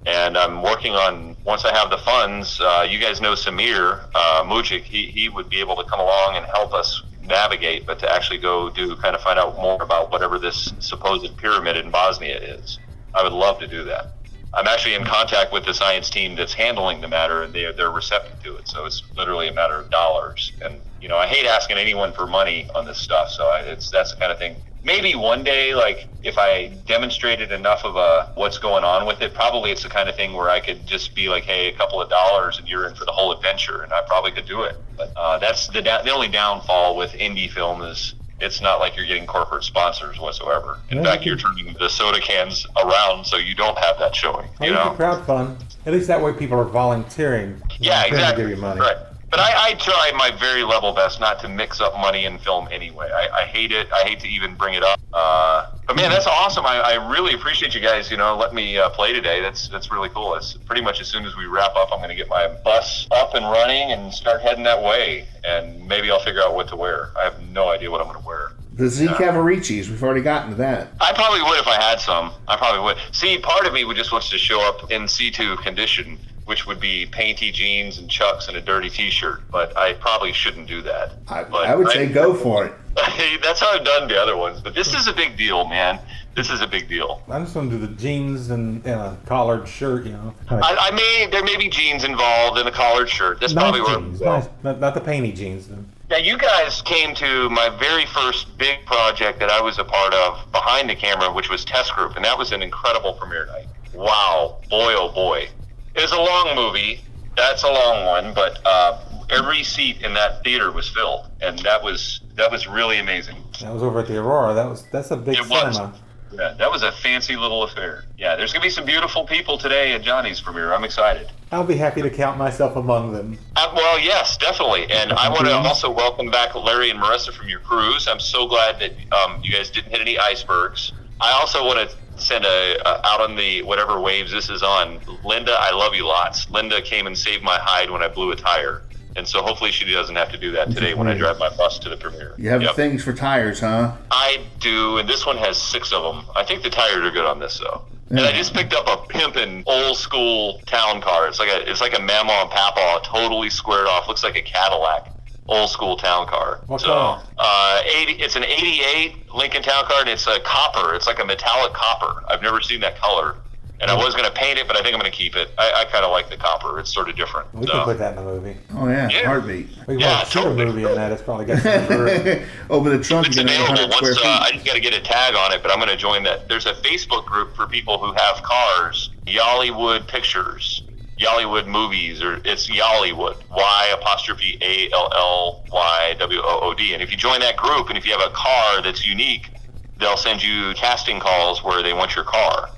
And 0.06 0.38
I'm 0.38 0.62
working 0.62 0.94
on 0.94 1.36
once 1.44 1.66
I 1.66 1.76
have 1.76 1.90
the 1.90 1.98
funds. 1.98 2.62
Uh, 2.62 2.86
you 2.88 3.00
guys 3.00 3.20
know 3.20 3.34
Samir 3.34 4.06
uh, 4.14 4.44
Mujic. 4.44 4.84
He 4.84 5.08
he 5.08 5.30
would 5.30 5.50
be 5.50 5.62
able 5.62 5.78
to 5.78 5.84
come 5.86 6.00
along 6.00 6.36
and 6.36 6.46
help 6.46 6.74
us 6.74 7.02
navigate, 7.32 7.88
but 7.88 7.98
to 8.00 8.12
actually 8.14 8.38
go 8.38 8.70
do 8.70 8.96
kind 8.98 9.16
of 9.16 9.22
find 9.22 9.40
out 9.40 9.56
more 9.58 9.82
about 9.82 10.12
whatever 10.12 10.38
this 10.38 10.74
supposed 10.80 11.36
pyramid 11.38 11.78
in 11.78 11.90
Bosnia 11.90 12.38
is. 12.38 12.78
I 13.16 13.24
would 13.24 13.34
love 13.34 13.60
to 13.60 13.68
do 13.68 13.84
that. 13.86 14.14
I'm 14.54 14.68
actually 14.68 14.96
in 14.96 15.06
contact 15.06 15.54
with 15.54 15.66
the 15.66 15.74
science 15.74 16.10
team 16.10 16.36
that's 16.36 16.54
handling 16.54 17.00
the 17.00 17.08
matter, 17.08 17.44
and 17.44 17.54
they're 17.54 17.72
they're 17.74 17.92
receptive 17.92 18.42
to 18.44 18.58
it. 18.58 18.68
So 18.68 18.86
it's 18.86 19.02
literally 19.16 19.48
a 19.48 19.54
matter 19.54 19.76
of 19.76 19.90
dollars. 19.90 20.52
And 20.62 20.76
you 21.00 21.08
know, 21.08 21.18
I 21.18 21.26
hate 21.26 21.46
asking 21.46 21.78
anyone 21.78 22.12
for 22.12 22.28
money 22.28 22.68
on 22.76 22.86
this 22.86 22.98
stuff. 22.98 23.30
So 23.30 23.46
I, 23.48 23.60
it's 23.62 23.90
that's 23.90 24.14
the 24.14 24.20
kind 24.20 24.32
of 24.32 24.38
thing. 24.38 24.56
Maybe 24.84 25.14
one 25.16 25.44
day, 25.44 25.76
like 25.76 26.08
if 26.24 26.38
I 26.40 26.70
demonstrated 26.88 27.52
enough 27.52 27.86
of 27.86 27.96
a 27.96 28.32
what's 28.36 28.58
going 28.58 28.84
on 28.84 29.06
with 29.06 29.22
it, 29.22 29.34
probably 29.34 29.72
it's 29.72 29.84
the 29.84 29.90
kind 29.90 30.10
of 30.10 30.16
thing 30.16 30.34
where 30.34 30.50
I 30.50 30.60
could 30.60 30.88
just 30.88 31.14
be 31.14 31.30
like, 31.30 31.44
hey, 31.44 31.68
a 31.72 31.78
couple 31.78 32.02
of 32.02 32.10
dollars, 32.10 32.58
and 32.58 32.68
you're 32.68 32.88
in 32.88 32.96
for 32.96 33.06
the 33.06 33.12
whole 33.12 33.32
adventure, 33.32 33.84
and 33.84 33.94
I 33.94 34.02
probably 34.08 34.32
could 34.32 34.48
do 34.48 34.64
it. 34.64 34.76
But 34.98 35.12
uh, 35.16 35.38
that's 35.38 35.68
the 35.68 35.82
da- 35.84 36.02
the 36.02 36.12
only 36.12 36.30
downfall 36.30 36.98
with 36.98 37.12
indie 37.14 37.50
film 37.50 37.84
is 37.84 38.16
it's 38.40 38.60
not 38.60 38.80
like 38.80 38.96
you're 38.98 39.06
getting 39.06 39.28
corporate 39.28 39.64
sponsors 39.64 40.20
whatsoever. 40.20 40.80
In 40.90 40.98
Yeah. 40.98 41.04
fact, 41.04 41.26
you're 41.28 41.38
turning 41.38 41.76
the 41.80 41.88
soda 41.88 42.20
cans 42.20 42.66
around 42.84 43.24
so 43.26 43.38
you 43.38 43.54
don't 43.54 43.78
have 43.78 44.00
that 44.00 44.16
showing. 44.16 44.50
You 44.60 44.72
know? 44.72 44.86
can 44.88 44.96
crowd 44.96 45.26
fund. 45.28 45.58
At 45.86 45.94
least 45.94 46.08
that 46.08 46.20
way 46.24 46.34
people 46.34 46.58
are 46.60 46.66
volunteering. 46.66 47.62
Yeah, 47.80 48.04
exactly. 48.06 48.44
To 48.46 48.50
give 48.50 48.58
you 48.58 48.62
money. 48.64 48.82
Right. 48.82 48.98
But 49.32 49.40
I, 49.40 49.70
I 49.70 49.74
try 49.76 50.12
my 50.18 50.30
very 50.30 50.64
level 50.64 50.92
best 50.92 51.22
not 51.22 51.40
to 51.40 51.48
mix 51.48 51.80
up 51.80 51.94
money 51.94 52.26
and 52.26 52.40
film 52.40 52.68
anyway. 52.70 53.10
I, 53.10 53.44
I 53.44 53.46
hate 53.46 53.72
it. 53.72 53.88
I 53.94 54.04
hate 54.04 54.20
to 54.20 54.28
even 54.28 54.56
bring 54.56 54.74
it 54.74 54.84
up. 54.84 55.00
Uh, 55.14 55.72
but 55.88 55.96
man, 55.96 56.10
that's 56.12 56.28
awesome. 56.28 56.66
I, 56.66 56.80
I 56.80 57.10
really 57.10 57.34
appreciate 57.34 57.74
you 57.74 57.80
guys. 57.80 58.12
You 58.12 58.18
know, 58.18 58.36
let 58.36 58.54
me 58.54 58.78
uh, 58.78 58.90
play 58.90 59.14
today. 59.14 59.40
That's 59.40 59.70
that's 59.70 59.90
really 59.90 60.10
cool. 60.10 60.36
It's 60.36 60.54
pretty 60.54 60.82
much 60.82 61.00
as 61.00 61.08
soon 61.08 61.26
as 61.26 61.38
we 61.38 61.46
wrap 61.46 61.76
up, 61.78 61.90
I'm 61.94 62.00
going 62.00 62.10
to 62.10 62.16
get 62.16 62.28
my 62.28 62.48
bus 62.66 63.08
up 63.12 63.34
and 63.34 63.46
running 63.46 63.94
and 63.94 64.14
start 64.14 64.42
heading 64.42 64.66
that 64.66 64.84
way. 64.84 65.26
And 65.46 65.88
maybe 65.88 66.12
I'll 66.12 66.20
figure 66.20 66.42
out 66.42 66.54
what 66.54 66.68
to 66.68 66.76
wear. 66.76 67.12
I 67.18 67.24
have 67.24 67.42
no 67.52 67.70
idea 67.70 67.90
what 67.90 68.02
I'm 68.02 68.08
going 68.08 68.20
to 68.20 68.28
wear. 68.28 68.52
The 68.74 68.88
Z 68.88 69.08
Cavariccis, 69.08 69.90
we've 69.90 70.04
already 70.04 70.22
gotten 70.22 70.52
to 70.52 70.56
that. 70.58 70.90
I 71.02 71.14
probably 71.14 71.42
would 71.42 71.60
if 71.60 71.68
I 71.68 71.82
had 71.82 72.00
some. 72.00 72.32
I 72.48 72.56
probably 72.58 72.82
would. 72.82 72.98
See, 73.12 73.38
part 73.38 73.66
of 73.66 73.74
me 73.74 73.84
would 73.86 73.98
just 73.98 74.12
wants 74.12 74.30
to 74.30 74.38
show 74.38 74.62
up 74.62 74.92
in 74.92 75.04
C2 75.04 75.58
condition, 75.58 76.18
which 76.46 76.66
would 76.66 76.80
be 76.80 77.06
painty 77.06 77.52
jeans 77.52 77.98
and 77.98 78.10
chucks 78.10 78.48
and 78.48 78.58
a 78.58 78.62
dirty 78.62 78.90
T-shirt. 78.90 79.44
But 79.52 79.76
I 79.78 79.94
probably 79.94 80.34
shouldn't 80.34 80.68
do 80.68 80.82
that. 80.82 81.14
I, 81.28 81.44
But 81.44 81.68
I 81.68 81.76
would 81.76 81.90
say 81.90 82.08
go 82.08 82.34
for 82.34 82.66
it. 82.66 82.74
That's 83.44 83.60
how 83.60 83.72
I've 83.72 83.86
done 83.86 84.08
the 84.08 84.20
other 84.20 84.36
ones. 84.36 84.62
But 84.62 84.76
this 84.76 84.94
is 84.94 85.08
a 85.08 85.14
big 85.14 85.38
deal, 85.38 85.68
man. 85.68 86.00
This 86.36 86.50
is 86.50 86.62
a 86.62 86.68
big 86.68 86.88
deal. 86.88 87.22
I'm 87.30 87.44
just 87.44 87.54
gonna 87.54 87.70
do 87.70 87.78
the 87.78 87.88
jeans 87.88 88.52
and, 88.52 88.86
and 88.86 89.00
a 89.02 89.18
collared 89.26 89.68
shirt, 89.68 90.06
you 90.06 90.14
know. 90.14 90.34
I, 90.50 90.90
I 90.90 90.92
may 90.92 91.28
there 91.30 91.44
may 91.44 91.58
be 91.58 91.68
jeans 91.68 92.06
involved 92.06 92.58
in 92.58 92.68
a 92.68 92.72
collared 92.72 93.10
shirt. 93.10 93.42
That's 93.42 93.54
nice 93.54 93.64
probably 93.64 93.82
where. 93.82 94.00
jeans, 94.00 94.22
nice, 94.22 94.48
not, 94.64 94.80
not 94.80 94.94
the 94.94 95.02
painty 95.02 95.34
jeans. 95.34 95.68
Though. 95.68 95.84
Now, 96.10 96.18
you 96.18 96.38
guys 96.38 96.82
came 96.82 97.16
to 97.16 97.50
my 97.50 97.70
very 97.70 98.06
first 98.06 98.58
big 98.58 98.86
project 98.86 99.40
that 99.40 99.50
I 99.50 99.62
was 99.62 99.80
a 99.80 99.84
part 99.86 100.14
of 100.14 100.52
behind 100.52 100.90
the 100.90 100.96
camera, 100.96 101.32
which 101.32 101.50
was 101.50 101.64
Test 101.64 101.94
Group, 101.96 102.18
and 102.18 102.26
that 102.26 102.38
was 102.38 102.52
an 102.52 102.62
incredible 102.62 103.14
premiere 103.14 103.46
night. 103.46 103.68
Wow, 103.94 104.58
boy, 104.70 104.94
oh 104.94 105.10
boy. 105.14 105.48
It 105.96 106.02
was 106.02 106.12
a 106.12 106.20
long 106.22 106.56
movie. 106.56 107.02
That's 107.36 107.64
a 107.64 107.72
long 107.72 108.06
one, 108.06 108.34
but 108.34 108.60
uh, 108.66 109.00
every 109.30 109.64
seat 109.64 110.02
in 110.04 110.14
that 110.14 110.44
theater 110.44 110.72
was 110.72 110.90
filled, 110.90 111.28
and 111.42 111.58
that 111.60 111.82
was 111.82 112.22
that 112.36 112.52
was 112.52 112.68
really 112.68 112.98
amazing. 113.00 113.36
That 113.62 113.74
was 113.74 113.84
over 113.84 114.00
at 114.00 114.08
the 114.08 114.18
Aurora. 114.18 114.54
That 114.54 114.70
was 114.70 114.84
that's 114.92 115.12
a 115.12 115.18
big 115.18 115.36
It 115.38 115.50
was. 115.50 115.76
cinema. 115.76 115.94
Yeah, 116.34 116.54
that 116.60 116.72
was 116.72 116.82
a 116.84 116.94
fancy 116.94 117.36
little 117.36 117.64
affair. 117.64 118.06
Yeah, 118.18 118.38
there's 118.38 118.54
gonna 118.54 118.64
be 118.64 118.70
some 118.70 118.86
beautiful 118.86 119.26
people 119.26 119.58
today 119.58 119.92
at 119.94 120.02
Johnny's 120.02 120.40
premiere. 120.40 120.74
I'm 120.74 120.86
excited. 120.86 121.30
I'll 121.52 121.66
be 121.66 121.76
happy 121.76 122.02
to 122.02 122.10
count 122.10 122.38
myself 122.38 122.78
among 122.78 123.12
them. 123.12 123.38
Uh, 123.58 123.74
well, 123.76 124.00
yes, 124.00 124.38
definitely. 124.38 124.90
And 124.90 125.12
I 125.12 125.28
want 125.28 125.46
to 125.48 125.54
also 125.54 125.92
welcome 125.92 126.32
back 126.32 126.56
Larry 126.56 126.90
and 126.90 126.98
Marissa 127.02 127.34
from 127.34 127.50
your 127.50 127.60
cruise. 127.60 128.08
I'm 128.08 128.22
so 128.22 128.48
glad 128.48 128.80
that 128.80 128.92
um, 129.14 129.42
you 129.44 129.52
guys 129.54 129.70
didn't 129.70 129.92
hit 129.92 130.00
any 130.00 130.18
icebergs. 130.18 130.94
I 131.20 131.34
also 131.34 131.66
want 131.66 131.90
to 131.90 131.98
send 132.18 132.46
a, 132.46 132.76
a 132.86 133.06
out 133.08 133.22
on 133.22 133.36
the 133.36 133.62
whatever 133.64 134.00
waves 134.00 134.32
this 134.32 134.50
is 134.50 134.64
on. 134.64 135.00
Linda, 135.24 135.56
I 135.58 135.72
love 135.72 135.94
you 135.96 136.08
lots. 136.08 136.50
Linda 136.50 136.82
came 136.82 137.08
and 137.08 137.18
saved 137.18 137.44
my 137.44 137.58
hide 137.62 137.90
when 137.90 138.02
I 138.02 138.08
blew 138.08 138.32
a 138.32 138.36
tire. 138.36 138.84
And 139.18 139.28
so 139.28 139.42
hopefully 139.42 139.72
she 139.72 139.92
doesn't 139.92 140.16
have 140.16 140.32
to 140.32 140.38
do 140.38 140.52
that 140.54 140.72
today 140.72 140.94
when 140.94 141.08
I 141.08 141.14
drive 141.18 141.38
my 141.38 141.50
bus 141.50 141.78
to 141.80 141.90
the 141.90 141.98
premiere. 141.98 142.34
You 142.38 142.50
have 142.50 142.62
Yep. 142.62 142.76
things 142.76 143.04
for 143.04 143.12
tires, 143.12 143.60
huh? 143.60 143.92
I 144.10 144.38
do, 144.60 145.00
and 145.00 145.10
this 145.10 145.26
one 145.26 145.36
has 145.38 145.62
six 145.62 145.92
of 145.92 146.02
them. 146.04 146.26
I 146.34 146.46
think 146.46 146.64
the 146.64 146.70
tires 146.70 146.98
are 147.06 147.12
good 147.12 147.26
on 147.26 147.38
this 147.40 147.60
though. 147.60 147.82
And 148.10 148.20
I 148.22 148.32
just 148.34 148.54
picked 148.54 148.74
up 148.74 148.88
a 148.88 148.98
pimpin' 149.12 149.64
old 149.68 149.96
school 149.98 150.60
town 150.66 151.02
car. 151.02 151.28
It's 151.28 151.40
like 151.40 151.50
a 151.50 151.70
it's 151.70 151.80
like 151.82 151.98
a 151.98 152.02
Mama 152.02 152.32
and 152.34 152.50
Papa, 152.50 153.02
totally 153.06 153.50
squared 153.50 153.88
off. 153.88 154.08
Looks 154.08 154.24
like 154.24 154.36
a 154.38 154.42
Cadillac, 154.42 155.10
old 155.48 155.70
school 155.70 155.98
town 155.98 156.28
car. 156.28 156.62
What 156.68 156.82
so, 156.82 156.88
color? 156.88 157.24
uh, 157.38 157.82
eighty. 157.96 158.14
It's 158.14 158.36
an 158.36 158.44
'88 158.44 159.34
Lincoln 159.34 159.64
Town 159.64 159.86
Car, 159.86 160.02
and 160.02 160.10
it's 160.10 160.28
a 160.28 160.40
copper. 160.42 160.94
It's 160.96 161.08
like 161.08 161.20
a 161.20 161.26
metallic 161.26 161.74
copper. 161.74 162.24
I've 162.30 162.42
never 162.42 162.62
seen 162.62 162.80
that 162.82 162.98
color. 162.98 163.36
And 163.80 163.90
I 163.90 163.96
was 163.96 164.14
gonna 164.14 164.30
paint 164.30 164.60
it, 164.60 164.68
but 164.68 164.78
I 164.78 164.84
think 164.84 164.94
I'm 164.94 165.00
gonna 165.00 165.10
keep 165.10 165.36
it. 165.36 165.50
I, 165.58 165.74
I 165.78 165.86
kind 165.86 166.06
of 166.06 166.12
like 166.12 166.30
the 166.30 166.38
copper. 166.38 166.78
It's 166.80 166.94
sort 166.94 167.10
of 167.10 167.16
different. 167.16 167.52
We 167.56 167.66
so. 167.66 167.72
can 167.74 167.84
put 167.86 167.98
that 167.98 168.14
in 168.14 168.20
a 168.20 168.24
movie. 168.24 168.56
Oh 168.76 168.88
yeah, 168.88 169.10
Yeah. 169.10 169.26
heartbeat. 169.26 169.70
We 169.88 169.96
can 169.96 170.00
Yeah, 170.02 170.20
put 170.20 170.28
a 170.28 170.32
shoot 170.32 170.40
a 170.40 170.44
totally. 170.44 170.66
movie 170.66 170.84
in 170.84 170.94
that. 170.94 171.12
It's 171.12 171.24
probably 171.24 171.46
got 171.48 171.64
some 171.64 171.86
for 171.88 172.08
Open 172.70 172.96
the 172.96 173.04
trunk, 173.04 173.26
It's 173.28 173.36
you 173.38 173.44
get 173.44 173.52
another 173.58 173.74
available 173.74 173.90
100 173.90 173.92
square 173.94 174.12
once. 174.12 174.24
Uh, 174.24 174.40
I 174.46 174.52
just 174.52 174.66
got 174.68 174.74
to 174.76 174.80
get 174.82 174.94
a 174.94 175.02
tag 175.02 175.34
on 175.34 175.52
it, 175.52 175.64
but 175.64 175.72
I'm 175.72 175.78
going 175.80 175.90
to 175.90 175.98
join 175.98 176.22
that. 176.26 176.48
There's 176.48 176.68
a 176.68 176.74
Facebook 176.76 177.26
group 177.26 177.56
for 177.56 177.66
people 177.66 177.98
who 177.98 178.14
have 178.14 178.44
cars. 178.44 179.10
Y'allywood 179.26 180.08
Pictures, 180.08 180.84
Y'allywood 181.22 181.68
Movies, 181.68 182.24
or 182.24 182.42
it's 182.44 182.68
Y'allywood. 182.68 183.38
Y 183.52 183.94
apostrophe 183.94 184.58
A 184.62 184.92
L 184.92 185.08
L 185.14 185.64
Y 185.72 186.16
W 186.18 186.40
O 186.44 186.60
O 186.64 186.74
D. 186.74 186.94
And 186.94 187.04
if 187.04 187.12
you 187.12 187.18
join 187.18 187.40
that 187.42 187.58
group, 187.58 187.90
and 187.90 187.98
if 187.98 188.08
you 188.08 188.12
have 188.12 188.28
a 188.28 188.34
car 188.34 188.82
that's 188.82 189.06
unique, 189.06 189.52
they'll 190.00 190.18
send 190.18 190.42
you 190.42 190.74
casting 190.74 191.20
calls 191.20 191.64
where 191.64 191.84
they 191.84 191.94
want 191.94 192.16
your 192.16 192.26
car. 192.26 192.70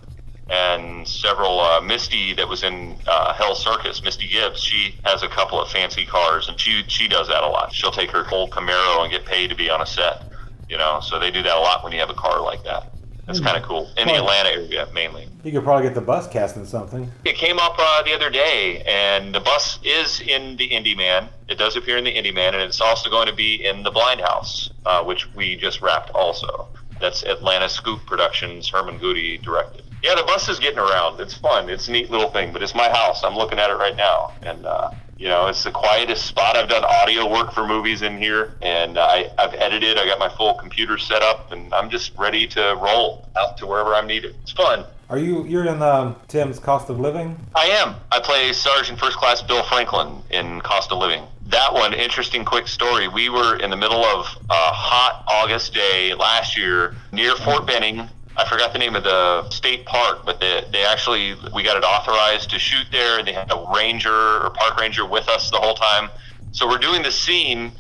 And 0.50 1.08
several 1.08 1.62
uh, 1.62 1.80
Misty 1.80 2.34
that 2.34 2.48
was 2.48 2.64
in 2.64 2.98
uh, 3.08 3.34
Hell 3.34 3.56
Circus, 3.56 4.04
Misty 4.04 4.28
Gibbs, 4.28 4.62
she 4.62 4.94
has 5.06 5.24
a 5.24 5.30
couple 5.30 5.60
of 5.62 5.70
fancy 5.70 6.06
cars, 6.06 6.50
and 6.50 6.60
she 6.60 6.84
she 6.88 7.08
does 7.08 7.30
that 7.30 7.44
a 7.44 7.48
lot. 7.48 7.74
She'll 7.74 7.92
take 7.92 8.12
her 8.12 8.26
whole 8.26 8.50
Camaro 8.50 9.04
and 9.04 9.12
get 9.12 9.26
paid 9.26 9.52
to 9.52 9.56
be 9.56 9.70
on 9.70 9.82
a 9.82 9.86
set. 9.86 10.22
You 10.70 10.78
know, 10.78 11.00
so 11.00 11.18
they 11.18 11.32
do 11.32 11.44
that 11.44 11.56
a 11.56 11.60
lot 11.60 11.84
when 11.84 11.94
you 11.94 12.00
have 12.00 12.10
a 12.10 12.14
car 12.14 12.42
like 12.42 12.64
that. 12.66 12.93
That's 13.26 13.40
kind 13.40 13.56
of 13.56 13.64
cool 13.64 13.90
in 13.98 14.08
the 14.08 14.16
Atlanta 14.16 14.50
area 14.50 14.88
mainly. 14.94 15.30
You 15.44 15.54
could 15.54 15.64
probably 15.64 15.84
get 15.84 15.96
the 15.96 16.02
bus 16.02 16.28
cast 16.28 16.58
in 16.58 16.66
something. 16.66 17.10
It 17.24 17.36
came 17.36 17.58
up 17.58 17.76
uh, 17.78 18.04
the 18.04 18.14
other 18.14 18.30
day, 18.30 18.84
and 18.86 19.34
the 19.34 19.40
bus 19.40 19.80
is 19.84 20.20
in 20.22 20.58
the 20.58 20.70
Indie 20.70 20.98
Man. 20.98 21.30
It 21.48 21.58
does 21.58 21.78
appear 21.78 21.98
in 21.98 22.04
the 22.04 22.14
Indie 22.14 22.34
Man, 22.34 22.54
and 22.54 22.62
it's 22.64 22.82
also 22.82 23.10
going 23.10 23.28
to 23.28 23.34
be 23.34 23.66
in 23.66 23.84
the 23.84 23.92
Blind 23.92 24.20
House, 24.20 24.70
uh, 24.86 25.04
which 25.04 25.34
we 25.36 25.56
just 25.56 25.82
wrapped. 25.82 26.10
Also, 26.12 26.68
that's 27.00 27.24
Atlanta 27.24 27.70
Scoop 27.70 28.06
Productions. 28.06 28.68
Herman 28.70 28.98
Goody 28.98 29.38
directed. 29.38 29.83
Yeah, 30.04 30.16
the 30.16 30.24
bus 30.24 30.50
is 30.50 30.60
getting 30.60 30.80
around. 30.80 31.22
It's 31.22 31.34
fun. 31.34 31.70
It's 31.70 31.88
a 31.88 31.92
neat 31.94 32.12
little 32.12 32.30
thing, 32.30 32.52
but 32.52 32.62
it's 32.62 32.76
my 32.76 32.90
house. 32.90 33.24
I'm 33.24 33.36
looking 33.36 33.58
at 33.58 33.70
it 33.70 33.76
right 33.76 33.96
now, 33.96 34.34
and 34.42 34.66
uh, 34.66 34.92
you 35.18 35.30
know, 35.30 35.48
it's 35.48 35.64
the 35.64 35.72
quietest 35.72 36.26
spot. 36.26 36.58
I've 36.58 36.68
done 36.68 36.84
audio 36.84 37.32
work 37.32 37.54
for 37.54 37.66
movies 37.66 38.02
in 38.02 38.18
here, 38.18 38.54
and 38.62 38.98
I, 38.98 39.32
I've 39.38 39.54
edited. 39.54 39.98
I 39.98 40.06
got 40.06 40.20
my 40.20 40.28
full 40.28 40.56
computer 40.56 40.98
set 40.98 41.22
up, 41.22 41.54
and 41.54 41.74
I'm 41.74 41.90
just 41.90 42.18
ready 42.18 42.46
to 42.48 42.78
roll 42.84 43.30
out 43.38 43.56
to 43.60 43.66
wherever 43.66 43.96
I'm 43.96 44.06
needed. 44.06 44.36
It's 44.42 44.52
fun. 44.52 44.84
Are 45.10 45.18
you 45.18 45.46
you're 45.46 45.68
in 45.68 45.82
um, 45.82 46.18
Tim's 46.28 46.60
Cost 46.60 46.90
of 46.90 47.00
Living? 47.00 47.38
I 47.56 47.68
am. 47.68 47.96
I 48.12 48.20
play 48.20 48.52
Sergeant 48.52 49.00
First 49.00 49.16
Class 49.16 49.42
Bill 49.42 49.64
Franklin 49.64 50.22
in 50.32 50.60
Cost 50.60 50.92
of 50.92 50.98
Living. 50.98 51.24
That 51.48 51.72
one, 51.72 51.94
interesting, 51.94 52.44
quick 52.44 52.68
story. 52.68 53.08
We 53.08 53.30
were 53.30 53.56
in 53.56 53.70
the 53.70 53.78
middle 53.78 54.04
of 54.04 54.26
a 54.50 54.54
hot 54.74 55.24
August 55.30 55.74
day 55.74 56.14
last 56.14 56.58
year 56.58 56.94
near 57.14 57.36
Fort 57.38 57.66
Benning. 57.66 58.10
I 58.36 58.48
forgot 58.50 58.74
the 58.74 58.80
name 58.80 58.96
of 58.96 59.04
the 59.04 59.50
state 59.50 59.86
park, 59.86 60.20
but 60.26 60.40
they, 60.40 60.64
they 60.72 60.84
actually, 60.86 61.36
we 61.54 61.62
got 61.64 61.78
it 61.78 61.84
authorized 61.84 62.50
to 62.52 62.60
shoot 62.60 62.88
there, 62.92 63.20
and 63.20 63.28
they 63.28 63.34
had 63.34 63.52
a 63.52 63.66
ranger 63.76 64.12
or 64.44 64.50
park 64.52 64.80
ranger 64.80 65.06
with 65.06 65.28
us 65.30 65.52
the 65.52 65.58
whole 65.58 65.76
time. 65.76 66.10
So 66.52 66.68
we're 66.68 66.80
doing 66.80 67.04
the 67.04 67.12
scene, 67.12 67.72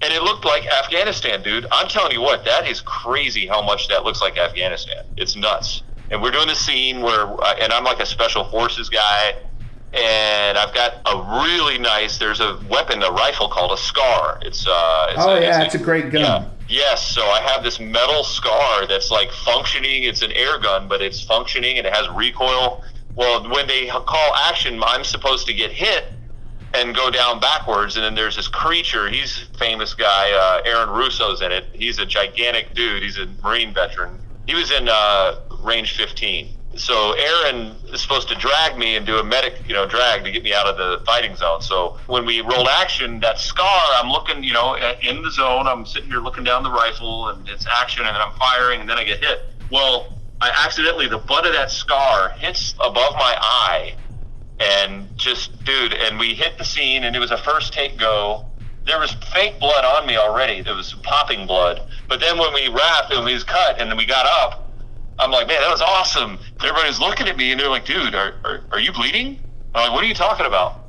and 0.00 0.12
it 0.12 0.22
looked 0.22 0.44
like 0.44 0.66
Afghanistan, 0.66 1.42
dude. 1.42 1.66
I'm 1.70 1.88
telling 1.88 2.12
you 2.12 2.20
what, 2.20 2.44
that 2.44 2.66
is 2.68 2.80
crazy 2.80 3.46
how 3.46 3.62
much 3.62 3.86
that 3.88 4.02
looks 4.04 4.20
like 4.20 4.36
Afghanistan. 4.38 5.04
It's 5.16 5.36
nuts. 5.36 5.82
And 6.10 6.20
we're 6.20 6.32
doing 6.32 6.48
the 6.48 6.54
scene 6.56 7.00
where, 7.00 7.22
uh, 7.40 7.54
and 7.60 7.72
I'm 7.72 7.84
like 7.84 8.00
a 8.00 8.06
special 8.06 8.44
forces 8.50 8.88
guy, 8.88 9.34
and 9.94 10.56
I've 10.58 10.74
got 10.74 10.94
a 11.06 11.42
really 11.44 11.78
nice. 11.78 12.18
There's 12.18 12.40
a 12.40 12.58
weapon, 12.68 13.02
a 13.02 13.10
rifle 13.10 13.48
called 13.48 13.72
a 13.72 13.76
Scar. 13.76 14.38
It's 14.42 14.66
uh. 14.66 15.06
It's 15.10 15.18
Oh 15.24 15.34
a, 15.36 15.40
yeah, 15.40 15.62
it's 15.62 15.74
a 15.74 15.78
great 15.78 16.10
gun. 16.10 16.22
yeah. 16.22 16.48
Yes, 16.72 17.06
so 17.06 17.20
I 17.26 17.42
have 17.42 17.62
this 17.62 17.78
metal 17.78 18.24
scar 18.24 18.86
that's 18.86 19.10
like 19.10 19.30
functioning. 19.30 20.04
It's 20.04 20.22
an 20.22 20.32
air 20.32 20.58
gun, 20.58 20.88
but 20.88 21.02
it's 21.02 21.20
functioning 21.20 21.76
and 21.76 21.86
it 21.86 21.92
has 21.92 22.08
recoil. 22.08 22.82
Well, 23.14 23.46
when 23.50 23.66
they 23.66 23.88
call 23.88 24.34
action, 24.46 24.82
I'm 24.82 25.04
supposed 25.04 25.46
to 25.48 25.52
get 25.52 25.70
hit 25.70 26.04
and 26.72 26.94
go 26.96 27.10
down 27.10 27.40
backwards, 27.40 27.96
and 27.96 28.04
then 28.06 28.14
there's 28.14 28.36
this 28.36 28.48
creature. 28.48 29.10
He's 29.10 29.36
famous 29.58 29.92
guy. 29.92 30.32
Uh, 30.32 30.62
Aaron 30.66 30.88
Russo's 30.88 31.42
in 31.42 31.52
it. 31.52 31.66
He's 31.74 31.98
a 31.98 32.06
gigantic 32.06 32.72
dude. 32.72 33.02
He's 33.02 33.18
a 33.18 33.26
Marine 33.44 33.74
veteran. 33.74 34.18
He 34.46 34.54
was 34.54 34.70
in 34.70 34.88
uh, 34.88 35.40
Range 35.60 35.94
15. 35.94 36.56
So 36.74 37.12
Aaron 37.12 37.76
is 37.92 38.00
supposed 38.00 38.28
to 38.28 38.34
drag 38.34 38.78
me 38.78 38.96
and 38.96 39.06
do 39.06 39.18
a 39.18 39.24
medic, 39.24 39.62
you 39.68 39.74
know, 39.74 39.86
drag 39.86 40.24
to 40.24 40.30
get 40.30 40.42
me 40.42 40.54
out 40.54 40.66
of 40.66 40.76
the 40.78 41.04
fighting 41.04 41.36
zone. 41.36 41.60
So 41.60 41.98
when 42.06 42.24
we 42.24 42.40
rolled 42.40 42.68
action, 42.68 43.20
that 43.20 43.38
scar, 43.38 43.82
I'm 43.94 44.10
looking, 44.10 44.42
you 44.42 44.52
know, 44.52 44.76
in 45.02 45.22
the 45.22 45.30
zone. 45.30 45.66
I'm 45.66 45.84
sitting 45.84 46.08
here 46.08 46.20
looking 46.20 46.44
down 46.44 46.62
the 46.62 46.70
rifle, 46.70 47.28
and 47.28 47.46
it's 47.48 47.66
action, 47.66 48.06
and 48.06 48.14
then 48.14 48.22
I'm 48.22 48.32
firing, 48.38 48.80
and 48.80 48.88
then 48.88 48.98
I 48.98 49.04
get 49.04 49.22
hit. 49.22 49.42
Well, 49.70 50.18
I 50.40 50.50
accidentally 50.64 51.08
the 51.08 51.18
butt 51.18 51.46
of 51.46 51.52
that 51.52 51.70
scar 51.70 52.30
hits 52.30 52.74
above 52.80 53.14
my 53.14 53.36
eye, 53.38 53.94
and 54.58 55.08
just 55.16 55.64
dude, 55.64 55.92
and 55.92 56.18
we 56.18 56.34
hit 56.34 56.58
the 56.58 56.64
scene, 56.64 57.04
and 57.04 57.14
it 57.14 57.18
was 57.18 57.30
a 57.30 57.38
first 57.38 57.72
take 57.72 57.98
go. 57.98 58.46
There 58.84 58.98
was 58.98 59.12
fake 59.32 59.60
blood 59.60 59.84
on 59.84 60.06
me 60.06 60.16
already. 60.16 60.62
There 60.62 60.74
was 60.74 60.94
popping 61.04 61.46
blood, 61.46 61.82
but 62.08 62.18
then 62.18 62.38
when 62.38 62.52
we 62.54 62.68
wrapped 62.68 63.12
and 63.12 63.24
we 63.24 63.34
was 63.34 63.44
cut, 63.44 63.80
and 63.80 63.88
then 63.90 63.96
we 63.96 64.06
got 64.06 64.26
up, 64.26 64.71
I'm 65.18 65.30
like, 65.30 65.46
man, 65.46 65.60
that 65.60 65.70
was 65.70 65.82
awesome. 65.82 66.38
Everybody's 66.60 66.98
looking 66.98 67.28
at 67.28 67.36
me, 67.36 67.52
and 67.52 67.60
they're 67.60 67.68
like, 67.68 67.84
dude, 67.84 68.14
are 68.14 68.34
are, 68.44 68.60
are 68.72 68.80
you 68.80 68.92
bleeding? 68.92 69.38
I'm 69.74 69.88
like, 69.88 69.92
what 69.92 70.04
are 70.04 70.06
you 70.06 70.14
talking 70.14 70.46
about? 70.46 70.80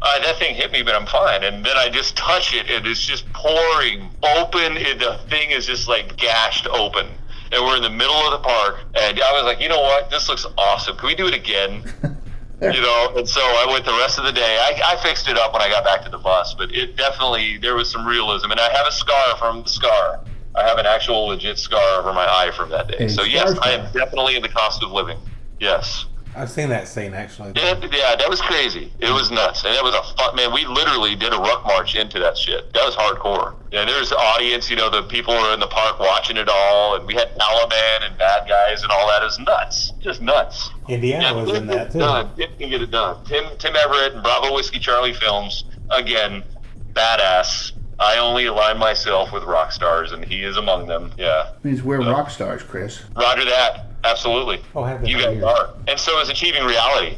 Uh, 0.00 0.20
that 0.20 0.38
thing 0.38 0.54
hit 0.54 0.70
me, 0.70 0.82
but 0.82 0.94
I'm 0.94 1.06
fine. 1.06 1.42
And 1.42 1.64
then 1.64 1.76
I 1.76 1.88
just 1.88 2.16
touch 2.16 2.54
it, 2.54 2.70
and 2.70 2.86
it's 2.86 3.04
just 3.04 3.30
pouring 3.32 4.08
open. 4.36 4.76
And 4.76 5.00
the 5.00 5.18
thing 5.28 5.50
is 5.50 5.66
just 5.66 5.88
like 5.88 6.16
gashed 6.16 6.68
open. 6.68 7.06
And 7.50 7.64
we're 7.64 7.76
in 7.76 7.82
the 7.82 7.90
middle 7.90 8.14
of 8.14 8.32
the 8.32 8.46
park, 8.46 8.76
and 8.94 9.20
I 9.20 9.32
was 9.32 9.44
like, 9.44 9.60
you 9.60 9.68
know 9.68 9.80
what? 9.80 10.10
This 10.10 10.28
looks 10.28 10.46
awesome. 10.58 10.96
Can 10.96 11.06
we 11.06 11.14
do 11.14 11.26
it 11.26 11.34
again? 11.34 11.82
you 12.62 12.80
know. 12.80 13.12
And 13.16 13.28
so 13.28 13.40
I 13.40 13.66
went 13.70 13.84
the 13.84 13.92
rest 13.92 14.18
of 14.18 14.24
the 14.24 14.32
day. 14.32 14.58
I, 14.60 14.80
I 14.84 15.02
fixed 15.02 15.28
it 15.28 15.38
up 15.38 15.52
when 15.52 15.62
I 15.62 15.68
got 15.68 15.84
back 15.84 16.04
to 16.04 16.10
the 16.10 16.18
bus, 16.18 16.54
but 16.54 16.74
it 16.74 16.96
definitely 16.96 17.58
there 17.58 17.74
was 17.74 17.90
some 17.90 18.06
realism. 18.06 18.50
And 18.50 18.60
I 18.60 18.70
have 18.72 18.86
a 18.86 18.92
scar 18.92 19.36
from 19.38 19.62
the 19.62 19.68
scar. 19.68 20.20
I 20.54 20.66
have 20.66 20.78
an 20.78 20.86
actual 20.86 21.26
legit 21.26 21.58
scar 21.58 22.00
over 22.00 22.12
my 22.12 22.26
eye 22.26 22.50
from 22.56 22.70
that 22.70 22.88
day. 22.88 23.04
A 23.06 23.08
so 23.08 23.22
yes, 23.22 23.56
I 23.62 23.72
am 23.72 23.92
definitely 23.92 24.36
in 24.36 24.42
the 24.42 24.48
cost 24.48 24.82
of 24.82 24.90
living. 24.90 25.18
Yes. 25.60 26.06
I've 26.36 26.50
seen 26.50 26.68
that 26.68 26.86
scene 26.86 27.14
actually. 27.14 27.52
Yeah, 27.56 27.74
yeah, 27.90 28.14
that 28.14 28.26
was 28.28 28.40
crazy. 28.40 28.92
It 29.00 29.10
was 29.10 29.30
nuts, 29.30 29.64
and 29.64 29.74
it 29.74 29.82
was 29.82 29.94
a 29.94 30.02
fun 30.16 30.36
man. 30.36 30.52
We 30.52 30.64
literally 30.66 31.16
did 31.16 31.32
a 31.32 31.36
ruck 31.36 31.64
march 31.64 31.96
into 31.96 32.20
that 32.20 32.38
shit. 32.38 32.72
That 32.74 32.84
was 32.84 32.94
hardcore. 32.94 33.54
And 33.72 33.88
there's 33.88 34.10
the 34.10 34.16
audience, 34.16 34.70
you 34.70 34.76
know, 34.76 34.88
the 34.88 35.02
people 35.02 35.34
were 35.34 35.52
in 35.52 35.58
the 35.58 35.66
park 35.66 35.98
watching 35.98 36.36
it 36.36 36.48
all, 36.48 36.94
and 36.94 37.06
we 37.06 37.14
had 37.14 37.28
Alaman 37.38 38.06
and 38.06 38.18
bad 38.18 38.48
guys 38.48 38.82
and 38.82 38.92
all 38.92 39.08
that. 39.08 39.22
It 39.22 39.24
was 39.24 39.38
nuts, 39.40 39.92
just 40.00 40.22
nuts. 40.22 40.70
Indiana 40.88 41.34
was 41.34 41.58
in 41.58 41.66
that 41.66 41.88
it 41.88 41.92
too. 41.92 41.98
Done. 41.98 42.30
Tim 42.36 42.50
can 42.56 42.70
get 42.70 42.82
it 42.82 42.90
done. 42.90 43.24
Tim 43.24 43.44
Tim 43.58 43.74
Everett 43.74 44.14
and 44.14 44.22
Bravo 44.22 44.54
Whiskey 44.54 44.78
Charlie 44.78 45.14
Films 45.14 45.64
again, 45.90 46.44
badass. 46.92 47.72
I 48.00 48.18
only 48.18 48.46
align 48.46 48.78
myself 48.78 49.32
with 49.32 49.42
rock 49.44 49.72
stars, 49.72 50.12
and 50.12 50.24
he 50.24 50.42
is 50.44 50.56
among 50.56 50.86
them. 50.86 51.12
Yeah, 51.18 51.50
means 51.62 51.82
we're 51.82 51.98
rock 52.00 52.30
stars, 52.30 52.62
Chris. 52.62 53.02
Roger 53.16 53.44
that. 53.44 53.86
Absolutely. 54.04 54.62
Oh, 54.76 54.84
have 54.84 55.00
been 55.00 55.10
You 55.10 55.18
for 55.18 55.24
guys 55.24 55.34
years. 55.34 55.44
are. 55.44 55.74
And 55.88 55.98
so 55.98 56.20
is 56.20 56.28
achieving 56.28 56.64
reality. 56.64 57.16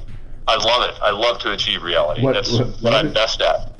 I 0.48 0.56
love 0.56 0.88
it. 0.88 0.96
I 1.02 1.10
love 1.10 1.38
to 1.40 1.52
achieve 1.52 1.82
reality. 1.82 2.22
What- 2.22 2.32
That's 2.34 2.50
what- 2.52 2.66
what, 2.68 2.82
what 2.82 2.94
I'm 2.94 3.08
is- 3.08 3.12
best 3.14 3.40
at. 3.42 3.72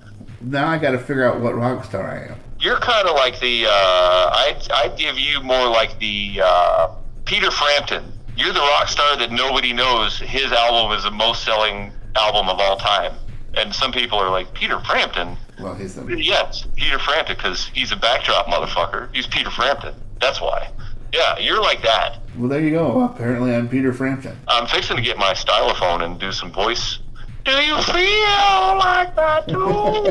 Now 0.43 0.69
I 0.69 0.79
got 0.79 0.91
to 0.93 0.99
figure 0.99 1.25
out 1.25 1.41
what 1.41 1.55
rock 1.55 1.85
star 1.85 2.03
I 2.11 2.33
am. 2.33 2.37
You're 2.61 2.79
kind 2.79 3.09
of 3.09 3.15
like 3.15 3.41
the. 3.41 3.67
Uh, 3.67 3.71
I'd, 4.35 4.71
I'd 4.73 4.97
give 4.99 5.19
you 5.19 5.41
more 5.43 5.69
like 5.69 5.99
the 5.99 6.41
uh, 6.45 6.89
Peter 7.25 7.51
Frampton. 7.51 8.05
You're 8.37 8.53
the 8.53 8.61
rock 8.61 8.89
star 8.89 9.17
that 9.17 9.33
nobody 9.33 9.73
knows. 9.73 10.19
His 10.19 10.51
album 10.53 10.97
is 10.97 11.05
the 11.05 11.11
most 11.11 11.45
selling 11.45 11.93
album 12.17 12.49
of 12.49 12.59
all 12.61 12.77
time. 12.77 13.13
And 13.55 13.75
some 13.75 13.93
people 13.93 14.19
are 14.19 14.31
like, 14.31 14.53
Peter 14.55 14.81
Frampton? 14.81 15.37
Well, 15.59 15.75
he's 15.75 15.95
the 15.95 16.05
Yes, 16.17 16.67
Peter 16.77 16.99
Frampton, 16.99 17.37
because 17.37 17.67
he's 17.75 17.93
a 17.93 17.97
backdrop 17.97 18.47
motherfucker. 18.47 19.15
He's 19.15 19.27
Peter 19.27 19.51
Frampton. 19.51 19.95
That's 20.21 20.41
why. 20.41 20.71
Yeah, 21.13 21.39
you're 21.39 21.61
like 21.61 21.83
that. 21.83 22.19
well. 22.39 22.49
There 22.49 22.61
you 22.61 22.71
go. 22.71 23.03
Apparently, 23.03 23.55
I'm 23.55 23.69
Peter 23.69 23.93
Frampton. 23.93 24.39
I'm 24.47 24.67
fixing 24.69 24.97
to 24.97 25.03
get 25.03 25.19
my 25.19 25.33
stylophone 25.33 26.05
and 26.05 26.19
do 26.21 26.31
some 26.31 26.53
voice. 26.53 27.01
Do 27.45 27.53
you 27.53 27.77
feel 27.83 28.77
like 28.79 29.17
that 29.17 29.49
too? 29.49 30.05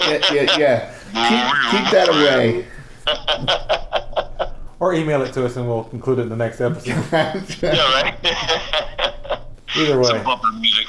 yeah, 0.32 0.56
yeah, 0.58 0.58
yeah. 0.58 0.94
Keep, 1.70 1.80
keep 1.80 1.90
that 1.92 2.08
away. 2.08 2.66
Or 4.80 4.94
email 4.94 5.22
it 5.22 5.32
to 5.32 5.44
us 5.44 5.56
and 5.56 5.66
we'll 5.66 5.88
include 5.92 6.20
it 6.20 6.22
in 6.22 6.28
the 6.28 6.36
next 6.36 6.60
episode. 6.60 6.86
yeah, 7.62 8.02
right. 8.02 8.14
Either 9.76 9.98
way. 9.98 10.22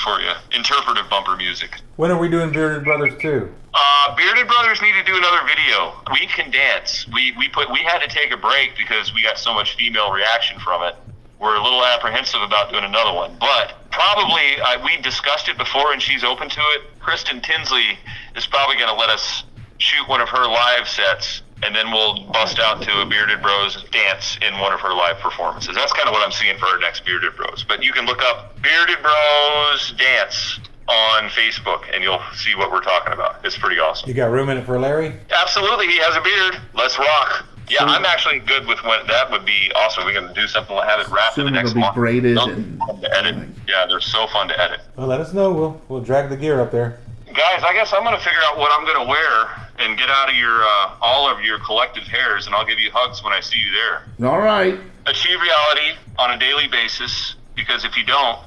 Some 0.09 0.17
bumper 0.17 0.21
music 0.21 0.39
for 0.49 0.53
you. 0.53 0.57
Interpretive 0.57 1.09
bumper 1.09 1.37
music. 1.37 1.81
When 1.97 2.11
are 2.11 2.17
we 2.17 2.29
doing 2.29 2.51
Bearded 2.51 2.83
Brothers 2.83 3.13
2? 3.19 3.53
Uh, 3.73 4.15
Bearded 4.15 4.47
Brothers 4.47 4.81
need 4.81 4.93
to 4.93 5.03
do 5.03 5.15
another 5.15 5.41
video. 5.45 5.93
We 6.11 6.25
can 6.27 6.51
dance. 6.51 7.07
We 7.13 7.33
we 7.37 7.47
put 7.49 7.71
we 7.71 7.79
had 7.79 7.99
to 7.99 8.07
take 8.07 8.33
a 8.33 8.37
break 8.37 8.75
because 8.77 9.13
we 9.13 9.21
got 9.21 9.37
so 9.37 9.53
much 9.53 9.75
female 9.75 10.11
reaction 10.11 10.59
from 10.59 10.83
it. 10.83 10.95
We're 11.39 11.55
a 11.55 11.63
little 11.63 11.85
apprehensive 11.85 12.41
about 12.41 12.71
doing 12.71 12.83
another 12.83 13.13
one, 13.13 13.37
but 13.39 13.75
probably 13.91 14.59
uh, 14.61 14.83
we 14.83 14.97
discussed 15.01 15.47
it 15.47 15.57
before, 15.57 15.93
and 15.93 16.01
she's 16.01 16.23
open 16.23 16.49
to 16.49 16.61
it. 16.75 16.99
Kristen 16.99 17.39
Tinsley 17.39 17.97
is 18.35 18.45
probably 18.45 18.75
going 18.75 18.89
to 18.89 18.99
let 18.99 19.09
us 19.09 19.43
shoot 19.79 20.07
one 20.07 20.21
of 20.21 20.29
her 20.29 20.45
live 20.47 20.87
sets, 20.87 21.41
and 21.63 21.75
then 21.75 21.91
we'll 21.91 22.23
bust 22.31 22.59
out 22.59 22.81
to 22.83 23.01
a 23.01 23.05
Bearded 23.05 23.41
Bros 23.41 23.83
dance 23.91 24.37
in 24.47 24.57
one 24.59 24.71
of 24.71 24.79
her 24.79 24.93
live 24.93 25.17
performances. 25.19 25.75
That's 25.75 25.91
kind 25.93 26.07
of 26.07 26.13
what 26.13 26.23
I'm 26.25 26.31
seeing 26.31 26.57
for 26.57 26.67
our 26.67 26.79
next 26.79 27.05
Bearded 27.05 27.35
Bros. 27.35 27.63
But 27.67 27.83
you 27.83 27.91
can 27.91 28.05
look 28.05 28.21
up 28.21 28.61
Bearded 28.61 28.97
Bros 29.01 29.93
dance 29.97 30.59
on 30.87 31.29
Facebook, 31.29 31.83
and 31.93 32.03
you'll 32.03 32.21
see 32.35 32.55
what 32.55 32.71
we're 32.71 32.81
talking 32.81 33.13
about. 33.13 33.43
It's 33.43 33.57
pretty 33.57 33.79
awesome. 33.79 34.07
You 34.09 34.15
got 34.15 34.31
room 34.31 34.49
in 34.49 34.57
it 34.57 34.65
for 34.65 34.79
Larry? 34.79 35.15
Absolutely, 35.31 35.87
he 35.87 35.97
has 35.99 36.15
a 36.15 36.21
beard. 36.21 36.61
Let's 36.73 36.97
rock. 36.97 37.45
Yeah, 37.69 37.83
I'm 37.83 38.03
actually 38.03 38.39
good 38.39 38.65
with 38.65 38.81
when 38.83 39.05
that 39.05 39.29
would 39.29 39.45
be 39.45 39.71
awesome. 39.75 40.03
We're 40.03 40.13
gonna 40.19 40.33
do 40.33 40.47
something 40.47 40.75
like 40.75 40.89
have 40.89 41.01
it 41.01 41.07
wrapped 41.09 41.37
in 41.37 41.45
Soon 41.45 41.53
the 41.53 41.59
it'll 41.59 41.63
next 41.65 41.73
be 41.75 41.79
month. 41.81 41.93
braided 41.93 42.35
Those 42.37 42.47
are 42.47 42.53
and 42.53 42.79
fun 42.79 43.01
to 43.01 43.15
edit. 43.15 43.35
Yeah, 43.67 43.85
they're 43.87 43.99
so 44.01 44.25
fun 44.27 44.47
to 44.47 44.59
edit. 44.59 44.81
Well, 44.95 45.05
let 45.05 45.21
us 45.21 45.33
know. 45.33 45.53
We'll 45.53 45.81
we'll 45.87 46.01
drag 46.01 46.29
the 46.29 46.35
gear 46.37 46.59
up 46.61 46.71
there. 46.71 46.97
Guys, 47.27 47.61
I 47.63 47.73
guess 47.73 47.93
I'm 47.93 48.03
gonna 48.03 48.17
figure 48.17 48.39
out 48.45 48.57
what 48.57 48.71
I'm 48.73 48.87
gonna 48.87 49.07
wear 49.07 49.68
and 49.79 49.97
get 49.97 50.09
out 50.09 50.29
of 50.29 50.35
your 50.35 50.61
uh, 50.63 50.95
all 51.01 51.29
of 51.29 51.41
your 51.43 51.59
collective 51.59 52.03
hairs, 52.03 52.45
and 52.45 52.55
I'll 52.55 52.65
give 52.65 52.79
you 52.79 52.91
hugs 52.91 53.23
when 53.23 53.33
I 53.33 53.39
see 53.39 53.57
you 53.59 53.71
there. 53.71 54.29
All 54.29 54.39
right. 54.39 54.79
Achieve 55.05 55.39
reality 55.41 55.97
on 56.17 56.31
a 56.31 56.37
daily 56.37 56.67
basis, 56.67 57.35
because 57.55 57.85
if 57.85 57.95
you 57.97 58.03
don't, 58.05 58.39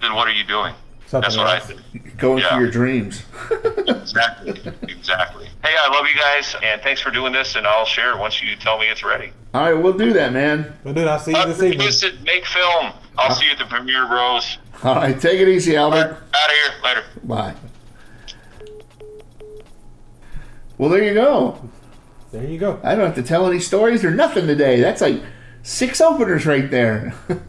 then 0.00 0.14
what 0.14 0.26
are 0.28 0.32
you 0.32 0.44
doing? 0.44 0.74
Something 1.06 1.22
That's 1.22 1.36
what 1.36 1.46
I 1.46 1.56
else. 1.58 1.66
think. 1.66 2.16
Going 2.16 2.38
Yeah. 2.38 2.54
for 2.56 2.60
your 2.62 2.70
dreams. 2.70 3.22
Exactly. 3.86 4.50
exactly. 4.82 5.46
Hey, 5.62 5.74
I 5.78 5.88
love 5.92 6.06
you 6.12 6.18
guys, 6.18 6.54
and 6.62 6.80
thanks 6.82 7.00
for 7.00 7.10
doing 7.10 7.32
this, 7.32 7.54
and 7.56 7.66
I'll 7.66 7.84
share 7.84 8.16
once 8.16 8.42
you 8.42 8.56
tell 8.56 8.78
me 8.78 8.86
it's 8.88 9.04
ready. 9.04 9.32
All 9.54 9.62
right, 9.62 9.74
we'll 9.74 9.92
do 9.96 10.12
that, 10.14 10.32
man. 10.32 10.74
Well, 10.84 10.94
dude, 10.94 11.06
I'll 11.06 11.18
see 11.18 11.30
you 11.32 11.36
Uh, 11.36 11.46
this 11.46 11.56
evening. 11.62 11.78
produce 11.78 12.02
it, 12.02 12.22
make 12.24 12.44
film. 12.46 12.92
I'll 13.18 13.34
see 13.34 13.46
you 13.46 13.52
at 13.52 13.58
the 13.58 13.66
premiere, 13.66 14.06
bros. 14.06 14.58
All 14.82 14.96
right, 14.96 15.18
take 15.20 15.40
it 15.40 15.48
easy, 15.48 15.76
Albert. 15.76 15.98
Out 16.34 16.50
of 16.50 16.50
here. 16.50 16.72
Later. 16.82 17.04
Bye. 17.24 17.54
Well, 20.78 20.90
there 20.90 21.02
you 21.02 21.14
go. 21.14 21.58
There 22.32 22.44
you 22.44 22.58
go. 22.58 22.80
I 22.82 22.94
don't 22.94 23.06
have 23.06 23.14
to 23.14 23.22
tell 23.22 23.46
any 23.46 23.60
stories 23.60 24.04
or 24.04 24.10
nothing 24.10 24.46
today. 24.46 24.80
That's 24.80 25.00
like 25.00 25.22
six 25.62 26.00
openers 26.00 26.46
right 26.46 26.70
there. 26.70 27.14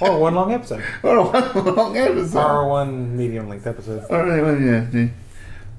Or 0.00 0.18
one 0.18 0.34
long 0.34 0.52
episode. 0.52 0.82
A 1.04 1.22
one 1.22 1.74
long 1.76 1.96
episode. 1.96 2.38
Or 2.38 2.68
one 2.68 3.16
medium 3.16 3.48
length 3.48 3.66
episode. 3.66 4.02
Right, 4.10 4.42
well, 4.42 4.60
yeah, 4.60 5.08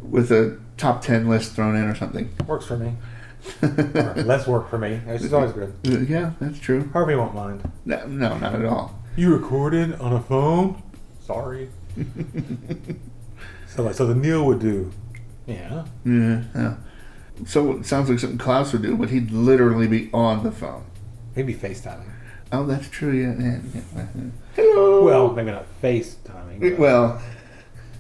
with 0.02 0.32
a 0.32 0.58
top 0.78 1.02
ten 1.02 1.28
list 1.28 1.52
thrown 1.54 1.76
in 1.76 1.84
or 1.84 1.96
something. 1.96 2.34
Works 2.48 2.66
for 2.66 2.78
me. 2.78 2.94
Less 3.62 4.48
work 4.48 4.70
for 4.70 4.78
me. 4.78 5.00
It's 5.06 5.34
always 5.34 5.52
good. 5.52 5.74
Yeah, 5.84 6.32
that's 6.40 6.60
true. 6.60 6.90
Harvey 6.94 7.16
won't 7.16 7.36
mind. 7.36 7.70
No, 7.86 8.06
no, 8.08 8.38
not 8.38 8.56
at 8.56 8.66
all. 8.66 8.98
You 9.16 9.36
recorded 9.36 10.00
on 10.00 10.14
a 10.14 10.22
phone? 10.22 10.82
Sorry. 11.22 11.70
so, 13.68 13.84
like, 13.84 13.96
so 13.96 14.08
the 14.08 14.16
Neil 14.16 14.46
would 14.46 14.60
do. 14.60 14.92
Yeah. 15.46 15.86
Yeah, 16.06 16.44
yeah. 16.56 16.76
So 17.46 17.74
it 17.74 17.86
sounds 17.86 18.10
like 18.10 18.20
something 18.20 18.38
Klaus 18.38 18.72
would 18.74 18.82
do, 18.82 18.96
but 18.96 19.10
he'd 19.10 19.32
literally 19.32 19.88
be 19.88 20.10
on 20.14 20.44
the 20.44 20.52
phone. 20.52 20.86
Maybe 21.36 21.54
FaceTiming. 21.54 22.12
Oh, 22.52 22.66
that's 22.66 22.90
true. 22.90 23.12
Yeah. 23.12 23.36
yeah, 23.38 23.60
yeah. 23.96 24.06
Hello. 24.56 25.04
Well, 25.04 25.32
maybe 25.32 25.52
not 25.52 25.66
FaceTiming. 25.82 26.62
but 26.62 26.80
well, 26.80 27.22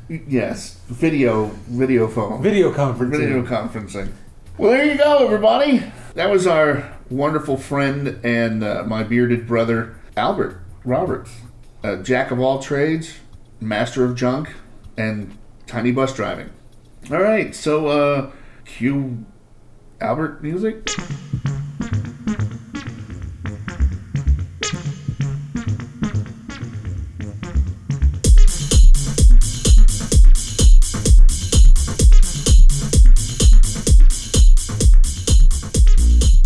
yes, 0.07 0.79
video, 0.87 1.47
video 1.67 2.07
phone, 2.07 2.41
video 2.41 2.71
conferencing. 2.71 3.09
video 3.17 3.43
conferencing. 3.43 4.11
Well, 4.57 4.71
there 4.71 4.85
you 4.85 4.97
go, 4.97 5.25
everybody. 5.25 5.83
That 6.13 6.29
was 6.29 6.47
our 6.47 6.97
wonderful 7.09 7.57
friend 7.57 8.19
and 8.23 8.63
uh, 8.63 8.83
my 8.87 9.03
bearded 9.03 9.47
brother 9.47 9.99
Albert 10.15 10.61
Roberts, 10.85 11.31
uh, 11.83 11.97
jack 11.97 12.31
of 12.31 12.39
all 12.39 12.59
trades, 12.59 13.15
master 13.59 14.05
of 14.05 14.15
junk, 14.15 14.53
and 14.95 15.37
tiny 15.67 15.91
bus 15.91 16.13
driving. 16.15 16.51
All 17.11 17.21
right, 17.21 17.53
so 17.53 17.87
uh, 17.87 18.31
cue 18.65 19.25
Albert 20.01 20.43
music. 20.43 20.89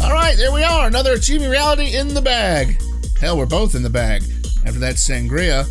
All 0.02 0.12
right, 0.12 0.36
there 0.38 0.52
we 0.52 0.64
are. 0.64 0.88
Another 0.88 1.14
Achieving 1.14 1.50
Reality 1.50 1.96
in 1.96 2.14
the 2.14 2.22
bag. 2.22 2.82
Hell, 3.20 3.38
we're 3.38 3.46
both 3.46 3.76
in 3.76 3.82
the 3.82 3.90
bag 3.90 4.24
after 4.66 4.80
that 4.80 4.96
sangria. 4.96 5.68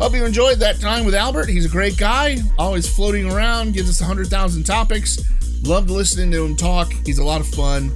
Hope 0.00 0.14
you 0.14 0.24
enjoyed 0.24 0.58
that 0.60 0.80
time 0.80 1.04
with 1.04 1.14
Albert. 1.14 1.48
He's 1.50 1.66
a 1.66 1.68
great 1.68 1.98
guy, 1.98 2.38
always 2.58 2.88
floating 2.88 3.30
around, 3.30 3.74
gives 3.74 3.90
us 3.90 4.00
100,000 4.00 4.64
topics. 4.64 5.18
Loved 5.62 5.90
listening 5.90 6.30
to 6.32 6.44
him 6.44 6.56
talk. 6.56 6.92
He's 7.04 7.18
a 7.18 7.24
lot 7.24 7.40
of 7.40 7.48
fun. 7.48 7.90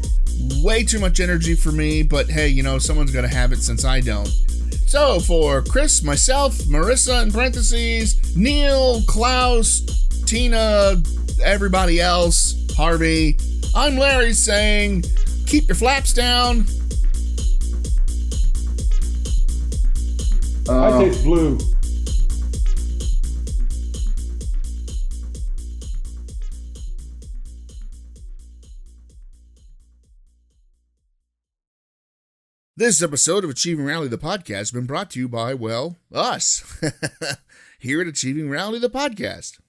Way 0.63 0.85
too 0.85 0.99
much 0.99 1.21
energy 1.21 1.55
for 1.55 1.73
me, 1.73 2.03
but 2.03 2.29
hey, 2.29 2.49
you 2.49 2.63
know, 2.63 2.79
someone's 2.79 3.11
got 3.11 3.23
to 3.23 3.29
have 3.29 3.53
it 3.53 3.63
since 3.63 3.85
I 3.85 4.01
don't. 4.01 4.29
So 4.87 5.19
for 5.21 5.63
Chris, 5.63 6.03
myself, 6.03 6.55
Marissa 6.65 7.23
in 7.23 7.33
parentheses, 7.33 8.37
Neil, 8.37 9.03
Klaus, 9.07 9.81
Tina, 10.27 11.03
everybody 11.43 12.01
else, 12.01 12.55
Harvey, 12.77 13.39
I'm 13.75 13.97
Larry 13.97 14.33
saying, 14.33 15.05
keep 15.47 15.67
your 15.69 15.75
flaps 15.75 16.13
down. 16.13 16.67
I 20.69 20.73
Um, 20.73 21.01
taste 21.01 21.25
blue. 21.25 21.59
This 32.77 33.01
episode 33.05 33.45
of 33.45 33.51
Achieving 33.51 33.85
Reality 33.85 34.09
the 34.09 34.19
podcast 34.19 34.57
has 34.57 34.71
been 34.73 34.87
brought 34.87 35.09
to 35.11 35.21
you 35.21 35.29
by, 35.29 35.55
well, 35.55 35.97
us. 36.13 36.83
Here 37.79 38.01
at 38.01 38.09
Achieving 38.09 38.51
Reality 38.51 38.81
the 38.81 38.91
podcast. 38.91 39.61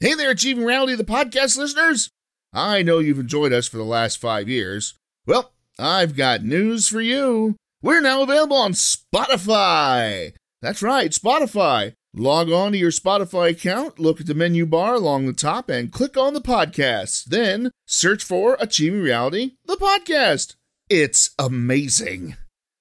Hey 0.00 0.14
there, 0.14 0.32
Achieving 0.32 0.64
Reality 0.64 0.96
the 0.96 1.04
podcast 1.04 1.56
listeners. 1.56 2.10
I 2.52 2.82
know 2.82 2.98
you've 2.98 3.20
enjoyed 3.20 3.52
us 3.52 3.68
for 3.68 3.76
the 3.76 3.84
last 3.84 4.20
five 4.20 4.48
years. 4.48 4.98
Well, 5.24 5.52
I've 5.78 6.16
got 6.16 6.42
news 6.42 6.88
for 6.88 7.00
you. 7.00 7.54
We're 7.82 8.00
now 8.00 8.24
available 8.24 8.56
on 8.56 8.72
Spotify. 8.72 10.32
That's 10.60 10.82
right, 10.82 11.12
Spotify. 11.12 11.92
Log 12.16 12.50
on 12.50 12.72
to 12.72 12.78
your 12.78 12.90
Spotify 12.90 13.50
account, 13.50 14.00
look 14.00 14.20
at 14.20 14.26
the 14.26 14.34
menu 14.34 14.66
bar 14.66 14.94
along 14.94 15.26
the 15.26 15.34
top, 15.34 15.68
and 15.68 15.92
click 15.92 16.16
on 16.16 16.34
the 16.34 16.40
podcast. 16.40 17.26
Then 17.26 17.70
search 17.86 18.24
for 18.24 18.56
Achieving 18.58 19.02
Reality, 19.02 19.52
the 19.66 19.76
podcast. 19.76 20.56
It's 20.90 21.30
amazing. 21.38 22.36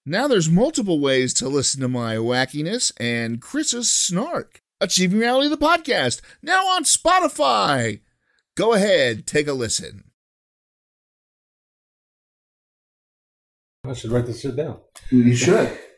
Now 0.06 0.28
there's 0.28 0.50
multiple 0.50 1.00
ways 1.00 1.34
to 1.36 1.48
listen 1.48 1.80
to 1.82 1.88
my 1.88 2.16
wackiness 2.16 2.92
and 3.00 3.42
Chris's 3.42 3.90
snark. 3.90 4.62
Achieving 4.82 5.20
Reality, 5.20 5.48
the 5.48 5.58
podcast, 5.58 6.20
now 6.42 6.66
on 6.68 6.84
Spotify. 6.84 8.02
Go 8.58 8.74
ahead, 8.74 9.26
take 9.26 9.48
a 9.48 9.54
listen. 9.54 10.04
I 13.86 13.94
should 13.94 14.12
write 14.12 14.26
this 14.26 14.42
shit 14.42 14.58
down. 14.58 14.80
You 15.10 15.36
should. 15.36 15.78